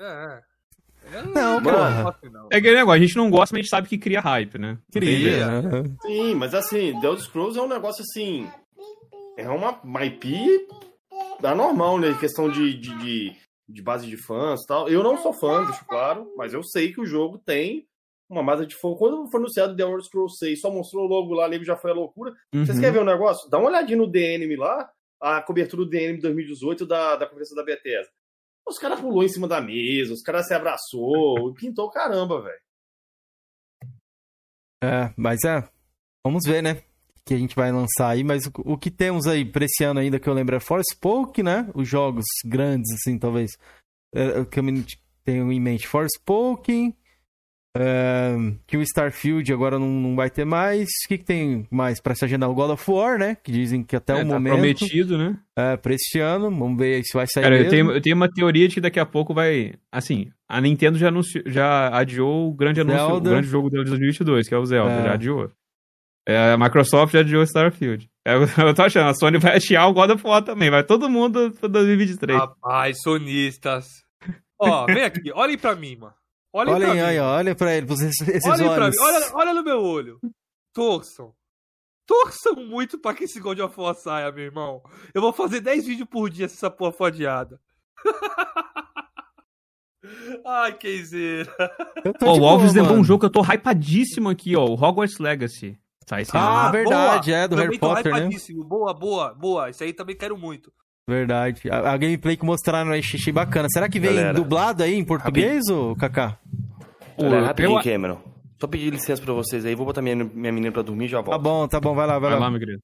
[0.00, 0.38] É, é.
[1.34, 2.16] Não, eu porra.
[2.30, 2.48] não.
[2.50, 4.78] É aquele negócio, a gente não gosta, mas a gente sabe que cria hype, né?
[5.60, 5.96] Né?
[6.02, 8.48] Sim, mas assim, The Elder Scrolls é um negócio assim.
[9.36, 10.66] É uma, uma IP
[11.42, 12.14] anormal, né?
[12.18, 13.32] Questão de, de, de,
[13.68, 14.88] de base de fãs e tal.
[14.88, 17.86] Eu não sou fã, deixo claro, mas eu sei que o jogo tem
[18.28, 18.94] uma base de fã.
[18.94, 21.90] Quando foi anunciado The Elder Scrolls 6, só mostrou o logo lá, nego já foi
[21.90, 22.32] a loucura.
[22.52, 22.80] Vocês Uhum.
[22.80, 23.48] querem ver um negócio?
[23.50, 24.88] Dá uma olhadinha no DNM lá,
[25.20, 28.10] a cobertura do DNM 2018 da, da conferência da Bethesda.
[28.66, 32.60] Os caras pulou em cima da mesa, os caras se abraçou, pintou caramba, velho.
[34.82, 35.68] É, mas é.
[36.24, 36.82] Vamos ver, né?
[37.16, 38.24] O que a gente vai lançar aí.
[38.24, 41.70] Mas o, que temos aí pra esse ano ainda que eu lembro é Forspoken, né?
[41.74, 43.52] Os jogos grandes, assim, talvez.
[44.14, 44.64] É, o que eu
[45.24, 45.86] tenho em mente.
[45.86, 46.96] Forspoken.
[47.74, 48.34] É,
[48.66, 50.88] que o Starfield agora não, não vai ter mais.
[51.04, 52.46] O que, que tem mais pra essa agenda?
[52.48, 53.34] O God of War, né?
[53.42, 54.52] Que dizem que até É, o tá momento.
[54.52, 55.38] prometido, né?
[55.56, 56.50] É, pra esse ano.
[56.50, 57.70] Vamos ver se vai sair Cara, eu mesmo.
[57.70, 59.72] tenho, eu tenho uma teoria de que daqui a pouco vai.
[59.90, 63.30] Assim, a Nintendo já, anunciou, já adiou o grande anúncio, o Zelda.
[63.30, 65.04] grande jogo de 2022, que é o Zelda, É.
[65.04, 65.50] já adiou.
[66.28, 68.08] É, a Microsoft já adiou o Starfield.
[68.24, 70.84] É, eu, eu tô achando, a Sony vai adiar o God of War também, vai
[70.84, 72.38] todo mundo pra 2023.
[72.38, 73.86] Rapaz, sonistas.
[74.60, 76.14] Ó, vem aqui, olhem pra mim, mano.
[76.52, 78.96] Olhem Olhem pra aí, olha pra ele, esses, esses Olhem pra olhos.
[78.96, 80.20] mim, olha, olha no meu olho.
[80.74, 81.34] Torçam.
[82.06, 84.82] Torçam muito pra que esse God of War saia, meu irmão.
[85.14, 87.58] Eu vou fazer 10 vídeos por dia se essa porra for adiada.
[90.44, 90.72] Ai,
[92.18, 94.74] tô Ó, o Alves boa, lembrou um jogo que eu tô hypadíssimo aqui, ó, o
[94.74, 95.78] Hogwarts Legacy.
[96.08, 96.72] Sai esse Ah, ano.
[96.72, 98.28] verdade, é, do Também Harry Potter, né?
[98.66, 99.70] Boa, boa, boa.
[99.70, 100.72] Isso aí também quero muito.
[101.08, 101.62] Verdade.
[101.70, 103.68] A, a gameplay que mostraram aí, achei bacana.
[103.72, 106.38] Será que vem Galera, dublado aí em português, ô Kaká?
[107.16, 108.20] Pô, Olha, eu- rapidinho, Cameron.
[108.60, 111.20] Só pedir licença pra vocês aí, vou botar minha, minha menina pra dormir e já
[111.20, 111.30] volto.
[111.32, 112.44] Tá bom, tá bom, vai lá, vai, Vai lá.
[112.46, 112.78] lá, meu querido.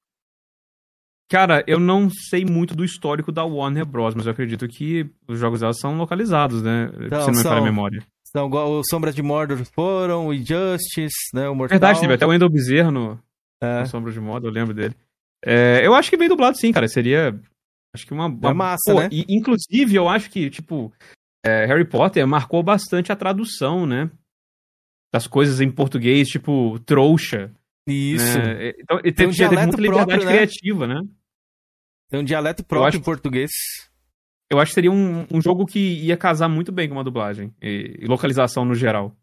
[1.31, 5.39] Cara, eu não sei muito do histórico da Warner Bros, mas eu acredito que os
[5.39, 6.89] jogos dela são localizados, né?
[7.05, 8.03] Então, se não me falha a memória.
[8.29, 11.75] Então, igual o Sombras de Mordor foram, o Injustice, né, o Mortal.
[11.79, 13.19] Verdade, teve até o Wendell Bezerra no,
[13.61, 13.81] É.
[13.81, 14.95] no Sombra de Moda, eu lembro dele.
[15.45, 16.87] É, eu acho que vem dublado sim, cara.
[16.87, 17.39] Seria.
[17.93, 18.27] Acho que uma.
[18.27, 19.09] uma É massa, pô, né?
[19.11, 20.91] e, inclusive, eu acho que, tipo,
[21.43, 24.09] é, Harry Potter marcou bastante a tradução, né?
[25.11, 27.51] Das coisas em português, tipo, trouxa.
[27.87, 28.37] Isso.
[28.37, 28.73] Né?
[28.79, 30.35] Então, ele Tem um já teve dialeto muita liberdade próprio, né?
[30.37, 31.01] criativa, né?
[32.11, 33.49] Tem um dialeto próprio acho- em português.
[34.51, 37.53] Eu acho que seria um, um jogo que ia casar muito bem com uma dublagem
[37.61, 39.15] e, e localização no geral.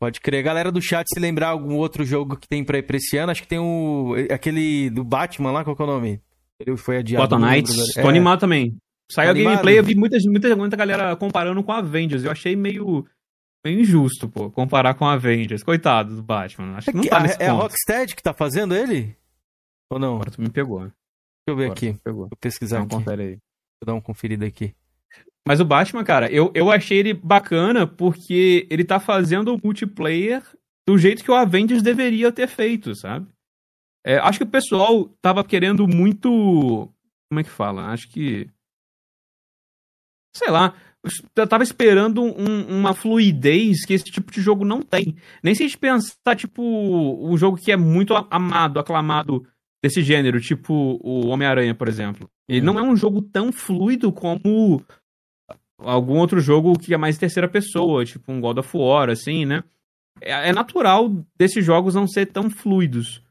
[0.00, 0.42] Pode crer.
[0.42, 3.30] Galera do chat, se lembrar algum outro jogo que tem pra ir pra esse ano,
[3.30, 4.14] acho que tem o.
[4.32, 6.20] aquele do Batman lá, qual que é o nome?
[6.66, 7.28] Ele foi adiado.
[7.28, 8.76] Gotham Knights, tô É, animado também.
[9.10, 12.24] Saiu a gameplay, eu vi muita, muita, muita galera comparando com Avengers.
[12.24, 13.04] Eu achei meio,
[13.64, 15.62] meio injusto, pô, comparar com Avengers.
[15.62, 16.76] Coitado do Batman.
[16.76, 19.14] Acho que não tá é, nesse É a Rocksteady que tá fazendo ele?
[19.90, 20.14] Ou não?
[20.14, 20.80] Agora tu me pegou.
[20.80, 20.94] Deixa
[21.48, 21.96] eu ver Agora aqui.
[22.04, 22.94] Vou pesquisar Não, aqui.
[22.94, 23.30] Confere aí.
[23.30, 24.74] Vou dar uma conferida aqui.
[25.46, 30.42] Mas o Batman, cara, eu, eu achei ele bacana porque ele tá fazendo o multiplayer
[30.86, 33.26] do jeito que o Avengers deveria ter feito, sabe?
[34.04, 36.88] É, acho que o pessoal tava querendo muito.
[37.30, 37.86] Como é que fala?
[37.86, 38.48] Acho que.
[40.34, 40.74] Sei lá.
[41.34, 45.16] Eu tava esperando um, uma fluidez que esse tipo de jogo não tem.
[45.42, 49.44] Nem se a gente pensar, tipo, um jogo que é muito amado, aclamado
[49.82, 52.30] desse gênero, tipo o Homem-Aranha, por exemplo.
[52.48, 54.80] Ele não é um jogo tão fluido como
[55.76, 59.64] algum outro jogo que é mais terceira pessoa, tipo um God of War, assim, né?
[60.20, 63.22] É, é natural desses jogos não ser tão fluidos.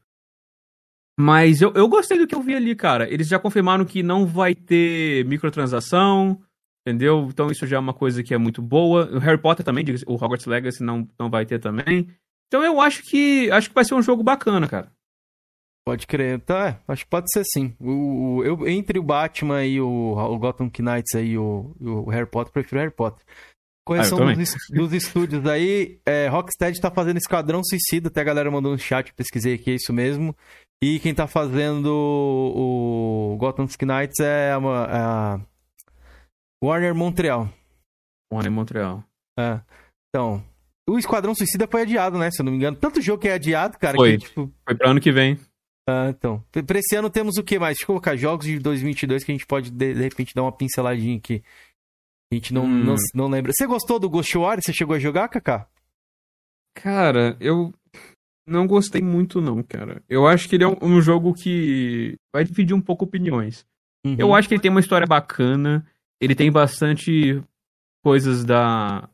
[1.22, 3.08] Mas eu, eu gostei do que eu vi ali, cara.
[3.08, 6.36] Eles já confirmaram que não vai ter microtransação,
[6.84, 7.28] entendeu?
[7.30, 9.08] Então isso já é uma coisa que é muito boa.
[9.12, 12.08] O Harry Potter também, o Hogwarts Legacy não, não vai ter também.
[12.48, 14.90] Então eu acho que acho que vai ser um jogo bacana, cara.
[15.86, 17.74] Pode crer, tá, é, acho que pode ser sim.
[17.80, 22.26] O, o, eu, entre o Batman e o, o Gotham Knights aí, o, o Harry
[22.26, 23.24] Potter, prefiro Harry Potter.
[23.84, 28.48] Correção ah, dos, dos, estúdios aí, é, Rocksteady tá fazendo Esquadrão Suicida, até a galera
[28.48, 30.36] mandou no chat, pesquisei aqui, é isso mesmo.
[30.82, 35.40] E quem tá fazendo o, Gotham Knights é a, a,
[36.62, 37.48] Warner Montreal.
[38.32, 39.04] Warner Montreal.
[39.38, 39.60] É.
[40.08, 40.44] Então,
[40.90, 42.32] o Esquadrão Suicida foi adiado, né?
[42.32, 42.76] Se eu não me engano.
[42.76, 43.96] Tanto jogo que é adiado, cara.
[43.96, 44.18] Foi.
[44.18, 44.52] Que, tipo...
[44.64, 45.38] Foi pra ano que vem.
[45.88, 46.44] Ah, então.
[46.66, 47.76] Pra esse ano temos o que mais?
[47.76, 50.52] Deixa eu colocar jogos de 2022 que a gente pode, de, de repente, dar uma
[50.52, 51.44] pinceladinha aqui.
[52.32, 52.84] A gente não, hum.
[52.84, 53.52] não, não lembra.
[53.54, 54.58] Você gostou do Ghost War?
[54.60, 55.68] Você chegou a jogar, Kaká?
[56.74, 57.72] Cara, eu
[58.46, 60.02] não gostei muito, não, cara.
[60.08, 63.64] Eu acho que ele é um, um jogo que vai dividir um pouco opiniões.
[64.04, 64.16] Uhum.
[64.18, 65.86] Eu acho que ele tem uma história bacana.
[66.20, 67.42] Ele tem bastante
[68.02, 69.08] coisas da.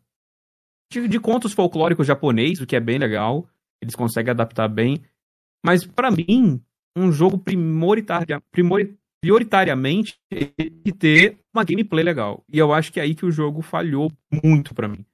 [0.91, 3.49] De, de contos folclóricos japonês, o que é bem legal.
[3.83, 5.03] Eles conseguem adaptar bem.
[5.65, 6.63] Mas para mim,
[6.97, 8.89] um jogo primoritaria, primor,
[9.21, 10.53] prioritariamente tem
[10.85, 12.45] que ter uma gameplay legal.
[12.51, 14.11] E eu acho que é aí que o jogo falhou
[14.43, 15.05] muito para mim.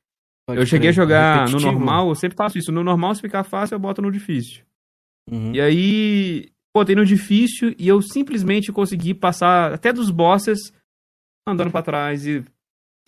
[0.46, 2.70] Pode eu cheguei a jogar no normal, eu sempre faço isso.
[2.70, 4.62] No normal, se ficar fácil, eu boto no difícil.
[5.30, 5.54] Uhum.
[5.54, 10.72] E aí, botei no difícil e eu simplesmente consegui passar até dos bosses
[11.48, 12.44] andando para trás e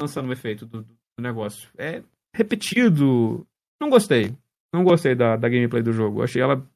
[0.00, 1.68] lançando o efeito do, do, negócio.
[1.76, 2.02] É
[2.34, 3.46] repetido.
[3.80, 4.34] Não gostei.
[4.72, 6.22] Não gostei da, da gameplay do jogo.
[6.22, 6.66] Achei ela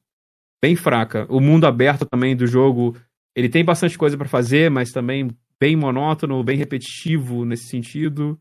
[0.61, 1.25] bem fraca.
[1.29, 2.95] O mundo aberto também do jogo,
[3.35, 8.39] ele tem bastante coisa para fazer, mas também bem monótono, bem repetitivo nesse sentido.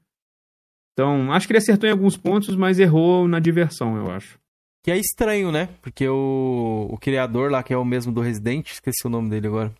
[0.92, 4.38] Então, acho que ele acertou em alguns pontos, mas errou na diversão, eu acho.
[4.82, 5.68] Que é estranho, né?
[5.82, 9.46] Porque o, o criador lá, que é o mesmo do Resident, esqueci o nome dele
[9.46, 9.72] agora.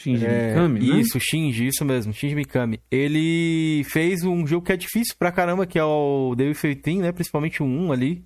[0.00, 1.00] Shinji é, Mikami, né?
[1.00, 2.80] Isso, Shinji, isso mesmo, Shinji Mikami.
[2.90, 7.12] Ele fez um jogo que é difícil pra caramba, que é o Devil Cry, né?
[7.12, 8.24] Principalmente o 1 ali.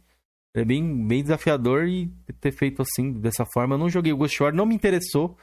[0.54, 3.74] É bem, bem desafiador e ter feito assim, dessa forma.
[3.76, 5.36] Eu não joguei o Ghost War, não me interessou.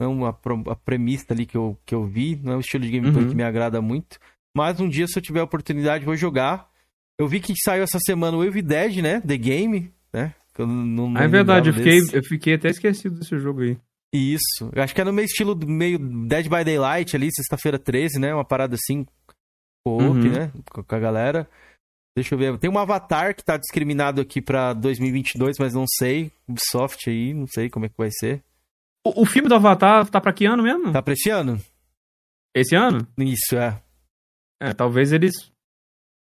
[0.00, 2.90] Não a, a premissa ali que eu, que eu vi, não é o estilo de
[2.90, 3.30] gameplay uhum.
[3.30, 4.18] que me agrada muito.
[4.58, 6.68] Mas um dia, se eu tiver a oportunidade, vou jogar.
[7.16, 9.20] Eu vi que saiu essa semana o Evil Dead, né?
[9.20, 10.34] The Game, né?
[10.58, 13.78] Eu não, não ah, é verdade, eu fiquei, eu fiquei até esquecido desse jogo aí.
[14.12, 14.68] Isso.
[14.74, 15.96] Eu acho que é no meio estilo meio
[16.26, 18.34] Dead by Daylight ali, sexta-feira 13, né?
[18.34, 19.06] Uma parada assim,
[19.84, 20.14] co uhum.
[20.14, 20.50] né?
[20.72, 21.48] Com a galera.
[22.16, 22.58] Deixa eu ver.
[22.58, 26.32] Tem um Avatar que tá discriminado aqui pra 2022, mas não sei.
[26.48, 28.42] Ubisoft aí, não sei como é que vai ser.
[29.06, 30.90] O, o filme do Avatar tá pra que ano mesmo?
[30.90, 31.60] Tá pra esse ano.
[32.52, 33.06] Esse ano?
[33.18, 33.80] Isso, é.
[34.60, 35.34] É, talvez eles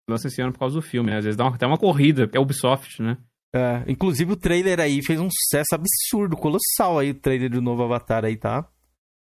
[0.10, 1.18] lancem esse ano por causa do filme, né?
[1.18, 3.18] Às vezes dá uma, até uma corrida, é Ubisoft, né?
[3.56, 7.84] É, inclusive o trailer aí fez um sucesso absurdo, colossal aí, o trailer do novo
[7.84, 8.68] Avatar aí, tá?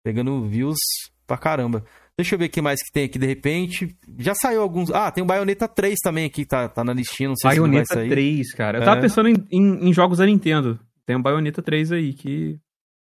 [0.03, 0.79] Pegando views
[1.27, 1.85] pra caramba.
[2.17, 3.97] Deixa eu ver o que mais que tem aqui de repente.
[4.19, 4.91] Já saiu alguns.
[4.91, 7.95] Ah, tem o Bayonetta 3 também aqui, tá, tá na listinha, não sei Bayonetta se
[7.95, 8.11] vai sair.
[8.11, 8.79] 3, cara.
[8.79, 9.03] Eu tava é.
[9.03, 10.79] pensando em, em, em, jogos da Nintendo.
[11.05, 12.59] Tem o Bayonetta 3 aí que.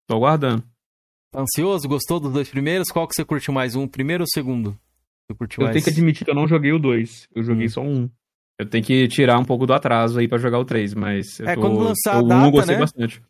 [0.07, 0.63] Tô aguardando.
[1.31, 1.87] Tá ansioso?
[1.87, 2.89] Gostou dos dois primeiros?
[2.89, 3.75] Qual que você curtiu mais?
[3.75, 4.79] Um, primeiro ou segundo?
[5.29, 5.73] Eu, curti eu mais...
[5.73, 7.29] tenho que admitir que eu não joguei o 2.
[7.35, 7.69] Eu joguei hum.
[7.69, 8.09] só um.
[8.59, 11.39] Eu tenho que tirar um pouco do atraso aí pra jogar o 3, mas.
[11.41, 11.61] é, tô...
[11.61, 12.47] quando lançar a data.
[12.47, 12.81] Um, gostei né?
[12.81, 13.21] bastante.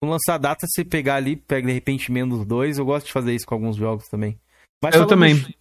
[0.00, 2.78] Quando lançar a data, se pegar ali, pega de repente menos dois.
[2.78, 4.40] Eu gosto de fazer isso com alguns jogos também.
[4.82, 5.34] Mas eu também.
[5.34, 5.54] Dos,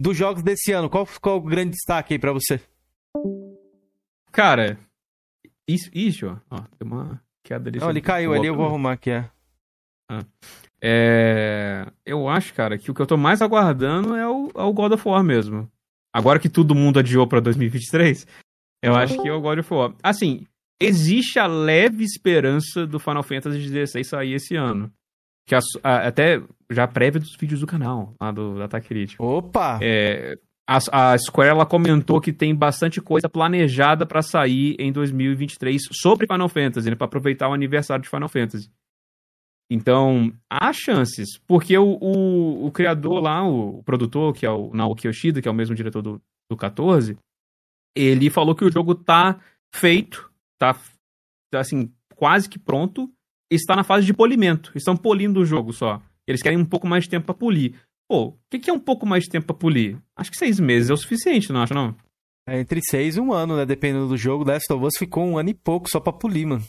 [0.00, 2.60] dos, jogos desse ano, qual, qual o grande destaque aí pra você?
[4.32, 4.78] Cara,
[5.68, 7.78] isso, isso ó, tem uma queda ali.
[7.78, 9.30] Não, ele caiu ali, eu vou arrumar aqui, é.
[10.10, 10.24] Ah.
[10.82, 11.86] É.
[12.04, 14.92] Eu acho, cara, que o que eu tô mais aguardando é o, é o God
[14.92, 15.70] of War mesmo.
[16.12, 18.26] Agora que todo mundo adiou pra 2023,
[18.82, 19.94] eu acho que é o God of War.
[20.02, 20.46] Assim,
[20.80, 24.90] existe a leve esperança do Final Fantasy XVI sair esse ano.
[25.46, 29.24] que a, a, até já prévia dos vídeos do canal, lá do, Ataque Crítico.
[29.24, 29.78] Opa!
[29.82, 30.38] É,
[30.68, 36.26] a, a Square ela comentou que tem bastante coisa planejada para sair em 2023 sobre
[36.26, 38.70] Final Fantasy, né, para aproveitar o aniversário de Final Fantasy.
[39.70, 45.06] Então, há chances, porque o, o, o criador lá, o, produtor, que é o Naoki
[45.06, 47.18] Yoshida, que é o mesmo diretor do, do 14,
[47.94, 49.38] ele falou que o jogo tá
[49.74, 50.74] feito, tá,
[51.50, 53.12] tá assim, quase que pronto,
[53.50, 54.72] está na fase de polimento.
[54.74, 56.00] Estão polindo o jogo só.
[56.26, 57.74] Eles querem um pouco mais de tempo para polir.
[58.08, 59.98] Pô, o que, que, é um pouco mais de tempo pra polir?
[60.16, 61.94] Acho que seis meses é o suficiente, não acha, não?
[62.46, 63.66] É entre seis e um ano, né?
[63.66, 64.44] Dependendo do jogo.
[64.44, 66.64] Last of Us ficou um ano e pouco só pra polir, mano.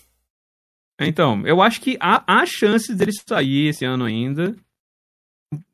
[1.00, 4.56] Então, eu acho que há, há chances dele sair esse ano ainda.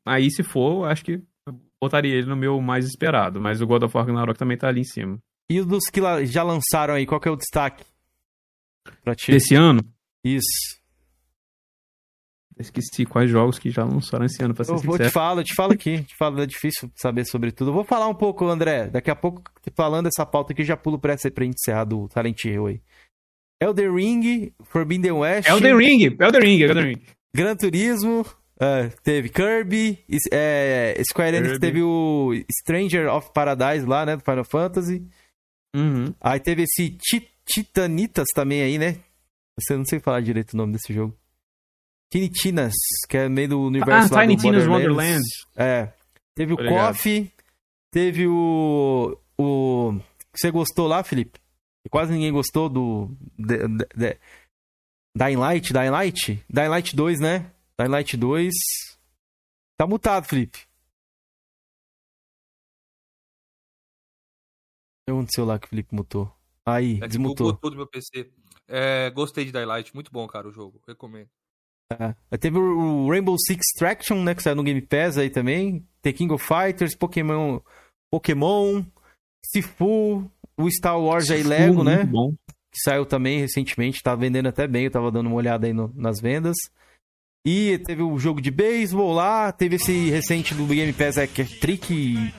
[0.04, 1.22] Aí, se for, acho que
[1.80, 3.40] botaria ele no meu mais esperado.
[3.40, 5.18] Mas o God of War Ragnarok também tá ali em cima.
[5.50, 7.84] E dos que já lançaram aí, qual que é o destaque?
[9.02, 9.30] Pra ti?
[9.30, 9.80] Desse ano?
[10.24, 10.76] Isso.
[12.58, 14.96] Esqueci quais jogos que já lançaram esse ano, pra ser eu sincero.
[14.96, 16.02] vou te falar, eu te falo aqui.
[16.02, 17.68] Te falo, é difícil saber sobre tudo.
[17.70, 18.88] Eu vou falar um pouco, André.
[18.88, 19.42] Daqui a pouco,
[19.74, 22.80] falando essa pauta aqui, já pulo pra essa pra gente encerrar do Talent Hill aí.
[23.60, 25.48] Elden Ring, Forbidden West.
[25.48, 27.02] Elden Ring, Elden Ring, Elden Ring.
[27.34, 29.98] Gran Turismo, uh, teve Kirby,
[30.32, 35.06] é, Square Enix teve o Stranger of Paradise lá, né, do Final Fantasy.
[35.74, 36.14] Uhum.
[36.20, 36.96] Aí teve esse
[37.46, 38.96] Titanitas também aí, né?
[39.58, 41.16] Você não sei falar direito o nome desse jogo.
[42.10, 42.74] Tiny Tinas,
[43.08, 45.22] que é meio do universo ah, Tiny Tinas Wonderland.
[45.56, 45.92] É.
[46.34, 47.32] Teve o Coffee,
[47.90, 49.18] teve o.
[49.38, 49.98] O.
[50.34, 51.38] Você gostou lá, Felipe?
[51.90, 53.10] Quase ninguém gostou do.
[53.38, 54.18] De, de, de,
[55.16, 55.72] Dying Light?
[55.72, 56.44] Dying Light?
[56.48, 57.50] Dying Light 2, né?
[57.78, 58.52] Dying Light 2.
[59.78, 60.66] Tá mutado, Felipe.
[65.08, 66.34] Onde lá que o Felipe mutou?
[66.64, 67.52] Aí, é desmutou.
[67.52, 68.30] Mutou do meu PC.
[68.66, 70.80] É, gostei de Dying Light, muito bom, cara, o jogo.
[70.86, 71.28] Recomendo.
[71.92, 72.36] É.
[72.36, 74.34] Teve o Rainbow Six Traction, né?
[74.34, 75.86] Que saiu no Game Pass aí também.
[76.02, 77.60] The King of Fighters, Pokémon.
[78.10, 78.84] Pokémon,
[79.44, 82.04] Sifu, o Star Wars aí Lego, né?
[82.04, 82.32] Bom.
[82.70, 85.92] Que saiu também recentemente, tá vendendo até bem, eu tava dando uma olhada aí no,
[85.94, 86.56] nas vendas.
[87.44, 91.42] E teve o jogo de beisebol lá, teve esse recente do Game Pass, é, que
[91.42, 92.32] é Trick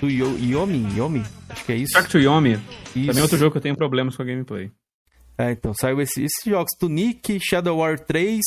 [0.00, 1.22] do Yomi, Yomi?
[1.48, 1.92] Acho que é isso.
[1.92, 2.54] Track to Yomi.
[2.94, 3.06] Isso.
[3.06, 4.70] Também é outro jogo que eu tenho problemas com a gameplay.
[5.36, 6.70] É, então, saiu esse, esses jogos.
[6.78, 8.40] Tunic, Shadow War 3.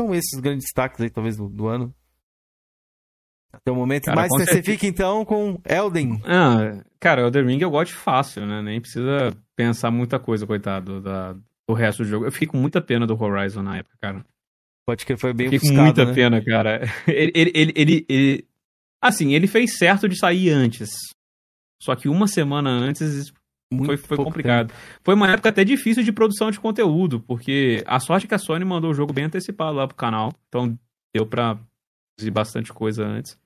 [0.00, 1.94] São esses grandes destaques aí, talvez, do, do ano.
[3.52, 4.04] Até o momento.
[4.04, 6.20] Cara, Mais específico, então, com Elden.
[6.24, 8.62] Ah, cara, Elden Ring eu gosto fácil, né?
[8.62, 11.34] Nem precisa pensar muita coisa, coitado, da,
[11.68, 12.26] do resto do jogo.
[12.26, 14.24] Eu fiquei com muita pena do Horizon na época, cara.
[14.86, 16.14] Pode que foi bem Fiquei com muita né?
[16.14, 16.80] pena, cara.
[17.06, 18.48] Ele, ele, ele, ele, ele,
[19.02, 20.90] Assim, ele fez certo de sair antes.
[21.82, 23.32] Só que uma semana antes
[23.72, 24.68] muito foi, foi complicado.
[24.68, 24.80] Tempo.
[25.02, 28.38] Foi uma época até difícil de produção de conteúdo, porque a sorte é que a
[28.38, 30.78] Sony mandou o jogo bem antecipado lá pro canal, então
[31.14, 33.38] deu pra produzir bastante coisa antes.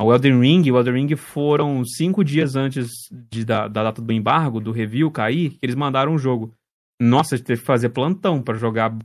[0.00, 2.90] O Elden Ring, o Elden Ring foram cinco dias antes
[3.30, 6.52] de, da, da data do embargo, do review cair, que eles mandaram o jogo.
[7.00, 8.96] Nossa, teve que fazer plantão para jogar.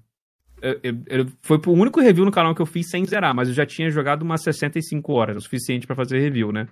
[0.61, 3.49] Eu, eu, eu, foi o único review no canal que eu fiz sem zerar, mas
[3.49, 6.67] eu já tinha jogado umas 65 horas, o suficiente para fazer review, né?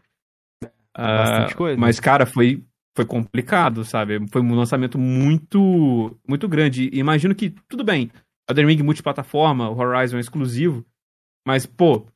[0.98, 1.80] Bastante uh, coisa.
[1.80, 2.64] Mas, cara, foi,
[2.96, 4.20] foi complicado, sabe?
[4.32, 6.90] Foi um lançamento muito muito grande.
[6.92, 8.10] Imagino que, tudo bem,
[8.50, 10.84] Elden Ring multiplataforma, o Horizon é exclusivo,
[11.46, 12.08] mas, pô,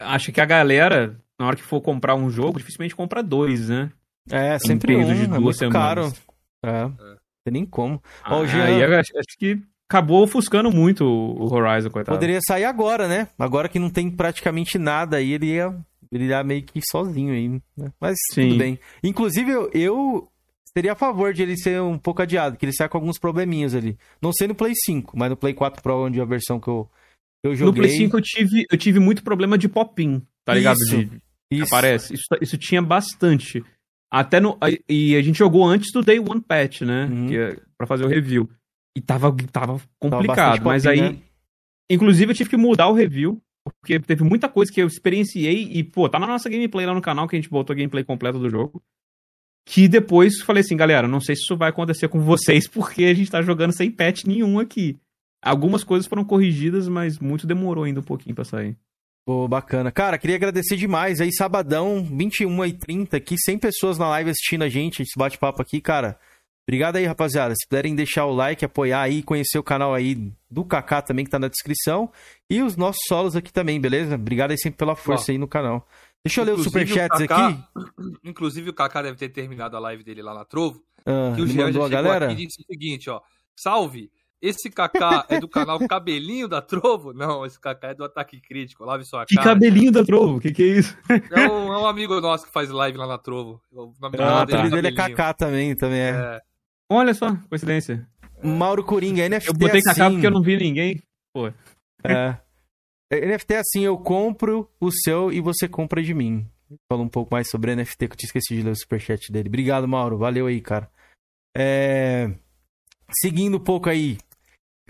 [0.00, 3.90] acho que a galera, na hora que for comprar um jogo, dificilmente compra dois, né?
[4.30, 6.12] É, sempre um, de é duas é caro.
[6.62, 6.96] É, não
[7.44, 8.02] tem nem como.
[8.22, 12.16] Ah, Hoje, aí eu acho, acho que acabou ofuscando muito o Horizon, coitado.
[12.16, 13.28] Poderia sair agora, né?
[13.38, 15.74] Agora que não tem praticamente nada aí, ele ia
[16.10, 17.92] brilhar meio que sozinho aí, né?
[18.00, 18.48] Mas Sim.
[18.48, 18.78] tudo bem.
[19.02, 20.28] Inclusive, eu, eu
[20.72, 23.74] seria a favor de ele ser um pouco adiado, que ele saia com alguns probleminhas
[23.74, 23.98] ali.
[24.20, 26.68] Não sei no Play 5, mas no Play 4 Pro, onde é a versão que
[26.68, 26.88] eu,
[27.42, 27.82] eu joguei...
[27.82, 30.78] No Play 5 eu tive, eu tive muito problema de pop-in, tá ligado?
[30.78, 31.74] Isso, de, isso.
[31.74, 32.14] Aparece.
[32.14, 33.64] Isso, isso tinha bastante.
[34.10, 34.58] Até no...
[34.88, 37.06] E a gente jogou antes do Day One Patch, né?
[37.06, 37.32] Uhum.
[37.32, 38.48] É pra fazer o review.
[38.96, 41.00] E tava, tava complicado, tava mas aí...
[41.00, 41.18] Né?
[41.90, 45.84] Inclusive eu tive que mudar o review porque teve muita coisa que eu experienciei e,
[45.84, 48.38] pô, tá na nossa gameplay lá no canal que a gente botou a gameplay completa
[48.38, 48.82] do jogo.
[49.66, 53.14] Que depois falei assim, galera, não sei se isso vai acontecer com vocês porque a
[53.14, 54.98] gente tá jogando sem patch nenhum aqui.
[55.42, 58.76] Algumas coisas foram corrigidas, mas muito demorou ainda um pouquinho pra sair.
[59.24, 59.92] Pô, bacana.
[59.92, 61.20] Cara, queria agradecer demais.
[61.20, 66.18] Aí, sabadão, 21h30 aqui, 100 pessoas na live assistindo a gente, esse bate-papo aqui, cara.
[66.66, 67.54] Obrigado aí, rapaziada.
[67.54, 71.30] Se puderem deixar o like, apoiar aí, conhecer o canal aí do Kaká também, que
[71.30, 72.10] tá na descrição.
[72.48, 74.16] E os nossos solos aqui também, beleza?
[74.16, 75.86] Obrigado aí sempre pela força Ó, aí no canal.
[76.24, 77.58] Deixa eu ler os superchats aqui.
[78.24, 80.82] Inclusive, o Kaká deve ter terminado a live dele lá na Trovo.
[81.06, 82.26] Ah, que o Jean mandou a galera?
[82.32, 83.20] aqui disse o seguinte, ó.
[83.56, 84.10] Salve!
[84.40, 87.12] Esse Kaká é do canal Cabelinho da Trovo?
[87.12, 88.84] Não, esse Kaká é do Ataque Crítico.
[88.84, 89.48] Lave sua que cara.
[89.48, 90.36] Que cabelinho da Trovo?
[90.36, 90.96] O que, que é isso?
[91.08, 93.60] É um, é um, amigo nosso que faz live lá na Trovo.
[93.72, 94.68] O nome ah, tá.
[94.68, 96.10] dele é Kaká também, também é.
[96.10, 96.40] é.
[96.90, 98.08] Olha só, coincidência.
[98.42, 100.14] Mauro Coringa, NFT Eu botei Kaká assim...
[100.14, 101.02] porque eu não vi ninguém.
[101.34, 101.48] Pô.
[102.04, 102.38] É.
[103.10, 106.46] NFT é assim, eu compro o seu e você compra de mim.
[106.90, 109.48] Fala um pouco mais sobre NFT, que eu tinha esquecido de ler o superchat dele.
[109.48, 110.18] Obrigado, Mauro.
[110.18, 110.88] Valeu aí, cara.
[111.56, 112.30] É...
[113.22, 114.18] Seguindo um pouco aí,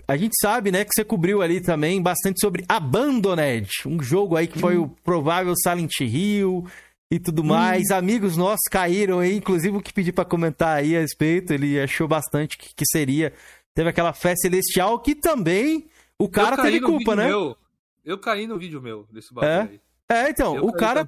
[0.09, 4.47] a gente sabe, né, que você cobriu ali também bastante sobre Abandoned, um jogo aí
[4.47, 4.85] que foi hum.
[4.85, 6.65] o provável Silent Hill
[7.11, 7.91] e tudo mais.
[7.91, 7.93] Hum.
[7.93, 12.07] Amigos nossos caíram aí, inclusive o que pedi para comentar aí a respeito, ele achou
[12.07, 13.31] bastante que, que, seria.
[13.75, 15.87] Teve aquela fé celestial que também
[16.17, 17.27] o cara teve culpa, né?
[17.27, 17.55] Meu.
[18.03, 19.61] Eu caí no vídeo meu desse bagulho é?
[19.73, 19.81] aí.
[20.11, 21.07] É, então, eu o cara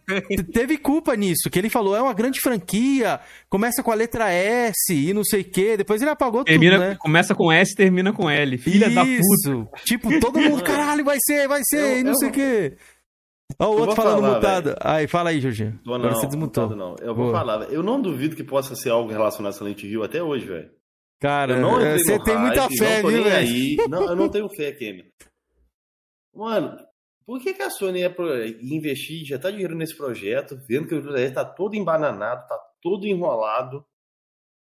[0.53, 3.19] teve culpa nisso, que ele falou, é uma grande franquia,
[3.49, 6.85] começa com a letra S e não sei o quê, depois ele apagou termina, tudo,
[6.85, 6.97] né?
[6.99, 8.95] Começa com S e termina com L, filha Isso.
[8.95, 9.03] da
[9.65, 9.83] puta.
[9.85, 12.77] Tipo, todo mundo, caralho, vai ser, vai ser, eu, e não eu, sei o quê.
[13.57, 14.65] Ó, o outro falando falar, mutado.
[14.65, 14.77] Véio.
[14.81, 15.79] Aí, fala aí, Jorginho.
[15.83, 16.69] Não, Agora você desmutou.
[16.75, 16.95] Não.
[17.01, 17.37] Eu vou Boa.
[17.39, 20.69] falar, eu não duvido que possa ser algo relacionado a Silent Hill até hoje, velho.
[21.19, 21.59] Cara,
[21.97, 23.89] você tem muita fé, viu, velho?
[23.89, 25.05] Não, eu não tenho fé, Kemi.
[26.33, 26.77] Mano,
[27.25, 28.15] por que, que a Sony ia
[28.61, 33.05] investir, já tá dinheiro nesse projeto, vendo que o projeto tá todo embananado, tá todo
[33.05, 33.85] enrolado?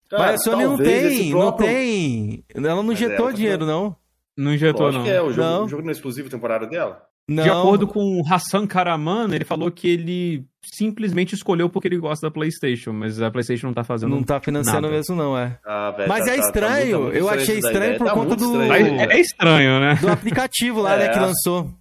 [0.09, 1.65] Cara, Mas a Sony não tem, próprio...
[1.65, 2.45] não tem.
[2.53, 3.95] Ela não injetou ela dinheiro, não.
[4.37, 5.03] Não injetou, não.
[5.03, 5.65] que é, o jogo, não.
[5.65, 7.01] o jogo não é exclusivo temporário dela?
[7.27, 7.43] Não.
[7.43, 12.27] De acordo com o Hassan Karaman, ele falou que ele simplesmente escolheu porque ele gosta
[12.27, 14.93] da PlayStation, mas a PlayStation não tá fazendo Não tá financiando nada.
[14.93, 15.57] mesmo, não, é.
[15.65, 18.61] Ah, véio, mas tá, é estranho, tá, tá eu achei estranho por tá conta do.
[18.61, 18.99] Estranho.
[18.99, 19.95] É, é, estranho, né?
[19.95, 21.71] Do aplicativo lá, né, é, né, que lançou.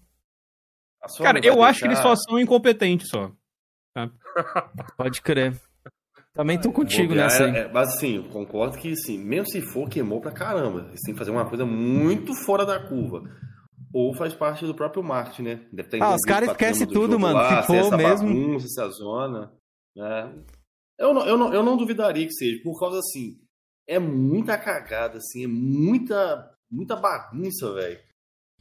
[1.19, 1.69] Cara, eu deixar...
[1.69, 3.33] acho que eles só são incompetentes só.
[3.95, 4.11] Tá?
[4.97, 5.61] Pode crer.
[6.35, 7.57] Também tô contigo nessa aí.
[7.57, 10.87] É, mas assim, eu concordo que sim, mesmo se for, queimou pra caramba.
[10.89, 13.23] Eles têm que fazer uma coisa muito fora da curva.
[13.93, 15.67] Ou faz parte do próprio marketing, né?
[15.71, 17.35] Deve ter ah, os caras esquecem tudo, mano.
[17.35, 18.29] Lá, se for mesmo.
[18.29, 19.53] Bagunça, essa zona.
[19.95, 20.33] Né?
[20.99, 23.39] Eu, não, eu, não, eu não duvidaria que seja, por causa assim,
[23.87, 28.01] é muita cagada, assim, é muita, muita bagunça, velho.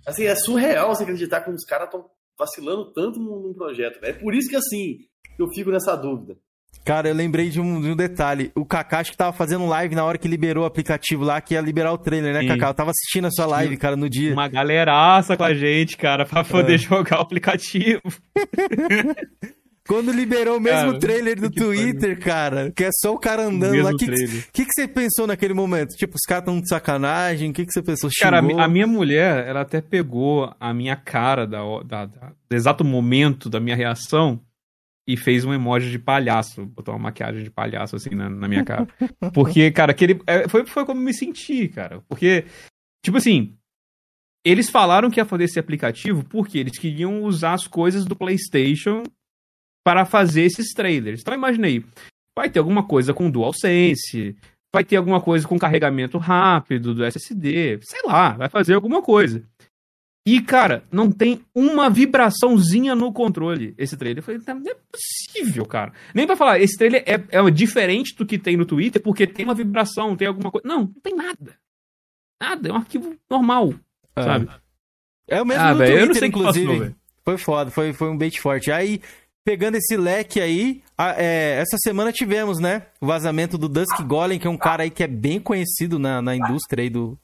[0.06, 2.10] Assim, é surreal você acreditar que os caras estão
[2.42, 4.00] vacilando tanto num projeto.
[4.04, 4.98] É por isso que, assim,
[5.38, 6.36] eu fico nessa dúvida.
[6.84, 8.52] Cara, eu lembrei de um, de um detalhe.
[8.56, 11.54] O Kaká acho que tava fazendo live na hora que liberou o aplicativo lá, que
[11.54, 12.70] ia liberar o trailer, né, Kaká?
[12.70, 14.34] Eu tava assistindo a sua live, cara, no dia.
[14.34, 16.78] Uma galeraça com a gente, cara, pra poder é.
[16.80, 18.02] jogar o aplicativo.
[19.92, 23.78] Quando liberou o mesmo cara, trailer do Twitter, cara, que é só o cara andando
[23.78, 23.92] o lá.
[23.92, 24.08] O que,
[24.54, 25.90] que, que, você pensou naquele momento?
[25.98, 27.50] Tipo, os caras estão de sacanagem?
[27.50, 28.10] O que, que você pensou?
[28.18, 32.86] Cara, a minha mulher, ela até pegou a minha cara da, da, da, do exato
[32.86, 34.40] momento da minha reação
[35.06, 36.66] e fez um emoji de palhaço.
[36.68, 38.88] Botou uma maquiagem de palhaço assim na, na minha cara.
[39.34, 40.22] Porque, cara, aquele.
[40.26, 42.02] É, foi, foi como me senti, cara.
[42.08, 42.46] Porque,
[43.04, 43.58] tipo assim.
[44.44, 49.04] Eles falaram que ia fazer esse aplicativo porque eles queriam usar as coisas do PlayStation
[49.84, 51.22] para fazer esses trailers.
[51.22, 51.84] Então imaginei,
[52.38, 54.36] vai ter alguma coisa com DualSense,
[54.74, 59.44] vai ter alguma coisa com carregamento rápido do SSD, sei lá, vai fazer alguma coisa.
[60.26, 64.20] E, cara, não tem uma vibraçãozinha no controle esse trailer.
[64.20, 65.94] Eu falei, não é possível, cara.
[66.14, 69.46] Nem pra falar, esse trailer é, é diferente do que tem no Twitter, porque tem
[69.46, 70.68] uma vibração, tem alguma coisa.
[70.68, 71.58] Não, não tem nada.
[72.40, 73.74] Nada, é um arquivo normal,
[74.16, 74.22] é.
[74.22, 74.50] sabe?
[75.28, 76.68] É o mesmo ah, no Twitter, eu não sei inclusive.
[76.68, 78.72] Passou, foi foda, foi, foi um bait forte.
[78.72, 79.02] Aí,
[79.44, 84.40] pegando esse leque aí, a, é, essa semana tivemos, né, o vazamento do Dusk Golem,
[84.40, 87.18] que é um cara aí que é bem conhecido na, na indústria aí do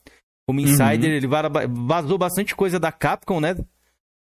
[0.48, 1.10] como insider.
[1.10, 1.18] Uhum.
[1.18, 1.28] Ele
[1.86, 3.56] vazou bastante coisa da Capcom, né?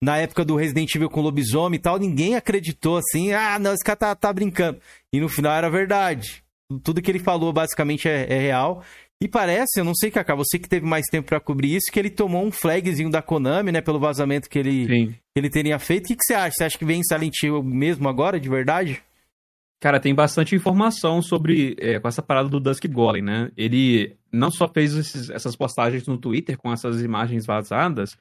[0.03, 3.85] Na época do Resident Evil com lobisomem e tal, ninguém acreditou assim, ah, não, esse
[3.85, 4.79] cara tá, tá brincando.
[5.13, 6.43] E no final era verdade.
[6.83, 8.83] Tudo que ele falou basicamente é, é real.
[9.23, 11.99] E parece, eu não sei, Kaká, você que teve mais tempo para cobrir isso, que
[11.99, 16.05] ele tomou um flagzinho da Konami, né, pelo vazamento que ele, que ele teria feito.
[16.05, 16.53] O que, que você acha?
[16.57, 19.03] Você acha que vem Silent Hill mesmo agora, de verdade?
[19.81, 23.51] Cara, tem bastante informação sobre é, com essa parada do Dusk Golem, né?
[23.57, 28.17] Ele não só fez esses, essas postagens no Twitter com essas imagens vazadas,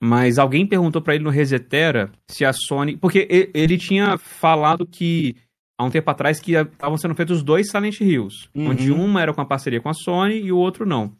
[0.00, 5.36] mas alguém perguntou para ele no Resetera se a Sony, porque ele tinha falado que
[5.80, 8.68] há um tempo atrás que estavam sendo feitos dois Silent Hills, uhum.
[8.68, 11.16] onde uma era com a parceria com a Sony e o outro não.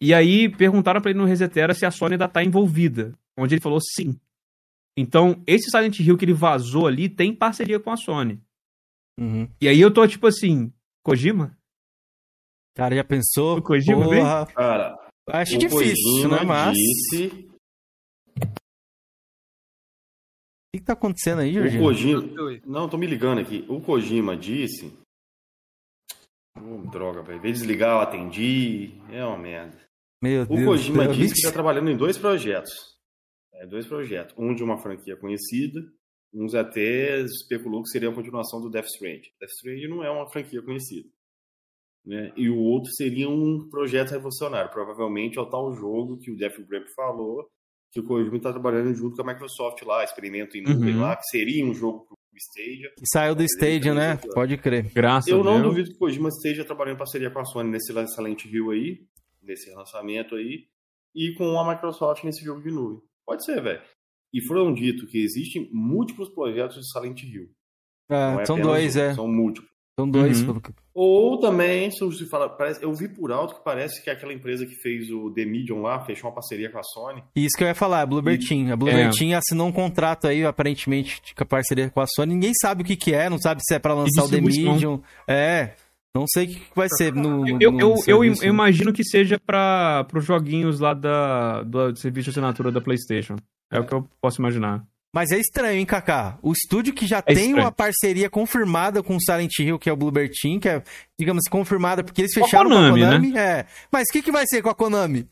[0.00, 3.60] E aí perguntaram para ele no Resetera se a Sony ainda tá envolvida, onde ele
[3.60, 4.18] falou sim.
[4.96, 8.40] Então, esse Silent Hill que ele vazou ali tem parceria com a Sony.
[9.18, 9.46] Uhum.
[9.60, 10.72] E aí eu tô tipo assim,
[11.04, 11.54] Kojima?
[12.74, 13.58] Cara, já pensou?
[13.58, 14.46] O Kojima Porra.
[14.46, 14.98] Cara,
[15.28, 16.42] acho difícil, né?
[16.42, 16.74] Mas.
[16.74, 17.49] Disse
[20.70, 21.82] O que, que tá acontecendo aí, Jorginho?
[21.82, 22.22] O Kojima.
[22.64, 23.64] Não, tô me ligando aqui.
[23.68, 24.96] O Kojima disse.
[26.56, 27.40] Oh, droga, velho.
[27.42, 28.92] De desligar, eu atendi.
[29.10, 29.76] É uma merda.
[30.22, 30.64] Meu O Deus.
[30.64, 31.22] Kojima do céu.
[31.22, 32.72] disse que está trabalhando em dois projetos.
[33.54, 34.32] É, dois projetos.
[34.38, 35.80] Um de uma franquia conhecida,
[36.32, 39.28] uns até especulou que seria a continuação do Death Stranding.
[39.40, 41.08] Death Stranding não é uma franquia conhecida.
[42.06, 42.32] Né?
[42.36, 44.70] E o outro seria um projeto revolucionário.
[44.70, 47.50] Provavelmente é o tal jogo que o Jeff Grubb falou,
[47.92, 51.00] que o Kojima está trabalhando junto com a Microsoft lá, experimento em nuvem Uhum.
[51.02, 52.88] lá, que seria um jogo pro Stadia.
[52.96, 54.16] Que saiu do Stadia, né?
[54.32, 54.90] Pode crer.
[54.92, 55.64] Graças Eu a não Deus.
[55.68, 59.00] duvido que o Kojima esteja trabalhando em parceria com a Sony nesse Silent Hill aí,
[59.42, 60.66] nesse lançamento aí,
[61.14, 63.00] e com a Microsoft nesse jogo de nuvem.
[63.26, 63.82] Pode ser, velho.
[64.32, 67.50] E foram dito que existem múltiplos projetos de Silent Hill.
[68.08, 69.14] É, Não é são dois, um, é.
[69.14, 69.69] São múltiplos.
[70.02, 70.40] São dois.
[70.40, 70.46] Uhum.
[70.46, 74.32] pelo que- Ou também, se fala, parece, eu vi por alto que parece que aquela
[74.32, 77.22] empresa que fez o The Medium lá fechou uma parceria com a Sony.
[77.34, 78.72] Isso que eu ia falar, a Bluebird Team.
[78.72, 82.34] A Bluebird Team assinou um contrato aí, aparentemente, de parceria com a Sony.
[82.34, 84.72] Ninguém sabe o que, que é, não sabe se é pra lançar o The distribuição.
[84.74, 85.02] Medium.
[85.28, 85.74] É.
[86.12, 87.44] Não sei o que vai ser no.
[87.44, 92.30] no- Eu, eu, eu imagino que seja para os joguinhos lá da, do serviço de
[92.30, 93.36] assinatura da PlayStation.
[93.72, 94.84] É o que eu posso imaginar.
[95.12, 96.38] Mas é estranho, hein, Kaká?
[96.40, 97.56] O estúdio que já É tem estranho.
[97.58, 100.82] uma parceria confirmada com o Silent Hill, que é o Bluebird Team, que é,
[101.18, 103.36] digamos, confirmada, porque eles Com a fecharam Konami, com a Konami.
[103.38, 103.66] É.
[103.90, 105.28] Mas o que, que vai ser com a Konami?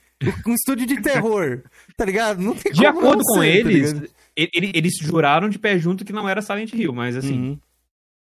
[0.47, 1.63] Um estúdio de terror,
[1.97, 2.41] tá ligado?
[2.43, 4.11] Não tem De como acordo com ser, tá eles, ligado?
[4.37, 7.39] ele- ele- eles juraram de pé junto que não era Silent Hill, mas assim.
[7.51, 7.59] Uhum.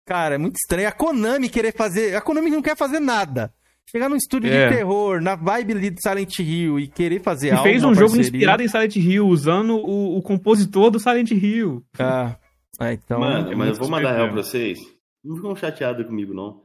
[0.08, 0.88] Cara, é muito estranho.
[0.88, 2.16] A Konami querer fazer.
[2.16, 3.54] A Konami não quer fazer nada.
[3.92, 4.70] Chegar num estúdio É.
[4.70, 7.64] de terror, na vibe ali do Silent Hill e querer fazer E algo.
[7.64, 8.22] fez um jogo parceria.
[8.28, 11.84] inspirado em Silent Hill, usando o, o compositor do Silent Hill.
[12.00, 12.36] Ah,
[12.80, 13.20] ah, então.
[13.20, 14.80] Mano, é mas eu vou mandar real pra vocês.
[15.24, 16.64] Não ficam chateados comigo, não.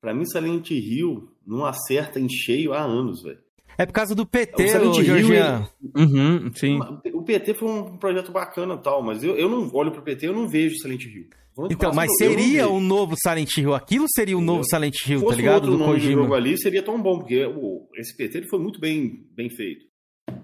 [0.00, 3.38] Pra mim, Silent Hill não acerta em cheio há anos, velho.
[3.76, 5.68] É por causa do O PT, Silent ô, Hill, Georgian.
[5.96, 6.78] Uhum, sim.
[7.12, 10.28] O PT foi um projeto bacana e tal, mas eu, eu não olho pro PT,
[10.28, 11.26] eu não vejo Silent Hill.
[11.70, 13.74] Então, mas seria o novo Silent Hill.
[13.74, 15.54] Aquilo seria o novo Silent Hill, tá ligado?
[15.64, 18.58] outro Do nome de jogo ali, seria tão bom, porque o, esse PT ele foi
[18.58, 19.84] muito bem, bem feito.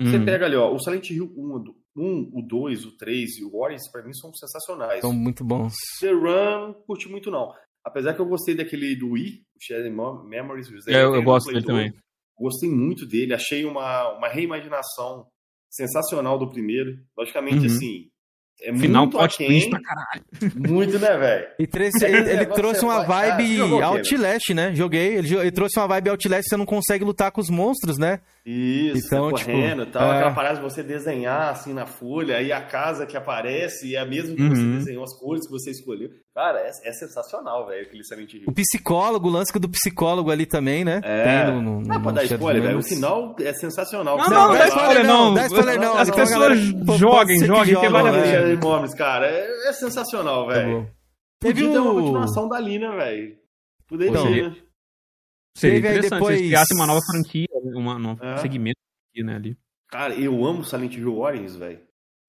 [0.01, 0.25] Você Uhum.
[0.25, 3.45] pega ali, ó, o Silent Hill 1, o do- 1, o 2, o 3 e
[3.45, 5.01] o Warriors, pra mim, são sensacionais.
[5.01, 5.73] São muito bons.
[6.01, 7.53] The Run, curti muito não.
[7.85, 10.69] Apesar que eu gostei daquele do Wii, o Mem- Memories.
[10.69, 11.93] o É, eu, eu gosto dele também.
[12.39, 15.27] Gostei muito dele, achei uma, uma reimaginação
[15.71, 16.99] sensacional do primeiro.
[17.17, 17.67] Logicamente, Uhum.
[17.67, 18.09] assim,
[18.63, 20.23] é Final muito plot twist pra caralho.
[20.55, 21.47] muito, né, velho?
[22.07, 23.01] Ele, ele Negócio trouxe é uma.
[23.01, 24.75] Ah, vibe quê, Outlast, né?
[24.75, 25.17] Joguei.
[25.17, 28.21] Ele, ele trouxe uma vibe Outlast, você não consegue lutar com os monstros, né?
[28.49, 30.03] Isso, Então, você tipo, correndo e tal.
[30.13, 30.17] é.
[30.19, 34.07] Aquela parada de você desenhar assim na folha, aí a casa que aparece é a
[34.07, 34.79] mesma que você Uhum.
[34.79, 36.11] desenhou, as cores que você escolheu.
[36.33, 38.45] Cara, é, é sensacional, velho, aquele Silent Hill.
[38.47, 41.01] O psicólogo, o lance do psicólogo ali também, né?
[41.03, 41.25] É.
[41.45, 42.79] Tem no, no, Não, pode dar spoiler, velho.
[42.79, 44.17] O final é sensacional.
[44.17, 45.35] Não, Você não, vai dá spoiler não.
[45.35, 45.99] Dá spoiler não.
[45.99, 46.59] As pessoas
[47.01, 48.13] joguem, joguem, que vale a
[48.57, 48.95] pena.
[48.97, 50.89] cara, é, é sensacional, Tá velho.
[51.41, 53.37] Teve uma continuação da Lina, velho.
[53.89, 54.57] Poderia Então, ser, né?
[55.57, 58.37] Seria Teve aí interessante depois- se eles criassem uma nova franquia, uma, um É.
[58.39, 58.79] segmento
[59.13, 59.57] aqui, né, ali.
[59.91, 61.81] Cara, eu amo Silent Hill Origins, velho.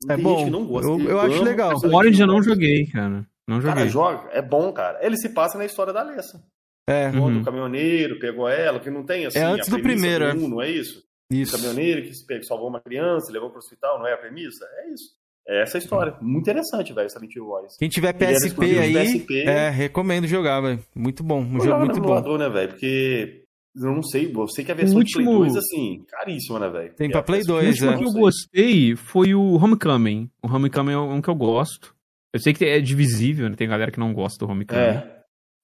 [0.09, 0.35] É Tem bom.
[0.38, 0.88] gente que não gosta.
[0.89, 1.73] Eu- eu acho amo legal.
[1.76, 2.53] O Orange Hill eu não Origins.
[2.53, 3.26] joguei, cara.
[3.47, 3.89] Não Cara, joguei.
[3.89, 4.99] joga, é bom, cara.
[5.05, 6.43] Ele se passa na história da Alessa.
[6.89, 7.19] É, Uhum.
[7.22, 9.39] Quando o caminhoneiro pegou ela, que não tem assim.
[9.39, 10.34] É antes a do primeiro, do é.
[10.45, 11.03] um, não é isso?
[11.31, 11.51] O isso.
[11.53, 14.65] caminhoneiro que se pegou, salvou uma criança, levou pro hospital, não é a premissa?
[14.84, 15.18] É isso.
[15.49, 16.15] É essa a história.
[16.22, 17.77] Muito interessante, velho, Silent Hill Origins.
[17.77, 19.41] Quem tiver PSP aí, PSP.
[19.43, 20.80] é, recomendo jogar, velho.
[20.95, 21.39] Muito bom.
[21.41, 22.38] Um jogo muito bom.
[22.38, 22.69] né, velho?
[22.69, 23.43] Porque
[23.83, 26.59] eu não sei, eu sei que a versão O de Play último- 2, assim, caríssima,
[26.59, 26.93] né, velho?
[26.95, 27.97] Tem pra a Play PSP, O 2, último é.
[27.97, 30.29] que eu gostei foi o Homecoming.
[30.41, 31.95] O Homecoming é um que eu gosto.
[32.33, 33.55] Eu sei que é divisível, né?
[33.55, 34.79] Tem galera que não gosta do Homecoming.
[34.81, 35.17] É.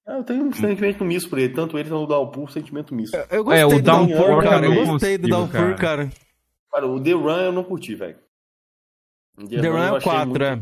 [0.08, 3.16] Eu tenho um sentimento misto por ele, tanto ele quanto o Downpour, sentimento misto.
[3.32, 4.50] Eu gostei É, o do Downpour, Downpour, cara.
[4.50, 5.76] cara, Eu eu gostei do Downpour, cara.
[5.76, 6.10] cara.
[6.72, 8.18] Cara, o The Run eu não curti, velho.
[9.50, 10.62] The Run é eu o achei 4, muito- é.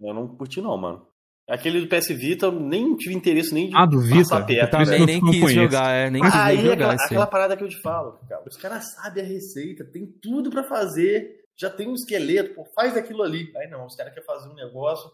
[0.00, 1.06] Eu não curti, não, mano.
[1.48, 4.18] Aquele do PS Vita, eu nem tive interesse nem de Ah, do Vita?
[4.18, 5.54] passar perto, Eu nem Não quis conheço.
[5.62, 6.10] jogar, é.
[6.10, 6.98] Nem quis Aí nem é jogar aquela, aí.
[7.06, 8.42] aquela parada que eu te falo, cara.
[8.46, 12.94] Os caras sabem a receita, tem tudo pra fazer, já tem um esqueleto, pô, faz
[12.98, 13.50] aquilo ali.
[13.56, 15.10] Aí não, os caras querem fazer um negócio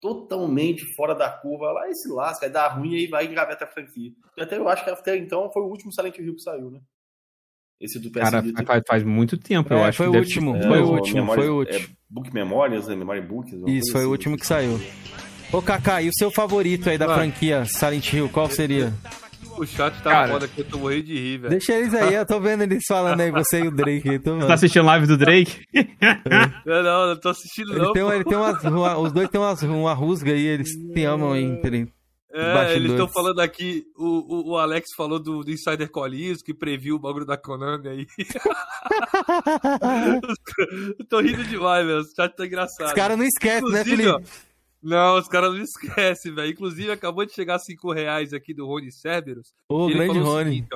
[0.00, 3.64] totalmente fora da curva, lá e se lasca, aí dá ruim e aí vai engaveta
[3.64, 4.10] a franquia.
[4.38, 6.80] Até eu acho que até então foi o último Silent Hill que saiu, né?
[7.80, 8.64] Esse do PS Cara, Vita.
[8.64, 10.86] faz, faz muito tempo, eu É, acho foi que o último, ser- foi É, o
[10.86, 11.84] o- último, Memórias- foi o último.
[11.92, 12.96] É, Book Memórias, né?
[12.96, 13.52] Memory Books.
[13.66, 14.10] Isso, foi o assim.
[14.12, 14.78] último que saiu.
[15.56, 17.14] Ô, Kaká, e o seu favorito aí da Ah.
[17.14, 18.92] franquia Silent Hill, qual seria?
[19.56, 20.32] O chat tá Cara.
[20.32, 21.50] foda que eu tô morrendo de rir, velho.
[21.50, 24.10] Deixa eles aí, eu tô vendo eles falando aí, você e o Drake.
[24.10, 24.52] aí, Tô Tá vendo.
[24.52, 25.60] assistindo live do Drake?
[26.66, 27.92] Não, não, não tô assistindo Ele não.
[27.94, 28.12] tem, pô.
[28.12, 31.42] ele tem umas, uma- os dois tem umas, uma rusga aí, eles se amam aí.
[31.44, 31.88] entre-
[32.34, 32.90] É, eles bastidores.
[32.90, 36.98] estão falando aqui, o, o, o Alex falou do, do Insider Colis, que previu o
[36.98, 38.06] bagulho da Konami aí.
[40.98, 42.00] Eu tô rindo demais, velho.
[42.00, 42.88] O chat tá engraçado.
[42.88, 44.30] Os caras não esquecem, né, Inclusive, ó, Felipe?
[44.86, 46.52] Não, os caras não esquecem, velho.
[46.52, 49.52] Inclusive, acabou de chegar 5 reais aqui do Rony Cerberus.
[49.68, 50.50] Ô, grande Rony.
[50.50, 50.68] seguinte.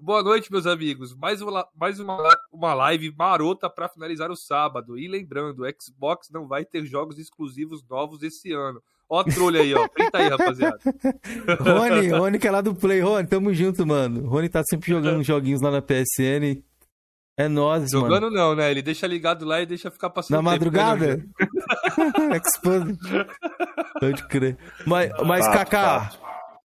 [0.00, 1.16] Boa noite, meus amigos.
[1.16, 2.16] Mais uma, mais uma,
[2.52, 4.96] uma live marota para finalizar o sábado.
[4.96, 8.80] E lembrando, o Xbox não vai ter jogos exclusivos novos esse ano.
[9.08, 9.88] Ó a trolha aí, ó.
[9.88, 10.78] Printa aí, rapaziada.
[11.58, 13.00] Rony, Rony que é lá do Play.
[13.00, 14.28] Rony, tamo junto, mano.
[14.28, 16.62] Rony tá sempre jogando joguinhos lá na PSN.
[17.36, 18.06] É nóis, mano.
[18.06, 18.70] Jogando não, né?
[18.70, 21.24] Ele deixa ligado lá e deixa ficar passando Na madrugada?
[22.34, 22.98] Exposed.
[24.00, 24.56] Pode crer.
[24.86, 26.10] Mas, mas Kaká,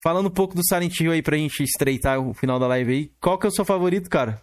[0.02, 3.12] falando um pouco do Silent Hill aí pra gente estreitar o final da live aí,
[3.20, 4.40] qual que é o seu favorito, cara?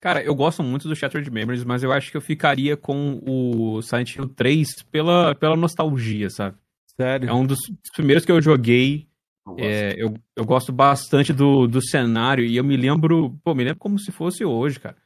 [0.00, 3.82] Cara, eu gosto muito do Shattered Memories, mas eu acho que eu ficaria com o
[3.82, 6.56] Silent Hill 3 pela, pela nostalgia, sabe?
[6.96, 7.28] Sério?
[7.28, 7.58] É um dos
[7.94, 9.08] primeiros que eu joguei.
[9.46, 13.64] Eu, é, eu, eu, gosto bastante do, do cenário e eu me lembro, pô, me
[13.64, 14.96] lembro como se fosse hoje, cara.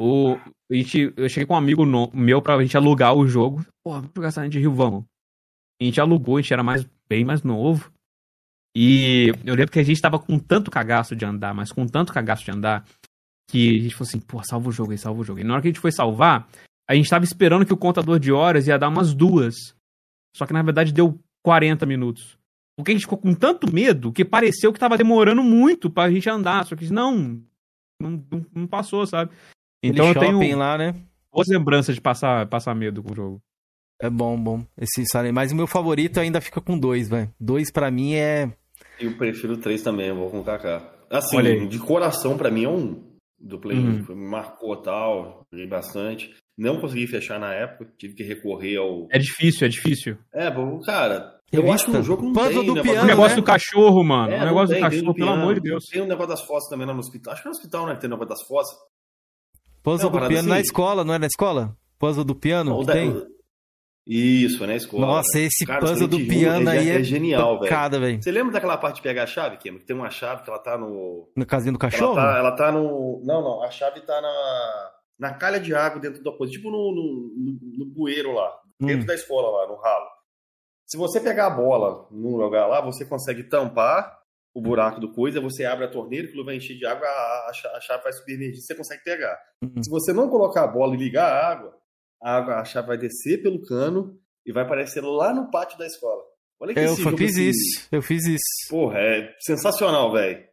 [0.00, 0.38] O,
[0.70, 3.62] a gente, eu cheguei com um amigo no, meu pra gente alugar o jogo.
[3.84, 5.04] Pô, vamos jogar Silent Hill, vamos.
[5.78, 7.92] A gente alugou, a gente era mais, bem mais novo.
[8.74, 12.14] E eu lembro que a gente tava com tanto cagaço de andar, mas com tanto
[12.14, 12.86] cagaço de andar,
[13.50, 15.40] que a gente falou assim, pô, salva o jogo aí, salva o jogo.
[15.40, 16.48] E na hora que a gente foi salvar,
[16.88, 19.76] a gente tava esperando que o contador de horas ia dar umas duas.
[20.34, 22.38] Só que na verdade deu 40 minutos.
[22.74, 26.30] Porque a gente ficou com tanto medo que pareceu que tava demorando muito pra gente
[26.30, 26.64] andar.
[26.64, 27.42] Só que não,
[28.00, 28.24] não,
[28.54, 29.30] não passou, sabe?
[29.82, 30.94] Então Aquele eu tenho lá, né?
[31.32, 33.42] boas lembranças de passar, passar medo com o jogo.
[34.00, 34.64] É bom, bom.
[34.78, 37.32] Esse Silent Mas o meu favorito ainda fica com dois, velho.
[37.38, 38.50] Dois pra mim é.
[38.98, 40.82] Eu prefiro três também, eu vou com o Kaká.
[41.10, 44.04] Assim, de coração pra mim é um do Play uhum.
[44.14, 46.34] Me marcou tal, joguei bastante.
[46.56, 49.06] Não consegui fechar na época, tive que recorrer ao.
[49.10, 50.18] É difícil, é difícil.
[50.32, 51.74] É, bom, cara, eu Revista.
[51.74, 52.66] acho que no jogo não Puzzle tem.
[52.66, 53.42] Do negócio, piano, o negócio né?
[53.42, 54.32] do cachorro, mano.
[54.32, 55.84] É, o negócio tem, do cachorro, pelo amor de Deus.
[55.86, 57.32] Tem o um negócio das fotos também lá no hospital.
[57.32, 57.96] Acho que é no hospital, né?
[57.96, 58.70] Tem o negócio das fotos.
[59.82, 60.48] Puzzle do piano assim?
[60.48, 61.76] na escola, não é na escola?
[61.98, 62.70] Puzzle do piano?
[62.70, 63.26] Não, tem?
[64.06, 65.06] Isso, é na escola.
[65.06, 68.20] Nossa, esse Cara, puzzle do piano é, aí é, é genial, velho.
[68.20, 69.78] Você lembra daquela parte de pegar a chave, Kim?
[69.78, 71.30] Que tem uma chave que ela tá no.
[71.36, 72.18] No casinho do cachorro?
[72.18, 73.22] Ela tá, ela tá no.
[73.24, 73.62] Não, não.
[73.62, 74.90] A chave tá na
[75.20, 79.02] na calha de água dentro da coisa, tipo no, no, no, no bueiro lá, dentro
[79.02, 79.06] hum.
[79.06, 80.08] da escola lá, no ralo.
[80.86, 84.18] Se você pegar a bola num lugar lá, você consegue tampar
[84.54, 87.80] o buraco do coisa, você abre a torneira, aquilo vai encher de água, a, a
[87.80, 89.38] chave vai subir energia, você consegue pegar.
[89.62, 89.82] Uhum.
[89.82, 91.76] Se você não colocar a bola e ligar a água,
[92.22, 95.86] a, água, a chave vai descer pelo cano e vai aparecer lá no pátio da
[95.86, 96.22] escola.
[96.60, 98.68] Olha que Eu fiz isso, eu fiz isso.
[98.68, 100.44] Porra, é sensacional, velho.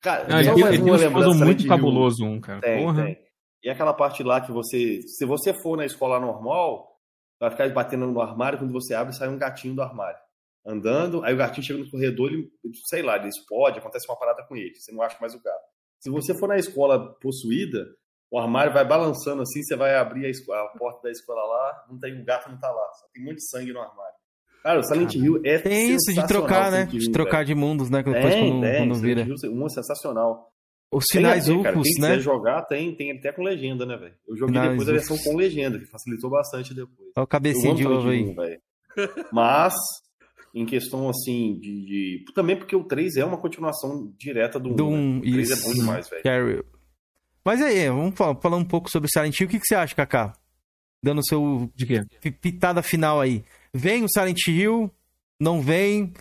[0.00, 2.60] Cara, não, só mais uma lembrança muito cabuloso um, cara.
[2.60, 3.04] Tem, Porra.
[3.04, 3.24] tem.
[3.62, 7.00] E aquela parte lá que você, se você for na escola normal,
[7.40, 10.18] vai ficar batendo no armário, quando você abre, sai um gatinho do armário.
[10.66, 12.50] Andando, aí o gatinho chega no corredor, ele,
[12.86, 15.64] sei lá, ele explode, acontece uma parada com ele, você não acha mais o gato.
[16.00, 17.86] Se você for na escola possuída,
[18.30, 21.84] o armário vai balançando assim, você vai abrir a, escola, a porta da escola lá,
[21.90, 24.14] não tem o gato não tá lá, só tem muito sangue no armário.
[24.62, 26.86] Cara, o Silent Hill é Tem isso de trocar, né?
[26.86, 27.48] de trocar velho.
[27.48, 28.02] de mundos, né?
[28.02, 29.26] Depois tem, quando, tem, quando vira.
[29.50, 30.50] um é sensacional.
[30.90, 32.08] Os finais tem, cara, quem né?
[32.08, 34.14] quiser jogar, tem, tem até com legenda, né, velho?
[34.26, 37.10] Eu joguei finais depois a versão com legenda, que facilitou bastante depois.
[37.14, 38.34] Olha o cabecinho de ovo aí.
[39.30, 39.74] Mas,
[40.54, 44.76] em questão, assim, de, de, Também porque o 3 é uma continuação direta do 1.
[44.76, 45.18] Do 1, né?
[45.18, 45.52] O 3 isso.
[45.52, 46.64] é bom demais, velho.
[47.44, 49.48] Mas aí, vamos falar, falar, um pouco sobre o Silent Hill.
[49.48, 50.32] O que, que você acha, Kaká?
[51.02, 51.70] Dando o seu...
[51.74, 52.30] De quê?
[52.30, 53.44] Pitada final aí.
[53.74, 54.90] Vem o Silent Hill?
[55.40, 56.14] Não vem?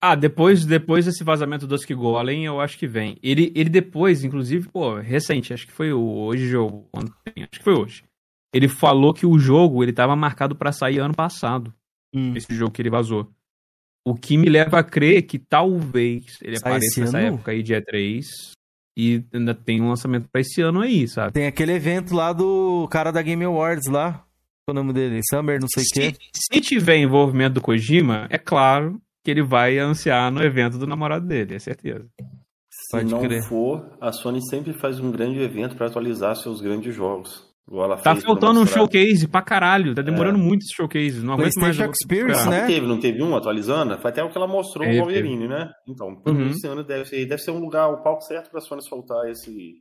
[0.00, 3.18] Ah, depois, depois desse vazamento do Dusk Golem, eu acho que vem.
[3.22, 7.12] Ele, ele depois, inclusive, pô, recente, acho que foi hoje jogo, ontem,
[7.42, 8.04] acho que foi hoje.
[8.52, 11.72] Ele falou que o jogo ele tava marcado para sair ano passado.
[12.16, 12.34] Hum.
[12.34, 13.30] Esse jogo que ele vazou.
[14.06, 17.26] O que me leva a crer que talvez ele Sai apareça nessa ano?
[17.36, 18.24] época aí, dia 3.
[18.98, 21.32] E ainda tem um lançamento pra esse ano aí, sabe?
[21.32, 24.24] Tem aquele evento lá do cara da Game Awards lá.
[24.64, 25.20] Qual é o nome dele?
[25.28, 26.16] Summer, não sei o quê.
[26.34, 31.26] Se tiver envolvimento do Kojima, é claro que ele vai anunciar no evento do namorado
[31.26, 32.06] dele, é certeza.
[32.70, 33.42] Se Pode não crer.
[33.42, 37.45] for, a Sony sempre faz um grande evento para atualizar seus grandes jogos.
[38.02, 40.42] Tá faltando um showcase pra caralho, tá demorando é.
[40.42, 41.24] muito esse showcase.
[41.24, 41.76] Não aguento mais.
[41.78, 42.60] Experience, né?
[42.60, 43.98] Não teve, não teve um atualizando?
[43.98, 45.70] Foi até o que ela mostrou no Wolverine, né?
[45.88, 46.48] Então, uhum.
[46.48, 49.74] esse ano deve ser, deve ser um lugar, o palco certo pra Sony soltar esse,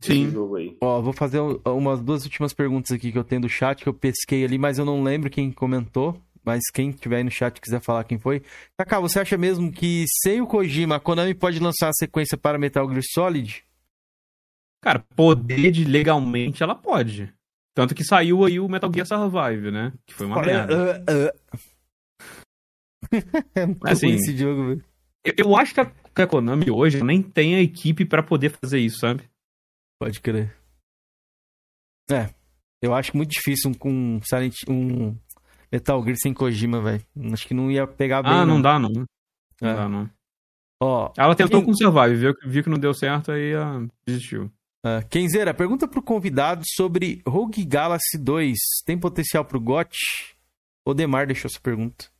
[0.00, 0.24] Sim.
[0.24, 0.76] Esse jogo aí.
[0.80, 3.94] Ó, vou fazer umas duas últimas perguntas aqui que eu tenho do chat, que eu
[3.94, 7.80] pesquei ali, mas eu não lembro quem comentou mas quem tiver aí no chat quiser
[7.80, 8.42] falar quem foi.
[8.76, 12.58] Kaká, você acha mesmo que sem o Kojima, a Konami pode lançar a sequência para
[12.58, 13.64] Metal Gear Solid?
[14.82, 17.32] Cara, poder de legalmente ela pode.
[17.74, 19.92] Tanto que saiu aí o Metal Gear Survive, né?
[20.04, 21.04] Que foi uma Olha, merda.
[21.08, 21.62] Uh, uh.
[23.54, 24.84] é muito assim, esse jogo, velho.
[25.24, 28.50] Eu, eu, acho que a, que a Konami hoje nem tem a equipe para poder
[28.50, 29.22] fazer isso, sabe?
[30.00, 30.54] Pode crer.
[32.10, 32.28] É,
[32.82, 35.16] eu acho muito difícil com um, Silent, um
[35.70, 37.06] Metal Gear sem Kojima, velho.
[37.32, 38.32] Acho que não ia pegar bem.
[38.32, 38.62] Ah, não, não.
[38.62, 38.90] dá, não.
[39.60, 39.74] Não é.
[39.74, 40.10] dá, não.
[40.82, 41.66] Ó, ela tentou quem...
[41.66, 44.50] com o Survive, viu, viu que não deu certo, aí uh, desistiu.
[44.84, 48.58] Uh, Kenzeira, pergunta pro convidado sobre Rogue Galaxy 2.
[48.84, 49.96] Tem potencial pro GOT?
[50.84, 52.10] O Demar deixou essa pergunta.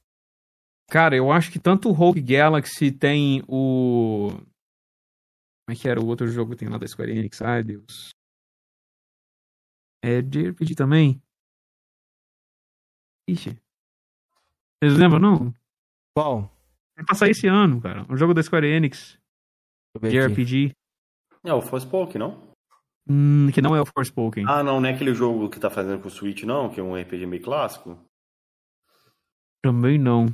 [0.89, 4.29] Cara, eu acho que tanto o Rogue Galaxy tem o.
[4.31, 7.43] Como é que era o outro jogo que tem lá da Square Enix?
[7.43, 8.11] Ai, Deus.
[10.05, 11.21] É de RPG também?
[13.29, 13.59] Ixi.
[14.79, 15.55] Vocês lembram, não?
[16.15, 16.43] Qual?
[16.97, 18.07] Vai passar esse ano, cara.
[18.09, 19.19] Um jogo da Square Enix.
[20.01, 20.73] De RPG.
[21.45, 22.52] É o Forspoken, não?
[23.09, 24.45] Hum, que não é o Forspoken.
[24.47, 26.71] Ah, não, não é aquele jogo que tá fazendo com o Switch, não?
[26.71, 27.99] Que é um RPG meio clássico?
[29.63, 30.27] Também não.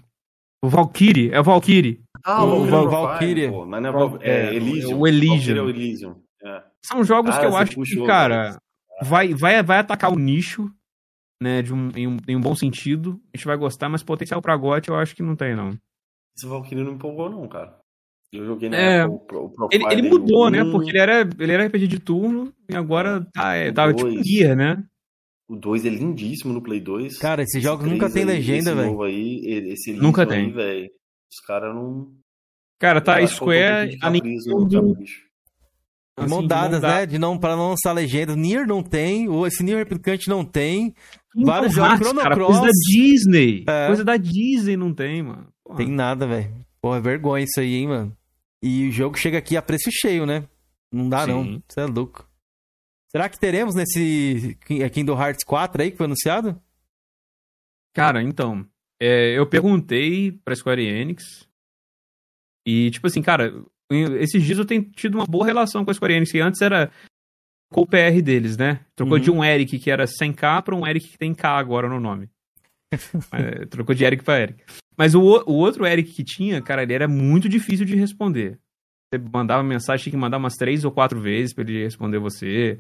[0.62, 2.02] O Valkyrie, é o Valkyrie.
[2.24, 3.50] Ah, o, o Valkyrie.
[3.66, 4.18] Mas não é, Val...
[4.20, 4.98] é, é Elysium.
[4.98, 5.56] O Elysium.
[5.56, 6.22] É o Elysium.
[6.42, 6.64] É.
[6.84, 8.58] São jogos que eu acho que, cara,
[9.02, 10.70] vai, vai, vai atacar o nicho,
[11.40, 13.20] né, de um, em, um, em um bom sentido.
[13.32, 15.78] A gente vai gostar, mas potencial pra GOT eu acho que não tem, não.
[16.36, 17.77] Esse Valkyrie não empolgou, não, cara.
[18.32, 20.62] Eu joguei na é, época, o, o ele, ele mudou, né?
[20.64, 24.54] Porque ele era, ele era RPG de turno e agora tá, é, tava tipo guia,
[24.54, 24.84] né?
[25.48, 27.18] O 2 é lindíssimo no Play 2.
[27.18, 29.06] Cara, esses jogos nunca tem legenda, velho.
[29.72, 30.54] Esse nunca tem.
[30.58, 30.90] Aí,
[31.32, 32.12] Os caras não.
[32.78, 34.94] Cara, tá Square, a Nintendo...
[36.18, 37.06] Assim, dadas, né?
[37.06, 38.34] De não, pra não lançar legenda.
[38.34, 40.94] Nier não tem, ou esse Nier Replicante não tem.
[41.34, 42.58] Vários jogos Chrono cara, Cross.
[42.58, 43.64] Coisa da Disney.
[43.68, 43.86] É.
[43.86, 45.46] Coisa da Disney não tem, mano.
[45.64, 45.76] Porra.
[45.76, 46.52] Tem nada, velho.
[46.80, 48.17] Pô, é vergonha isso aí, hein, mano.
[48.62, 50.48] E o jogo chega aqui a preço cheio, né?
[50.92, 51.30] Não dá, Sim.
[51.30, 51.62] não.
[51.68, 52.28] Você é louco.
[53.10, 54.58] Será que teremos nesse
[54.92, 56.60] Kingdom Hearts 4 aí que foi anunciado?
[57.94, 58.66] Cara, então.
[59.00, 61.48] É, eu perguntei pra Square Enix.
[62.66, 63.64] E, tipo assim, cara,
[64.20, 66.90] esses dias eu tenho tido uma boa relação com a Square Enix, que antes era
[67.70, 68.84] com o PR deles, né?
[68.94, 69.22] Trocou uhum.
[69.22, 72.28] de um Eric que era 100k pra um Eric que tem K agora no nome.
[73.32, 74.64] é, trocou de Eric pra Eric.
[74.96, 78.58] Mas o, o outro Eric que tinha, cara, ele era muito difícil de responder.
[79.08, 82.78] Você mandava mensagem, tinha que mandar umas três ou quatro vezes pra ele responder você.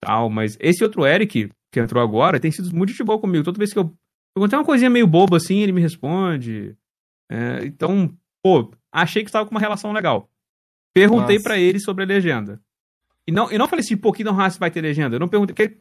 [0.00, 3.44] Tal, mas esse outro Eric, que entrou agora, tem sido muito de boa comigo.
[3.44, 3.92] Toda vez que eu
[4.34, 6.76] perguntei uma coisinha meio boba assim, ele me responde.
[7.30, 10.30] É, então, pô, achei que estava com uma relação legal.
[10.94, 12.60] Perguntei para ele sobre a legenda.
[13.26, 15.16] E não, e não falei assim, pô, Kingdom Hearts vai ter legenda.
[15.16, 15.80] Eu não perguntei, porque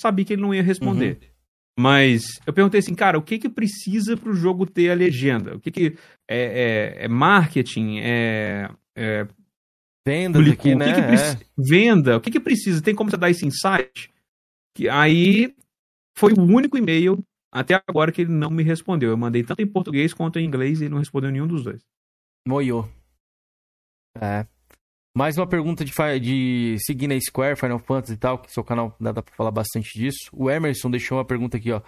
[0.00, 1.18] sabia que ele não ia responder.
[1.20, 1.33] Uhum.
[1.78, 5.56] Mas eu perguntei assim, cara, o que que precisa pro jogo ter a legenda?
[5.56, 5.96] O que que
[6.28, 7.98] é, é, é marketing?
[7.98, 9.26] É, é
[10.06, 10.92] venda aqui, né?
[10.92, 11.32] O que que né?
[11.32, 11.40] é.
[11.58, 12.16] Venda.
[12.16, 12.82] O que que precisa?
[12.82, 14.12] Tem como você dar esse insight?
[14.76, 15.54] Que aí
[16.16, 17.18] foi o único e-mail
[17.52, 19.10] até agora que ele não me respondeu.
[19.10, 21.82] Eu mandei tanto em português quanto em inglês e ele não respondeu nenhum dos dois.
[22.46, 22.88] Moiou.
[24.20, 24.46] É.
[25.16, 28.96] Mais uma pergunta de, de seguir na Square, Final Fantasy e tal, que seu canal
[28.98, 30.28] dá pra falar bastante disso.
[30.32, 31.80] O Emerson deixou uma pergunta aqui, ó.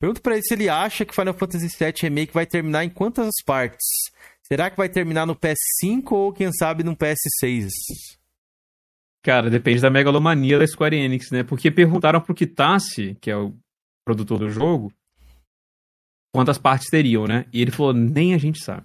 [0.00, 3.30] Pergunta pra ele se ele acha que Final Fantasy VII Remake vai terminar em quantas
[3.46, 3.86] partes?
[4.42, 7.68] Será que vai terminar no PS5 ou, quem sabe, no PS6?
[9.24, 11.44] Cara, depende da megalomania da Square Enix, né?
[11.44, 13.54] Porque perguntaram pro Kitase, que é o
[14.04, 14.92] produtor do jogo,
[16.34, 17.46] quantas partes teriam, né?
[17.52, 18.84] E ele falou, nem a gente sabe.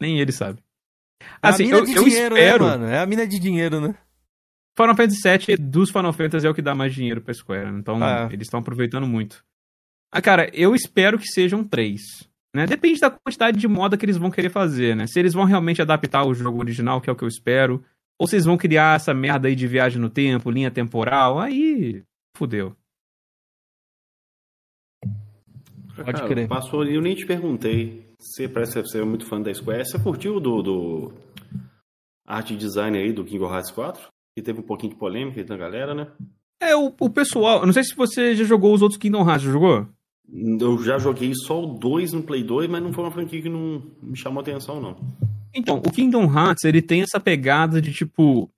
[0.00, 0.62] Nem ele sabe.
[1.20, 2.64] É assim, a mina eu, de eu dinheiro, né, espero...
[2.64, 2.86] né, mano?
[2.86, 3.94] É a mina de dinheiro, né?
[4.76, 7.76] Final Fantasy VII dos Final Fantasy é o que dá mais dinheiro pra Square.
[7.76, 8.28] Então, ah.
[8.30, 9.44] eles estão aproveitando muito.
[10.12, 12.28] Ah, cara, eu espero que sejam três.
[12.54, 12.66] Né?
[12.66, 15.06] Depende da quantidade de moda que eles vão querer fazer, né?
[15.06, 17.84] Se eles vão realmente adaptar o jogo original, que é o que eu espero,
[18.18, 22.02] ou se eles vão criar essa merda aí de viagem no tempo, linha temporal, aí
[22.36, 22.74] fudeu.
[25.94, 26.48] Pode crer.
[26.48, 28.07] Passou ali, eu nem te perguntei.
[28.20, 29.84] Você parece ser muito fã da Square.
[29.84, 31.12] Você curtiu do, do
[32.26, 34.08] arte design aí do King of Hearts 4?
[34.36, 36.08] Que teve um pouquinho de polêmica da galera, né?
[36.60, 37.60] É, o, o pessoal.
[37.60, 39.86] Eu não sei se você já jogou os outros Kingdom Hearts, já jogou?
[40.30, 43.48] Eu já joguei só o 2 no Play 2, mas não foi uma franquia que
[43.48, 44.96] não me chamou atenção, não.
[45.54, 48.50] Então, o Kingdom Hearts, ele tem essa pegada de, tipo...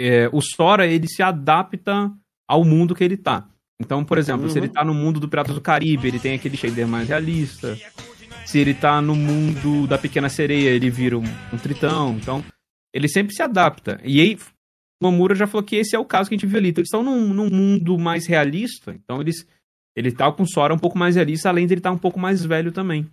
[0.00, 2.10] É, o Sora, ele se adapta
[2.48, 3.48] ao mundo que ele tá.
[3.78, 4.48] Então, por exemplo, uhum.
[4.48, 4.72] se ele uhum.
[4.72, 7.78] tá no mundo do Piratas do Caribe, ele tem aquele shader mais realista.
[8.44, 12.16] Se ele tá no mundo da Pequena Sereia, ele vira um, um tritão.
[12.16, 12.44] Então,
[12.92, 14.00] ele sempre se adapta.
[14.04, 14.40] E aí, o
[15.02, 16.68] Nomura já falou que esse é o caso que a gente viu ali.
[16.68, 18.92] Então, eles estão num, num mundo mais realista.
[18.92, 19.46] Então, eles
[19.94, 22.18] ele tá com Sora um pouco mais realista, além de ele estar tá um pouco
[22.18, 23.06] mais velho também.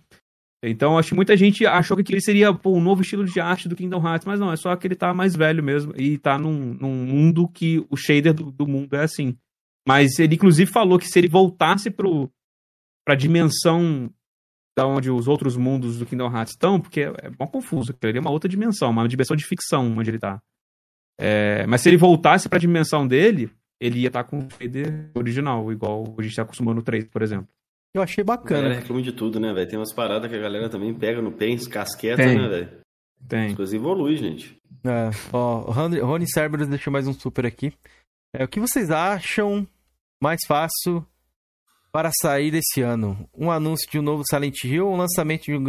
[0.62, 3.68] Então, acho que muita gente achou que ele seria pô, um novo estilo de arte
[3.68, 6.38] do Kingdom Hearts, mas não, é só que ele tá mais velho mesmo e tá
[6.38, 9.36] num, num mundo que o shader do, do, mundo é assim.
[9.88, 12.30] Mas ele, inclusive, falou que se ele voltasse pro,
[13.06, 14.10] pra dimensão
[14.76, 18.18] da onde os outros mundos do Kingdom Hearts estão, porque é bom confuso, porque ele
[18.18, 20.40] é uma outra dimensão, uma dimensão de ficção onde ele tá.
[21.18, 25.10] É, mas se ele voltasse pra dimensão dele, ele ia estar tá com o shader
[25.14, 27.48] original, igual a gente está acostumando no 3, por exemplo.
[27.94, 28.60] Eu achei bacana.
[28.60, 29.68] A galera reclama de tudo, né, velho?
[29.68, 32.80] Tem umas paradas que a galera também pega no pens, casqueta, né, velho?
[33.28, 33.46] Tem.
[33.48, 34.56] As coisas evoluem, gente.
[34.84, 37.72] É, ó, o Rony Cerberus deixou mais um super aqui.
[38.34, 39.66] É, o que vocês acham
[40.22, 41.04] mais fácil
[41.92, 43.28] para sair desse ano?
[43.36, 45.62] Um anúncio de um novo Silent Hill ou um lançamento de um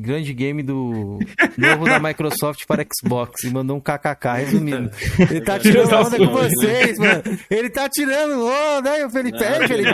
[0.00, 1.18] grande game do
[1.56, 3.44] novo da Microsoft para Xbox?
[3.44, 4.90] E mandou um kkk, resumindo.
[5.30, 7.22] Ele tá tirando onda com vocês, mano.
[7.50, 9.44] Ele tá tirando onda, aí, o Felipe.
[9.44, 9.90] Aí, Felipe.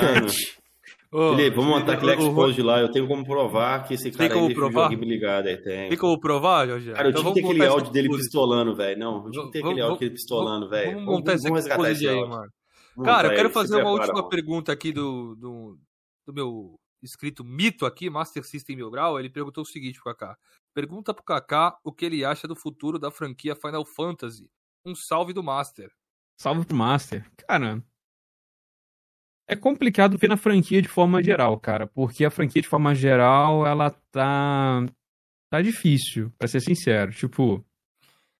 [1.10, 2.80] Ô, Felipe, vamos montar aquele Xbox lá.
[2.80, 4.90] Eu tenho como provar que esse cara tem como aí provar?
[4.90, 5.46] o ligado.
[5.46, 5.88] Aí, tem.
[5.88, 6.92] Tem como provar, Jorge?
[6.92, 8.98] Cara, eu então tinha que ter aquele áudio dele pistolando, velho.
[8.98, 10.92] Não, eu tinha que ter aquele áudio dele pistolando, velho.
[10.94, 12.48] Vamos montar esse exposed aí, mano.
[13.02, 15.78] Cara, eu quero fazer uma última pergunta aqui do, do,
[16.26, 19.18] do meu inscrito mito aqui, Master System Mil Grau.
[19.18, 20.38] Ele perguntou o seguinte pro Kaká.
[20.72, 24.50] Pergunta pro Kaká o que ele acha do futuro da franquia Final Fantasy.
[24.84, 25.90] Um salve do Master.
[26.40, 27.30] Salve pro Master.
[27.48, 27.82] Cara,
[29.46, 33.66] é complicado ver na franquia de forma geral, cara, porque a franquia de forma geral,
[33.66, 34.86] ela tá
[35.50, 37.12] tá difícil, para ser sincero.
[37.12, 37.64] Tipo,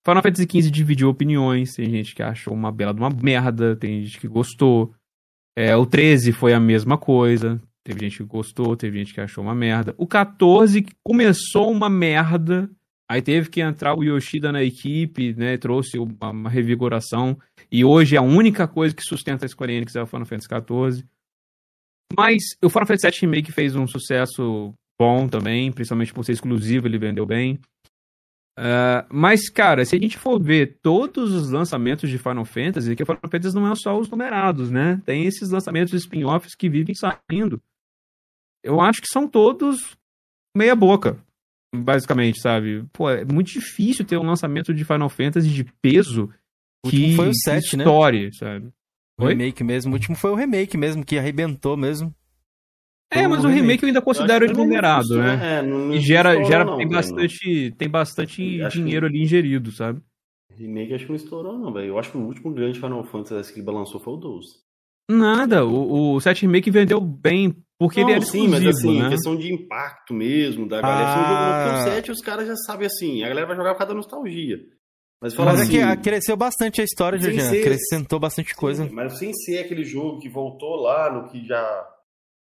[0.07, 4.05] Final Fantasy XV dividiu opiniões, tem gente que achou uma bela de uma merda, tem
[4.05, 4.95] gente que gostou.
[5.57, 9.43] É, o 13 foi a mesma coisa, teve gente que gostou, teve gente que achou
[9.43, 9.95] uma merda.
[9.97, 12.71] O 14 começou uma merda,
[13.09, 17.39] aí teve que entrar o Yoshida na equipe, né, trouxe uma, uma revigoração.
[17.73, 21.09] E hoje a única coisa que sustenta a Square Enix é o Final Fantasy XIV.
[22.15, 26.87] Mas o Final Fantasy VII Remake fez um sucesso bom também, principalmente por ser exclusivo,
[26.87, 27.59] ele vendeu bem.
[28.59, 33.03] Uh, mas, cara, se a gente for ver todos os lançamentos de Final Fantasy, que
[33.03, 35.01] o Final Fantasy não é só os numerados, né?
[35.05, 37.61] Tem esses lançamentos spin-offs que vivem saindo.
[38.63, 39.97] Eu acho que são todos
[40.57, 41.19] meia boca,
[41.75, 42.85] basicamente, sabe?
[42.93, 46.31] Pô, é muito difícil ter um lançamento de Final Fantasy de peso
[46.85, 47.85] o último foi o 7, né?
[47.85, 48.69] Story, sabe?
[49.19, 49.93] O remake mesmo.
[49.93, 52.15] O último foi o remake mesmo, que arrebentou mesmo.
[53.15, 55.59] É, mas o remake, remake eu ainda considero ele numerado, né?
[55.59, 60.01] É, não, não e gera, gera não, tem, bastante, tem bastante dinheiro ali ingerido, sabe?
[60.57, 61.89] Remake acho que não estourou, não, velho.
[61.89, 64.65] Eu acho que o último grande Final Fantasy que ele balançou foi o 12.
[65.11, 69.11] Nada, o, o 7 Remake vendeu bem, porque não, ele era sim, mas assim, né?
[69.11, 71.09] questão de impacto mesmo, da galera.
[71.09, 71.83] Ah.
[71.83, 73.97] Se o 7, os caras já sabem assim, a galera vai jogar por causa da
[73.97, 74.59] nostalgia.
[75.21, 77.47] Mas, mas assim, é que cresceu bastante a história, Jorginho.
[77.47, 78.87] Acrescentou bastante coisa.
[78.87, 81.89] Sim, mas sem ser aquele jogo que voltou lá no que já.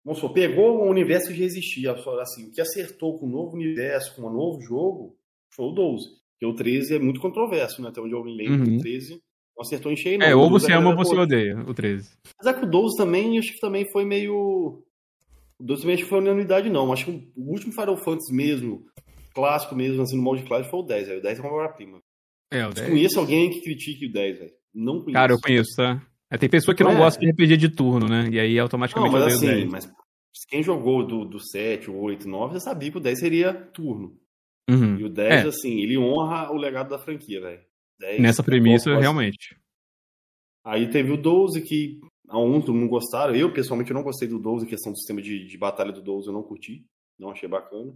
[0.03, 1.91] Vamos supor, pegou um universo que já existia.
[1.93, 5.15] Assim, o que acertou com o um novo universo, com um novo jogo,
[5.55, 6.09] foi o 12.
[6.33, 7.89] Porque o 13 é muito controverso, né?
[7.89, 8.77] Até onde eu lembro, uhum.
[8.77, 9.21] o 13
[9.55, 10.25] não acertou em cheio, não.
[10.25, 12.09] É, ou você ama ou você odeia o 13.
[12.37, 14.83] Mas é que o 12 também, acho que também foi meio.
[15.59, 16.91] O 12 também acho que foi unanimidade, não.
[16.91, 18.83] Acho que o último Final Fantasy mesmo,
[19.33, 21.09] clássico mesmo, assim, no molde clássico, foi o 10.
[21.09, 22.01] Aí o 10 é uma obra-prima.
[22.51, 22.89] É, o 10.
[22.89, 24.51] Conheço alguém que critique o 10, velho.
[24.73, 25.13] Não conheço.
[25.13, 26.05] Cara, eu conheço, tá?
[26.33, 26.97] É, tem pessoa que não, é.
[26.97, 28.27] gosta de RPG de turno, né?
[28.31, 29.87] E aí automaticamente não, mas assim, mas
[30.49, 34.19] quem jogou do, do 7, o 8, 9 já sabia que o 10 seria turno.
[34.67, 34.97] Uhum.
[34.97, 35.47] E o 10, é.
[35.47, 37.61] assim, ele honra o legado da franquia, velho.
[38.19, 39.55] Nessa premissa, realmente.
[40.65, 43.35] Aí teve o 12, que a um não gostaram.
[43.35, 46.33] Eu, pessoalmente, não gostei do 12, questão do sistema de, de batalha do 12, eu
[46.33, 46.83] não curti.
[47.19, 47.93] Não achei bacana.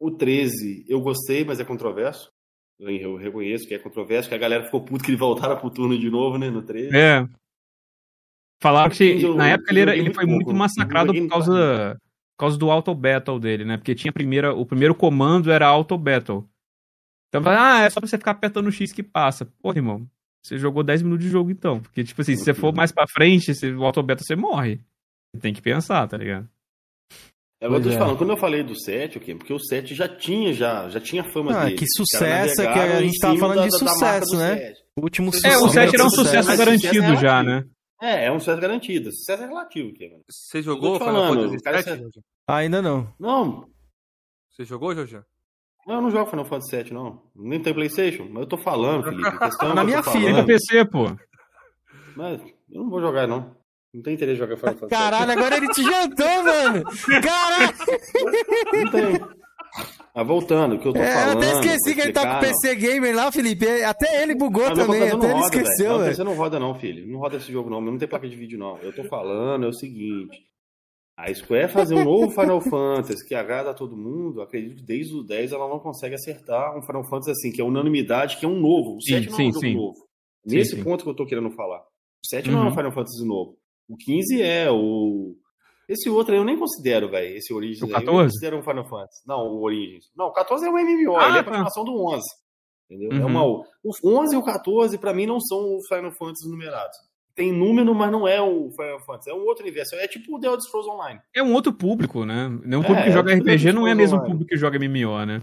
[0.00, 2.32] O 13, eu gostei, mas é controverso.
[2.78, 5.98] Eu reconheço que é controverso, que a galera ficou puto que ele voltara pro turno
[5.98, 6.96] de novo, né, no 13.
[6.96, 7.28] É.
[8.60, 11.96] Falaram que eu, na época ele, era, ele foi muito massacrado por causa,
[12.36, 13.76] por causa do auto battle dele, né?
[13.76, 16.48] Porque tinha primeira, o primeiro comando era auto battle.
[17.28, 19.44] Então, ah, é só pra você ficar apertando o X que passa.
[19.60, 20.08] Porra, irmão,
[20.42, 21.80] você jogou 10 minutos de jogo então.
[21.80, 24.80] Porque, tipo assim, se você for mais pra frente, se, o auto battle você morre.
[25.40, 26.48] Tem que pensar, tá ligado?
[27.60, 27.98] É, eu tô te é.
[27.98, 31.24] falando, quando eu falei do 7, okay, porque o 7 já tinha, já, já tinha
[31.24, 31.76] fama ah, dele.
[31.76, 34.72] Que sucesso, é que a gente tava falando da, de sucesso, né?
[34.96, 35.64] O último sucesso.
[35.64, 37.64] É, o 7 era um sucesso, garantido sucesso é já, né?
[38.00, 39.10] É, é um sucesso garantido.
[39.10, 40.22] Sucesso é relativo, Kevin.
[40.28, 42.10] Você jogou Final Fantasy 7?
[42.46, 43.12] Ainda não.
[43.18, 43.68] Não.
[44.50, 45.20] Você jogou, Jorge?
[45.84, 47.22] Não, eu não jogo Final Fantasy 7, não.
[47.34, 48.28] Nem tem Playstation.
[48.30, 49.74] Mas eu tô falando, Felipe.
[49.74, 51.06] Na minha filha, no PC, pô.
[52.14, 52.40] Mas
[52.70, 53.57] eu não vou jogar, não.
[53.98, 55.02] Não tem interesse em jogar Final Fantasy.
[55.02, 56.84] Caralho, agora ele te jantou, mano!
[57.20, 57.74] Caralho!
[58.72, 59.38] Não tem.
[60.14, 61.42] Ah, voltando, o que eu tô é, falando.
[61.42, 63.66] Eu até esqueci que ele tá com o PC Gamer lá, Felipe.
[63.82, 66.14] Até ele bugou ah, também, até ele roda, esqueceu, velho.
[66.14, 67.06] Você não roda não, filho.
[67.08, 68.78] Não roda esse jogo não, não tem placa de vídeo não.
[68.78, 70.46] Eu tô falando é o seguinte.
[71.16, 75.16] A Square fazer um novo Final Fantasy que agrada a todo mundo, acredito que desde
[75.16, 78.48] o 10 ela não consegue acertar um Final Fantasy assim, que é unanimidade, que é
[78.48, 78.96] um novo.
[78.96, 79.74] O 7 sim, não é um jogo sim.
[79.74, 80.08] novo.
[80.46, 81.80] Nesse sim, ponto que eu tô querendo falar.
[81.80, 82.54] O 7 uhum.
[82.54, 82.74] não é um uhum.
[82.76, 83.57] Final Fantasy novo.
[83.88, 85.34] O 15 é, o.
[85.88, 87.36] Esse outro aí eu nem considero, velho.
[87.36, 87.82] Esse Origins.
[87.82, 88.06] O 14?
[88.06, 89.22] eu considero um Final Fantasy.
[89.26, 90.04] Não, o Origins.
[90.14, 91.90] Não, o 14 é um MMO, ah, ele é a continuação tá.
[91.90, 92.22] do 11.
[92.90, 93.12] Entendeu?
[93.12, 93.22] É uhum.
[93.22, 93.64] É uma, o
[94.04, 96.96] 11 e o 14, pra mim, não são os Final Fantasy numerados.
[97.34, 99.30] tem número, mas não é o Final Fantasy.
[99.30, 99.94] É um outro universo.
[99.94, 101.20] É tipo o The Elder Scrolls Online.
[101.34, 102.48] É um outro público, né?
[102.64, 104.32] Não um público é, que joga é RPG não é mesmo online.
[104.32, 105.42] público que joga MMO, né?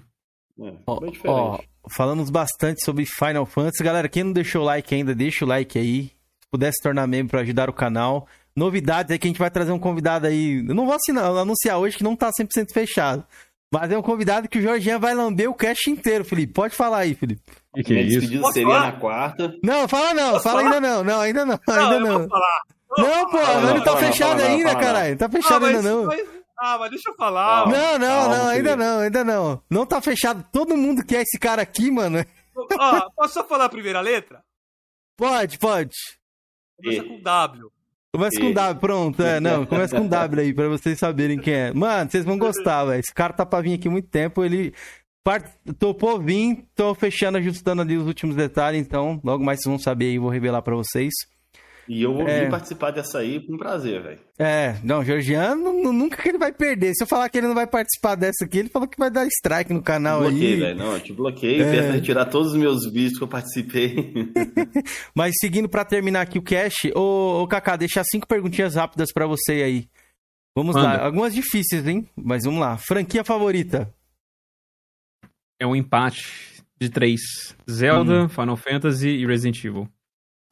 [0.57, 1.59] É, ó, ó,
[1.95, 3.83] falamos bastante sobre Final Fantasy.
[3.83, 6.14] Galera, quem não deixou o like ainda, deixa o like aí.
[6.55, 8.27] Se pudesse tornar membro para ajudar o canal.
[8.55, 10.65] Novidades é que a gente vai trazer um convidado aí.
[10.65, 13.25] Eu não vou assinar, anunciar hoje que não tá 100% fechado.
[13.73, 16.53] Mas é um convidado que o Jorginho vai lamber o cast inteiro, Felipe.
[16.53, 17.41] Pode falar aí, Felipe.
[17.73, 18.85] Que que é Minha despedida seria falar?
[18.85, 19.55] na quarta.
[19.61, 20.75] Não, fala não, Posso fala falar?
[20.75, 21.03] ainda não.
[21.03, 22.19] Não, ainda não, ainda não.
[22.19, 22.27] não.
[22.97, 25.17] Não, pô, não, não, tá fechado não, ainda, caralho.
[25.17, 26.05] Tá fechado ah, ainda não.
[26.05, 26.21] Mas...
[26.57, 27.67] Ah, mas deixa eu falar.
[27.67, 29.61] Não, não, não, ainda não, ainda não.
[29.69, 30.45] Não tá fechado.
[30.53, 32.23] Todo mundo quer esse cara aqui, mano.
[32.79, 34.41] Ó, posso só falar a primeira letra?
[35.17, 35.95] Pode, pode.
[36.77, 37.07] Começa e...
[37.07, 37.71] com W.
[38.13, 38.41] Começa e...
[38.41, 39.23] com W, pronto.
[39.23, 41.73] É, não, começa com W aí, pra vocês saberem quem é.
[41.73, 42.99] Mano, vocês vão gostar, velho.
[42.99, 44.73] Esse cara tá pra vir aqui muito tempo, ele
[45.23, 45.49] part...
[45.77, 50.05] topou vir, tô fechando, ajustando ali os últimos detalhes, então logo mais vocês vão saber
[50.05, 51.13] aí, vou revelar pra vocês.
[51.87, 52.49] E eu vou é...
[52.49, 54.19] participar dessa aí com prazer, velho.
[54.39, 56.93] É, não, Georgiano, nunca que ele vai perder.
[56.95, 59.27] Se eu falar que ele não vai participar dessa aqui, ele falou que vai dar
[59.27, 60.59] strike no canal bloqueei, aí.
[60.59, 60.77] velho.
[60.77, 61.71] Não, eu te bloqueei, é...
[61.71, 64.13] tenta retirar todos os meus vídeos que eu participei.
[65.13, 69.27] Mas seguindo para terminar aqui o cash, ô, ô Kaká, deixar cinco perguntinhas rápidas para
[69.27, 69.87] você aí.
[70.57, 70.87] Vamos Manda.
[70.87, 72.09] lá, algumas difíceis, hein?
[72.15, 72.77] Mas vamos lá.
[72.77, 73.93] Franquia favorita?
[75.59, 77.21] É um empate de três:
[77.69, 78.29] Zelda, hum.
[78.29, 79.89] Final Fantasy e Resident Evil.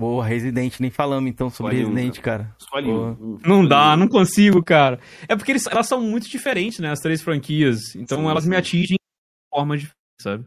[0.03, 2.53] Boa, Resident, nem falamos então sobre Escolhe Resident, um, cara.
[2.59, 3.39] Escolhe um.
[3.45, 4.99] Não dá, não consigo, cara.
[5.30, 6.91] É porque eles, elas são muito diferentes, né?
[6.91, 7.95] As três franquias.
[7.95, 8.49] Então sim, elas sim.
[8.49, 10.45] me atingem de forma diferente, sabe?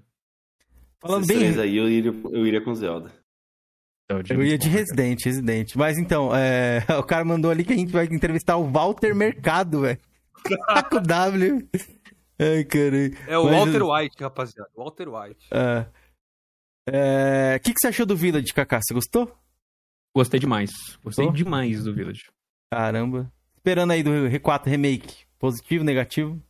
[1.00, 1.64] Falando Esses bem.
[1.64, 3.10] aí eu iria, eu iria com Zelda.
[4.28, 5.74] Eu ia de Resident, Resident.
[5.74, 6.84] Mas então, é...
[7.00, 9.98] o cara mandou ali que a gente vai entrevistar o Walter Mercado, velho.
[10.90, 11.68] com W.
[12.38, 13.16] Ai, caralho.
[13.26, 13.54] É o Mas...
[13.54, 14.70] Walter White, rapaziada.
[14.76, 15.48] Walter White.
[15.50, 15.80] É.
[15.80, 17.58] O é...
[17.58, 18.80] que, que você achou do Village, Kaká?
[18.82, 19.34] Você gostou?
[20.16, 20.70] Gostei demais.
[21.04, 21.30] Gostei oh.
[21.30, 22.30] demais do Village.
[22.72, 23.30] Caramba.
[23.54, 25.26] Esperando aí do R4 Remake.
[25.38, 26.42] Positivo, negativo?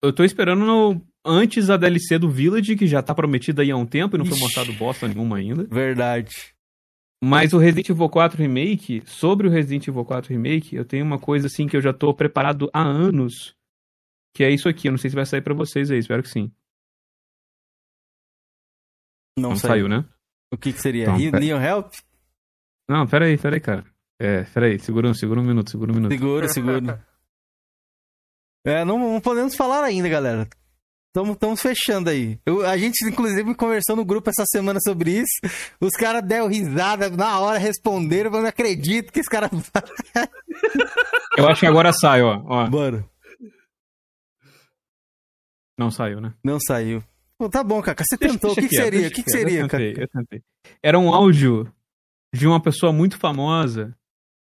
[0.00, 1.04] Eu tô esperando no...
[1.24, 4.24] antes a DLC do Village, que já tá prometida aí há um tempo e não
[4.24, 4.34] Ixi.
[4.34, 5.64] foi mostrado bosta nenhuma ainda.
[5.64, 6.54] Verdade.
[7.20, 11.18] Mas o Resident Evil 4 Remake, sobre o Resident Evil 4 Remake, eu tenho uma
[11.18, 13.56] coisa assim que eu já tô preparado há anos.
[14.32, 14.86] Que é isso aqui.
[14.86, 16.52] Eu não sei se vai sair para vocês aí, espero que sim.
[19.36, 20.04] Não, não saiu, né?
[20.52, 21.06] O que, que seria?
[21.18, 21.92] Então, Neon Help?
[22.88, 23.84] Não, peraí, peraí, cara.
[24.20, 26.12] É, peraí, segura, segura um minuto, segura um minuto.
[26.12, 27.04] Segura, segura.
[28.64, 30.48] é, não, não podemos falar ainda, galera.
[31.14, 32.38] Estamos fechando aí.
[32.46, 35.40] Eu, a gente, inclusive, conversou no grupo essa semana sobre isso.
[35.78, 38.32] Os caras deram risada na hora, responderam.
[38.32, 39.50] Eu não acredito que esse cara.
[41.36, 42.42] eu acho que agora sai, ó.
[42.46, 42.66] ó.
[42.66, 43.04] Bora.
[45.78, 46.32] Não saiu, né?
[46.42, 47.04] Não saiu.
[47.36, 48.04] Pô, tá bom, Cacá.
[48.08, 48.54] Você tentou.
[48.54, 49.08] Deixa o que, que seria?
[49.08, 50.42] O que, que seria, eu tentei, eu tentei.
[50.82, 51.70] Era um áudio
[52.32, 53.96] de uma pessoa muito famosa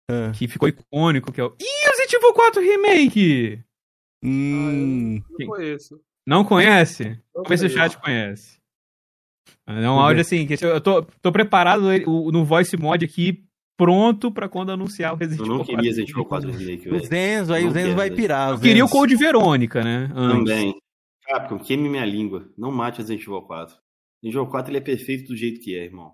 [0.09, 0.31] é.
[0.31, 3.63] que ficou icônico, que é o Ih, Resident Evil 4 Remake!
[4.23, 5.17] Hum.
[5.17, 6.01] Ah, não conheço.
[6.27, 7.19] Não conhece?
[7.35, 8.61] Não Vê se o chat conhece.
[9.65, 11.83] É um áudio assim, que eu tô, tô preparado
[12.31, 13.43] no voice mod aqui,
[13.77, 15.55] pronto pra quando anunciar o Resident Evil 4.
[15.55, 18.51] Eu não queria Resident Evil 4 Remake, O Zenzo, aí o Zenzo vai pirar.
[18.51, 20.09] Eu queria o Code Verônica, né?
[20.13, 20.75] Também.
[21.23, 22.49] Capcom, queime minha língua.
[22.57, 23.75] Não mate o Resident Evil 4.
[24.23, 26.13] Resident Evil 4 ele é perfeito do jeito que é, irmão.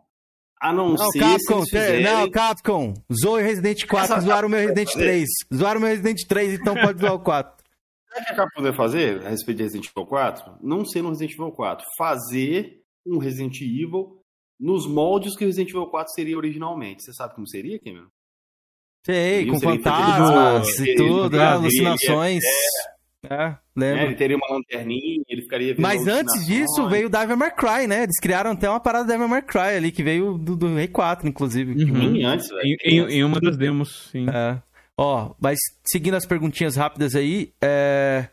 [0.60, 2.04] A não, não ser Capcom, se fizerem...
[2.04, 2.94] Não, Capcom.
[3.14, 5.28] Zoe Resident 4, Essa zoaram o meu Resident 3.
[5.54, 7.64] Zoaram o meu Resident 3, então pode zoar o 4.
[8.10, 10.58] Sabe o que a Capcom poder fazer a respeito de Resident Evil 4?
[10.62, 11.86] Não ser no Resident Evil 4.
[11.98, 14.20] Fazer um Resident Evil
[14.60, 17.04] nos moldes que o Resident Evil 4 seria originalmente.
[17.04, 18.08] Você sabe como seria, Cameron?
[19.06, 21.46] Sei, com fantasmas e tudo, né?
[21.46, 22.44] alucinações.
[22.44, 22.97] É,
[23.30, 24.02] é, lembro.
[24.02, 27.88] É, ele teria uma lanterninha, ele ficaria Mas antes disso veio o Devil May Cry,
[27.88, 28.04] né?
[28.04, 31.28] Eles criaram até uma parada Devil May Cry ali, que veio do, do Rei 4,
[31.28, 31.84] inclusive.
[31.84, 32.26] Uhum.
[32.26, 32.64] antes, velho.
[32.64, 34.26] Em, em, em, uma das demos, sim.
[34.30, 34.62] É.
[34.98, 38.30] Ó, mas seguindo as perguntinhas rápidas aí, é...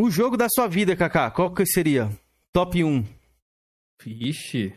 [0.00, 2.10] O jogo da sua vida, Kaká, qual que seria?
[2.52, 3.04] Top 1.
[4.04, 4.74] Vixe.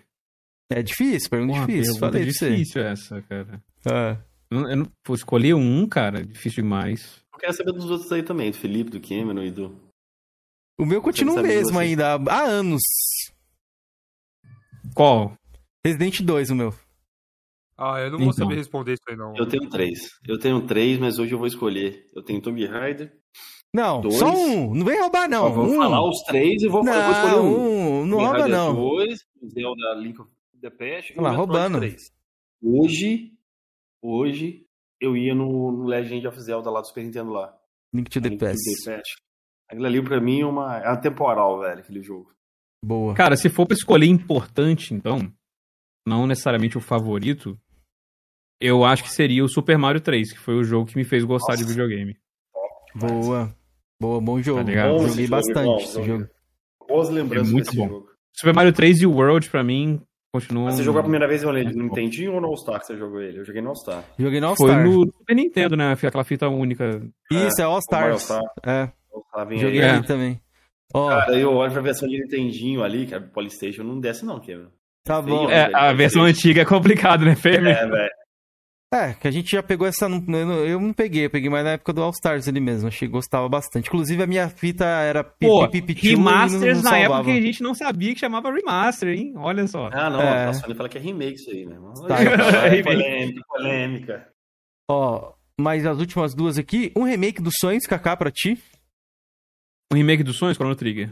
[0.69, 1.93] É difícil, pergunta Porra, difícil.
[1.93, 3.63] Pergunta Falei difícil essa, cara.
[3.85, 4.17] É.
[4.49, 7.24] Eu, eu não, escolher um, cara, difícil demais.
[7.35, 9.77] Eu quero saber dos outros aí também, do Felipe, do Cameron e do.
[10.79, 12.81] O meu continua o mesmo ainda, há anos.
[14.95, 15.37] Qual?
[15.85, 16.73] Resident 2, o meu.
[17.77, 18.45] Ah, eu não vou então.
[18.45, 19.35] saber responder isso aí, não.
[19.35, 19.99] Eu tenho três.
[20.25, 22.07] Eu tenho três, mas hoje eu vou escolher.
[22.15, 23.13] Eu tenho Tomb Raider.
[23.73, 24.15] Não, dois.
[24.15, 24.73] só um.
[24.73, 25.51] Não vem roubar, não.
[25.51, 25.75] vou um.
[25.75, 28.01] falar os três e vou, não, vou escolher um.
[28.01, 28.05] um.
[28.05, 28.75] Não Tomb rouba, não.
[28.75, 29.19] dois,
[29.53, 30.31] Zelda Link of
[30.61, 31.13] the Past.
[31.17, 31.79] Olha lá, roubando.
[32.63, 33.33] Hoje,
[34.01, 34.64] hoje,
[35.01, 37.55] eu ia no, no Legend of Zelda lá do Super Nintendo lá.
[37.93, 38.57] Link to the Link Past.
[38.57, 39.15] To the Past.
[39.69, 42.31] Aquilo ali pra mim é uma, é uma temporal, velho, aquele jogo.
[42.83, 43.15] Boa.
[43.15, 45.31] Cara, se for pra escolher importante, então,
[46.07, 47.59] não necessariamente o favorito,
[48.61, 51.23] Eu acho que seria o Super Mario 3, que foi o jogo que me fez
[51.25, 51.65] gostar Nossa.
[51.65, 52.17] de videogame.
[52.95, 53.53] Boa.
[53.99, 54.63] Boa, bom jogo.
[54.63, 56.27] Tá bom Joguei bastante bom, esse jogo.
[56.87, 57.87] Boas lembranças é muito bom.
[57.87, 58.09] Jogo.
[58.33, 60.01] Super Mario 3 e o World, pra mim,
[60.39, 60.65] continuam...
[60.65, 63.39] Mas você jogou a primeira vez no Nintendinho ou no All-Star que você jogou ele?
[63.39, 64.03] Eu joguei no All-Star.
[64.19, 64.81] Joguei no All-Star.
[64.81, 65.93] Foi no Super Nintendo, né?
[65.93, 67.01] Aquela fita única.
[67.31, 68.31] Isso, é, é All-Stars.
[68.31, 68.91] All é.
[69.57, 69.89] Joguei aí.
[69.89, 70.41] ali também.
[70.93, 71.07] Oh.
[71.07, 74.67] Cara, eu olho pra versão de Nintendinho ali, que é Polystation, não desce não, Kevin.
[75.03, 75.49] Tá bom.
[75.49, 77.71] É, a versão antiga é complicado, né, Fêmea?
[77.71, 78.09] É, velho.
[78.93, 80.05] É, que a gente já pegou essa.
[80.05, 82.87] Eu não peguei, eu peguei mais na época do All Stars ali mesmo.
[82.87, 83.87] Achei que gostava bastante.
[83.87, 88.19] Inclusive a minha fita era Pô, remasters na época que a gente não sabia que
[88.19, 89.33] chamava remaster, hein?
[89.35, 89.89] Olha só.
[89.91, 90.45] Ah, não, é.
[90.45, 91.77] a Sony fala que é remake isso aí, né?
[92.07, 94.29] Tá, é polêmica, polêmica.
[94.89, 98.57] Ó, mas as últimas duas aqui, um remake dos sonhos, Kaká, pra ti.
[99.91, 101.11] Um remake dos sonhos, Chrono Trigger.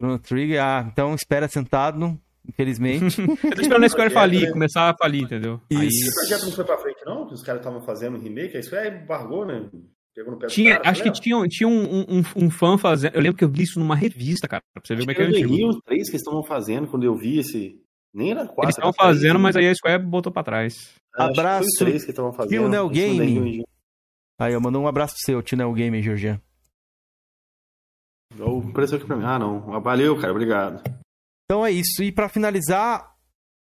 [0.00, 3.20] Chrono Trigger, ah, então espera sentado infelizmente.
[3.20, 5.60] eu tô esperando a Square falir, começar a falir, entendeu?
[5.70, 5.80] Isso.
[5.80, 5.88] Aí...
[5.88, 7.26] Esse projeto não foi pra frente, não?
[7.26, 9.68] Que os caras estavam fazendo um remake, a Square embargou, né?
[10.14, 13.14] Pegou no pé tinha, cara, acho que tinha, tinha um, um, um, fã fazendo.
[13.14, 14.62] Eu lembro que eu vi isso numa revista, cara.
[14.74, 15.68] Pra você ver como é que é antigo.
[15.68, 17.80] os três que estavam fazendo quando eu vi esse.
[18.12, 18.64] Nem era quatro.
[18.64, 20.94] Eles estavam fazendo, mas aí a Square botou pra trás.
[21.14, 21.66] Abraço.
[21.78, 22.50] três que estavam fazendo.
[22.50, 23.64] Tio Neo Game.
[24.38, 26.40] Aí, eu mandou um abraço pro seu, Tio Neo Game, Georgian.
[28.70, 29.24] Apareceu aqui pra mim.
[29.24, 29.80] Ah, não.
[29.80, 30.32] Valeu, cara.
[30.32, 30.82] Obrigado.
[31.52, 32.02] Então é isso.
[32.02, 33.14] E para finalizar,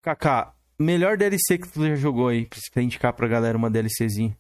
[0.04, 4.38] Kaká, melhor DLC que tu já jogou aí, pra você indicar pra galera uma DLCzinha.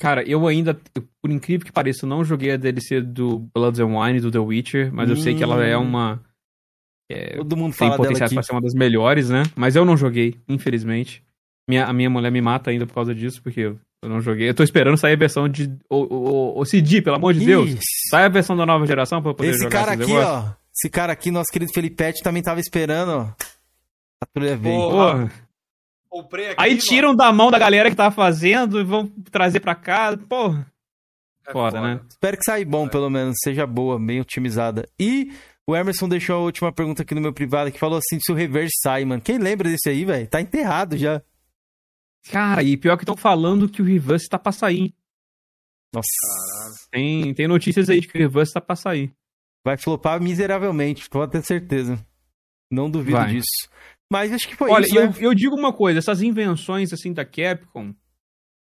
[0.00, 0.80] Cara, eu ainda,
[1.20, 4.90] por incrível que pareça, não joguei a DLC do Blood and Wine do The Witcher,
[4.94, 5.12] mas hum.
[5.12, 5.82] eu sei que ela é hum.
[5.82, 6.24] uma.
[7.10, 9.42] É, Todo mundo fala tem potencial pra ser uma das melhores, né?
[9.54, 11.22] Mas eu não joguei, infelizmente.
[11.68, 14.48] Minha, a minha mulher me mata ainda por causa disso, porque eu, eu não joguei.
[14.48, 15.70] Eu tô esperando sair a versão de.
[15.90, 17.78] O, o, o CD, pelo amor de Deus.
[18.08, 19.80] Sai a versão da nova geração pra eu poder Esse jogar.
[19.80, 20.57] Esse cara aqui, ó.
[20.78, 23.32] Esse cara aqui, nosso querido Felipete, também tava esperando, ó.
[24.20, 24.78] A trilha vem.
[24.78, 25.32] Porra.
[26.08, 27.18] Comprei aqui, Aí tiram mano.
[27.18, 30.16] da mão da galera que tava fazendo e vão trazer pra cá.
[30.16, 30.66] Porra.
[31.46, 32.00] É foda, foda, né?
[32.08, 32.88] Espero que saia bom, é.
[32.88, 33.36] pelo menos.
[33.42, 34.88] Seja boa, bem otimizada.
[34.98, 35.32] E
[35.66, 38.34] o Emerson deixou a última pergunta aqui no meu privado, que falou assim, se o
[38.34, 39.20] Reverse sai, mano.
[39.20, 40.28] Quem lembra desse aí, velho?
[40.28, 41.20] Tá enterrado já.
[42.30, 44.94] Cara, e pior que estão falando que o Reverse tá pra sair.
[45.92, 46.08] Nossa.
[46.90, 49.12] Tem, tem notícias aí de que o Reverse tá pra sair.
[49.64, 51.98] Vai flopar miseravelmente, pode ter certeza.
[52.70, 53.32] Não duvido Vai.
[53.32, 53.68] disso.
[54.10, 54.96] Mas acho que foi Olha, isso.
[54.96, 55.16] Olha, eu, né?
[55.20, 57.94] eu digo uma coisa: essas invenções assim da Capcom,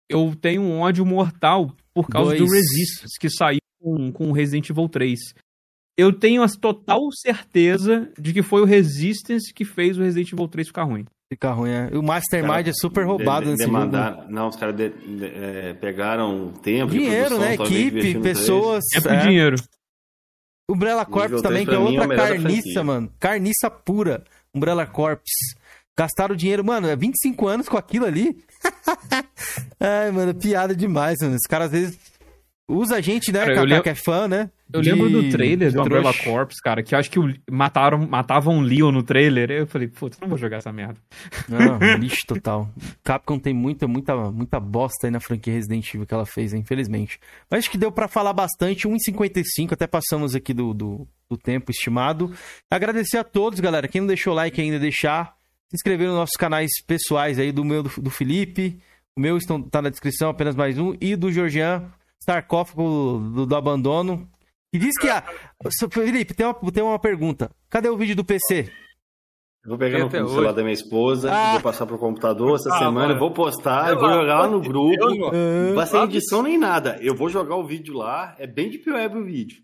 [0.08, 2.40] eu tenho um ódio mortal por causa Dois.
[2.40, 5.18] do Resistance, que saiu com, com Resident Evil 3.
[5.96, 10.48] Eu tenho a total certeza de que foi o Resistance que fez o Resident Evil
[10.48, 11.04] 3 ficar ruim.
[11.30, 11.90] Ficar ruim, é.
[11.92, 14.32] O Mastermind cara, é super roubado de, nesse demandar, jogo.
[14.32, 17.54] Não, os caras é, pegaram tempo, dinheiro, né?
[17.54, 18.84] Equipe, pessoas.
[18.94, 19.26] Tempo é.
[19.26, 19.56] dinheiro.
[20.70, 23.10] Umbrella Corps também, que é outra é carniça, mano.
[23.18, 24.22] Carniça pura.
[24.54, 25.22] Umbrella Corps.
[25.98, 28.44] Gastaram dinheiro, mano, é 25 anos com aquilo ali.
[29.80, 31.34] Ai, mano, piada demais, mano.
[31.34, 31.98] Os caras às vezes
[32.68, 33.82] usa a gente, né, cara, lembro...
[33.82, 34.50] que é fã, né?
[34.72, 34.92] Eu de...
[34.92, 37.34] lembro do trailer do Umbrella Corps, cara, que eu acho que o...
[37.50, 39.50] mataram, matavam um Leon no trailer.
[39.50, 40.96] Eu falei, putz, não vou jogar essa merda.
[41.48, 42.70] Não, lixo total.
[43.02, 47.18] Capcom tem muita, muita, muita bosta aí na franquia Resident Evil que ela fez, infelizmente.
[47.50, 51.70] Mas acho que deu para falar bastante, 1,55, até passamos aqui do, do, do, tempo
[51.70, 52.32] estimado.
[52.70, 53.88] Agradecer a todos, galera.
[53.88, 55.36] Quem não deixou like ainda, deixar.
[55.68, 58.78] Se inscrever nos nossos canais pessoais aí, do meu, do, do Felipe.
[59.16, 60.94] O meu está tá na descrição, apenas mais um.
[61.00, 61.90] E do Georgian,
[62.20, 64.28] sarcófago do, do abandono.
[64.72, 65.24] E diz que a.
[65.90, 67.50] Felipe, tem uma, tem uma pergunta.
[67.70, 68.70] Cadê o vídeo do PC?
[69.64, 71.52] Eu vou pegar no celular da minha esposa, ah.
[71.52, 73.18] vou passar pro computador essa ah, semana, mano.
[73.18, 75.10] vou postar, eu vou jogar lá no grupo.
[75.32, 76.96] não vai ser edição nem nada.
[77.02, 79.58] Eu vou jogar o vídeo lá, é bem de pior o vídeo.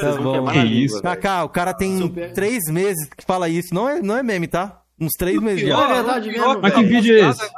[0.00, 0.46] Tá bom.
[0.46, 1.00] Que isso?
[1.02, 2.32] Kaká, o cara tem Super.
[2.32, 3.74] três meses que fala isso.
[3.74, 4.82] Não é, não é meme, tá?
[5.00, 5.80] Uns três meses já.
[5.80, 6.60] É verdade mesmo.
[6.60, 7.48] Mas que vídeo é esse?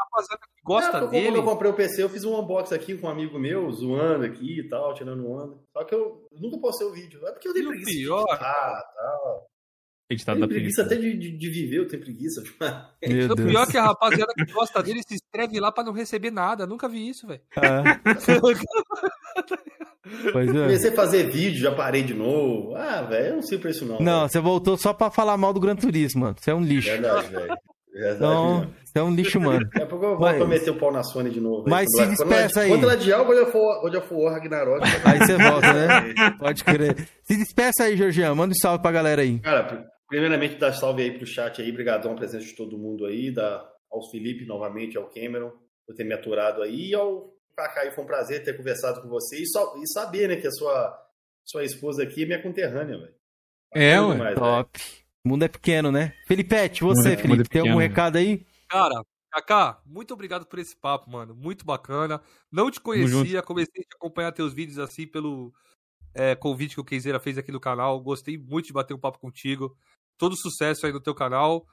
[0.65, 1.27] Gosta é, dele.
[1.27, 4.25] Quando eu comprei o PC, eu fiz um unboxing aqui com um amigo meu, zoando
[4.25, 5.57] aqui e tal, tirando onda.
[5.73, 7.27] Só que eu nunca postei o vídeo.
[7.27, 7.91] É porque eu tenho preguiça.
[7.91, 9.51] Pior, de editar, tal.
[10.11, 12.43] Editado da preguiça até de, de, viver, eu tenho preguiça.
[13.31, 16.33] o pior é que a rapaziada que gosta dele se inscreve lá pra não receber
[16.33, 16.67] nada.
[16.67, 17.43] Nunca vi isso, velho.
[17.57, 17.83] É.
[20.33, 20.53] Pois é.
[20.53, 22.75] Comecei a fazer vídeo, já parei de novo.
[22.75, 24.01] Ah, velho, eu não sei pra isso não.
[24.01, 24.31] Não, véio.
[24.31, 26.37] você voltou só pra falar mal do Gran Turismo, mano.
[26.39, 26.89] Você é um lixo.
[26.89, 27.57] Verdade, velho.
[28.19, 29.65] Não, você é um lixo, mano.
[29.67, 31.65] Daqui a pouco eu vou meter o pau na Sony de novo.
[31.69, 32.71] Mas se despeça aí.
[32.71, 34.81] Quando ela adiar, quando eu for, quando eu for Ragnarok.
[35.07, 36.15] Aí você volta, né?
[36.39, 37.09] Pode crer.
[37.23, 38.35] Se despeça aí, Georgian.
[38.35, 39.39] Manda um salve pra galera aí.
[39.39, 41.71] Cara, primeiramente dar salve aí pro chat aí.
[41.71, 43.33] Obrigadão a presença de todo mundo aí.
[43.33, 45.53] Da, ao Felipe novamente, ao Cameron,
[45.87, 46.91] por ter me aturado aí.
[46.91, 49.37] E ao Kaká aí, foi um prazer ter conversado com você.
[49.41, 50.99] E, só, e saber, né, que a sua,
[51.45, 53.15] sua esposa aqui é minha conterrânea, velho.
[53.73, 54.35] É, ué.
[54.35, 54.81] Top.
[55.25, 56.15] O mundo é pequeno, né?
[56.27, 58.45] Felipete, você, é, Felipe, tem algum recado aí?
[58.71, 61.35] Cara, Kaká, muito obrigado por esse papo, mano.
[61.35, 62.23] Muito bacana.
[62.53, 65.53] Não te conhecia, comecei a acompanhar teus vídeos assim pelo
[66.15, 68.01] é, convite que o Keizeira fez aqui no canal.
[68.01, 69.77] Gostei muito de bater um papo contigo.
[70.17, 71.67] Todo sucesso aí no teu canal.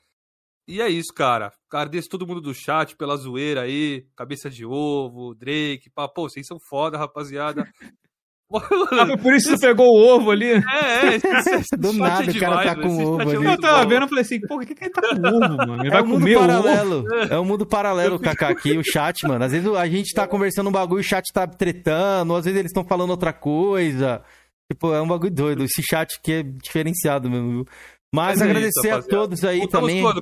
[0.67, 1.53] E é isso, cara.
[1.71, 4.07] Agradeço todo mundo do chat pela zoeira aí.
[4.15, 5.89] Cabeça de ovo, Drake.
[5.91, 6.07] Pá.
[6.07, 7.63] Pô, vocês são foda, rapaziada.
[8.49, 10.51] Ah, por isso você pegou o ovo ali?
[10.51, 11.19] É, é.
[11.77, 13.45] Do nada, o cara tá com ovo ali.
[13.45, 15.81] Eu tava vendo, eu falei assim, pô, por que, que ele tá com ovo, mano?
[15.81, 16.99] Ele é vai um mundo comer paralelo.
[16.99, 17.07] ovo?
[17.33, 19.43] É um mundo paralelo, Kaká, aqui, o chat, mano.
[19.43, 22.71] Às vezes a gente tá conversando um bagulho, o chat tá tretando, às vezes eles
[22.71, 24.23] estão falando outra coisa.
[24.71, 25.63] Tipo, é um bagulho doido.
[25.65, 27.65] Esse chat aqui é diferenciado mesmo, viu?
[28.13, 30.01] Mas, Mas é agradecer isso, a todos aí Voltamos também.
[30.01, 30.21] quando?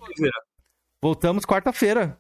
[1.02, 2.18] Voltamos quarta-feira.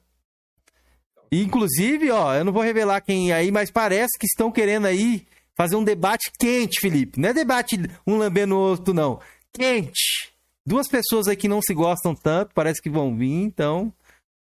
[1.32, 4.86] E, Inclusive, ó, eu não vou revelar quem é aí, mas parece que estão querendo
[4.86, 5.26] aí
[5.56, 7.20] fazer um debate quente, Felipe.
[7.20, 9.20] Não é debate um lambendo o outro, não.
[9.54, 10.34] Quente.
[10.66, 13.94] Duas pessoas aí que não se gostam tanto, parece que vão vir, então.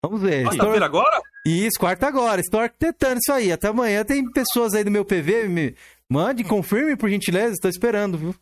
[0.04, 0.44] Vamos ver.
[0.44, 0.52] Estou...
[0.58, 1.22] Quarta-feira agora?
[1.46, 2.42] Isso, quarta agora.
[2.42, 3.52] Estou arquitetando isso aí.
[3.52, 5.48] Até amanhã tem pessoas aí do meu PV.
[5.48, 5.76] Me
[6.10, 7.54] mande, confirme, por gentileza.
[7.54, 8.36] Estou esperando, viu?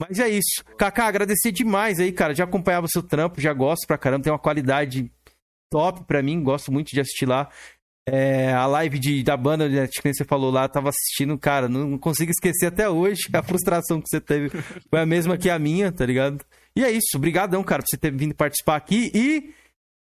[0.00, 0.64] Mas é isso.
[0.76, 2.34] Kaká, agradecer demais aí, cara.
[2.34, 4.24] Já acompanhava o seu trampo, já gosto pra caramba.
[4.24, 5.10] Tem uma qualidade
[5.70, 6.42] top pra mim.
[6.42, 7.48] Gosto muito de assistir lá.
[8.08, 11.88] É, a live de, da banda, né, que você falou lá, tava assistindo, cara, não,
[11.88, 13.22] não consigo esquecer até hoje.
[13.34, 16.44] A frustração que você teve foi a mesma que a minha, tá ligado?
[16.76, 19.10] E é isso, obrigadão, cara, por você ter vindo participar aqui.
[19.12, 19.50] E,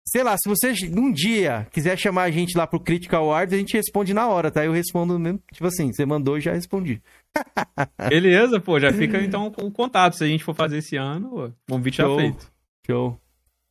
[0.06, 3.58] sei lá, se você um dia quiser chamar a gente lá pro Critical Awards, a
[3.58, 4.64] gente responde na hora, tá?
[4.64, 7.02] Eu respondo mesmo, tipo assim, você mandou e já respondi.
[8.08, 10.16] Beleza, pô, já fica então o contato.
[10.16, 12.18] Se a gente for fazer esse ano, o convite já Show.
[12.18, 12.50] feito.
[12.86, 13.20] Show.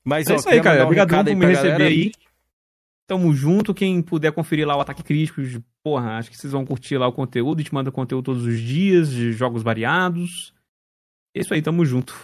[0.05, 0.83] Mas, É ó, isso aí, cara.
[0.83, 2.11] um Obrigado por me receber aí.
[3.09, 3.73] Tamo junto.
[3.73, 5.41] Quem puder conferir lá o Ataque Crítico,
[5.83, 7.57] porra, acho que vocês vão curtir lá o conteúdo.
[7.57, 10.53] A gente manda conteúdo todos os dias, de jogos variados.
[11.35, 12.15] É isso aí, tamo junto.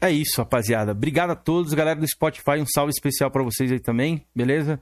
[0.00, 0.92] É isso, rapaziada.
[0.92, 2.60] Obrigado a todos, galera do Spotify.
[2.60, 4.80] Um salve especial pra vocês aí também, beleza?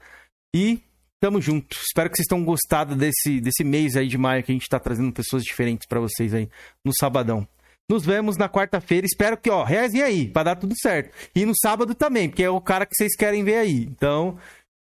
[0.54, 0.82] E
[1.18, 1.78] tamo junto.
[1.78, 4.78] Espero que vocês tenham gostado desse, desse mês aí de maio que a gente tá
[4.78, 6.50] trazendo pessoas diferentes pra vocês aí
[6.84, 7.48] no sabadão.
[7.90, 9.06] Nos vemos na quarta-feira.
[9.06, 11.10] Espero que, ó, rezem aí, pra dar tudo certo.
[11.34, 13.84] E no sábado também, porque é o cara que vocês querem ver aí.
[13.84, 14.36] Então,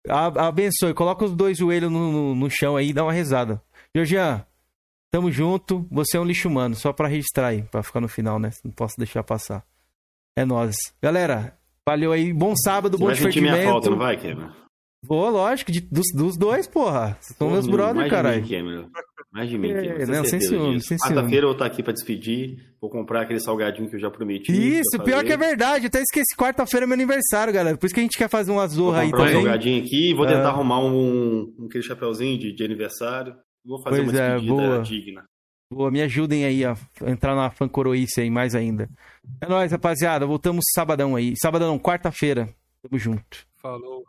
[0.09, 0.95] abençoe.
[0.95, 3.63] Coloca os dois joelhos no, no, no chão aí e dá uma rezada.
[3.95, 4.45] Georgian,
[5.11, 5.87] tamo junto.
[5.91, 8.51] Você é um lixo humano, só pra registrar aí, pra ficar no final, né?
[8.65, 9.65] Não posso deixar passar.
[10.37, 10.77] É nóis.
[11.03, 11.57] Galera,
[11.89, 12.33] valeu aí.
[12.33, 13.99] Bom sábado, Você bom vai sentir minha falta, não divertimento.
[13.99, 14.64] vai, Cameron?
[15.07, 17.17] Vou, lógico, de- dos, dos dois, porra.
[17.21, 18.43] Vocês são meus brother, Mais caralho.
[18.43, 18.89] de mim, Cameron.
[19.33, 20.13] Mais de mim, É, Cameron.
[20.13, 21.15] não, sem ciúme, sem ciúme.
[21.17, 22.57] Quarta-feira eu vou estar aqui pra despedir.
[22.81, 24.53] Vou comprar aquele salgadinho que eu já prometi.
[24.53, 25.27] Isso, pior fazer.
[25.27, 25.85] que é verdade.
[25.85, 26.37] Eu até esqueci.
[26.37, 27.77] Quarta-feira é meu aniversário, galera.
[27.77, 29.43] Por isso que a gente quer fazer uma Vou zorra aí comprar um também.
[29.43, 30.47] salgadinho aqui e vou tentar É.
[30.47, 33.35] arrumar um, um aquele chapeuzinho de, de aniversário.
[33.65, 34.79] Vou fazer Pois uma é, despedida boa.
[34.83, 35.25] digna.
[35.73, 36.77] Boa, me ajudem aí a
[37.07, 38.89] entrar na fancoroice aí mais ainda.
[39.41, 40.27] É nóis, rapaziada.
[40.27, 41.33] Voltamos sabadão aí.
[41.37, 42.49] Sabadão não, quarta-feira.
[42.83, 43.45] Tamo junto.
[43.57, 44.05] Falou.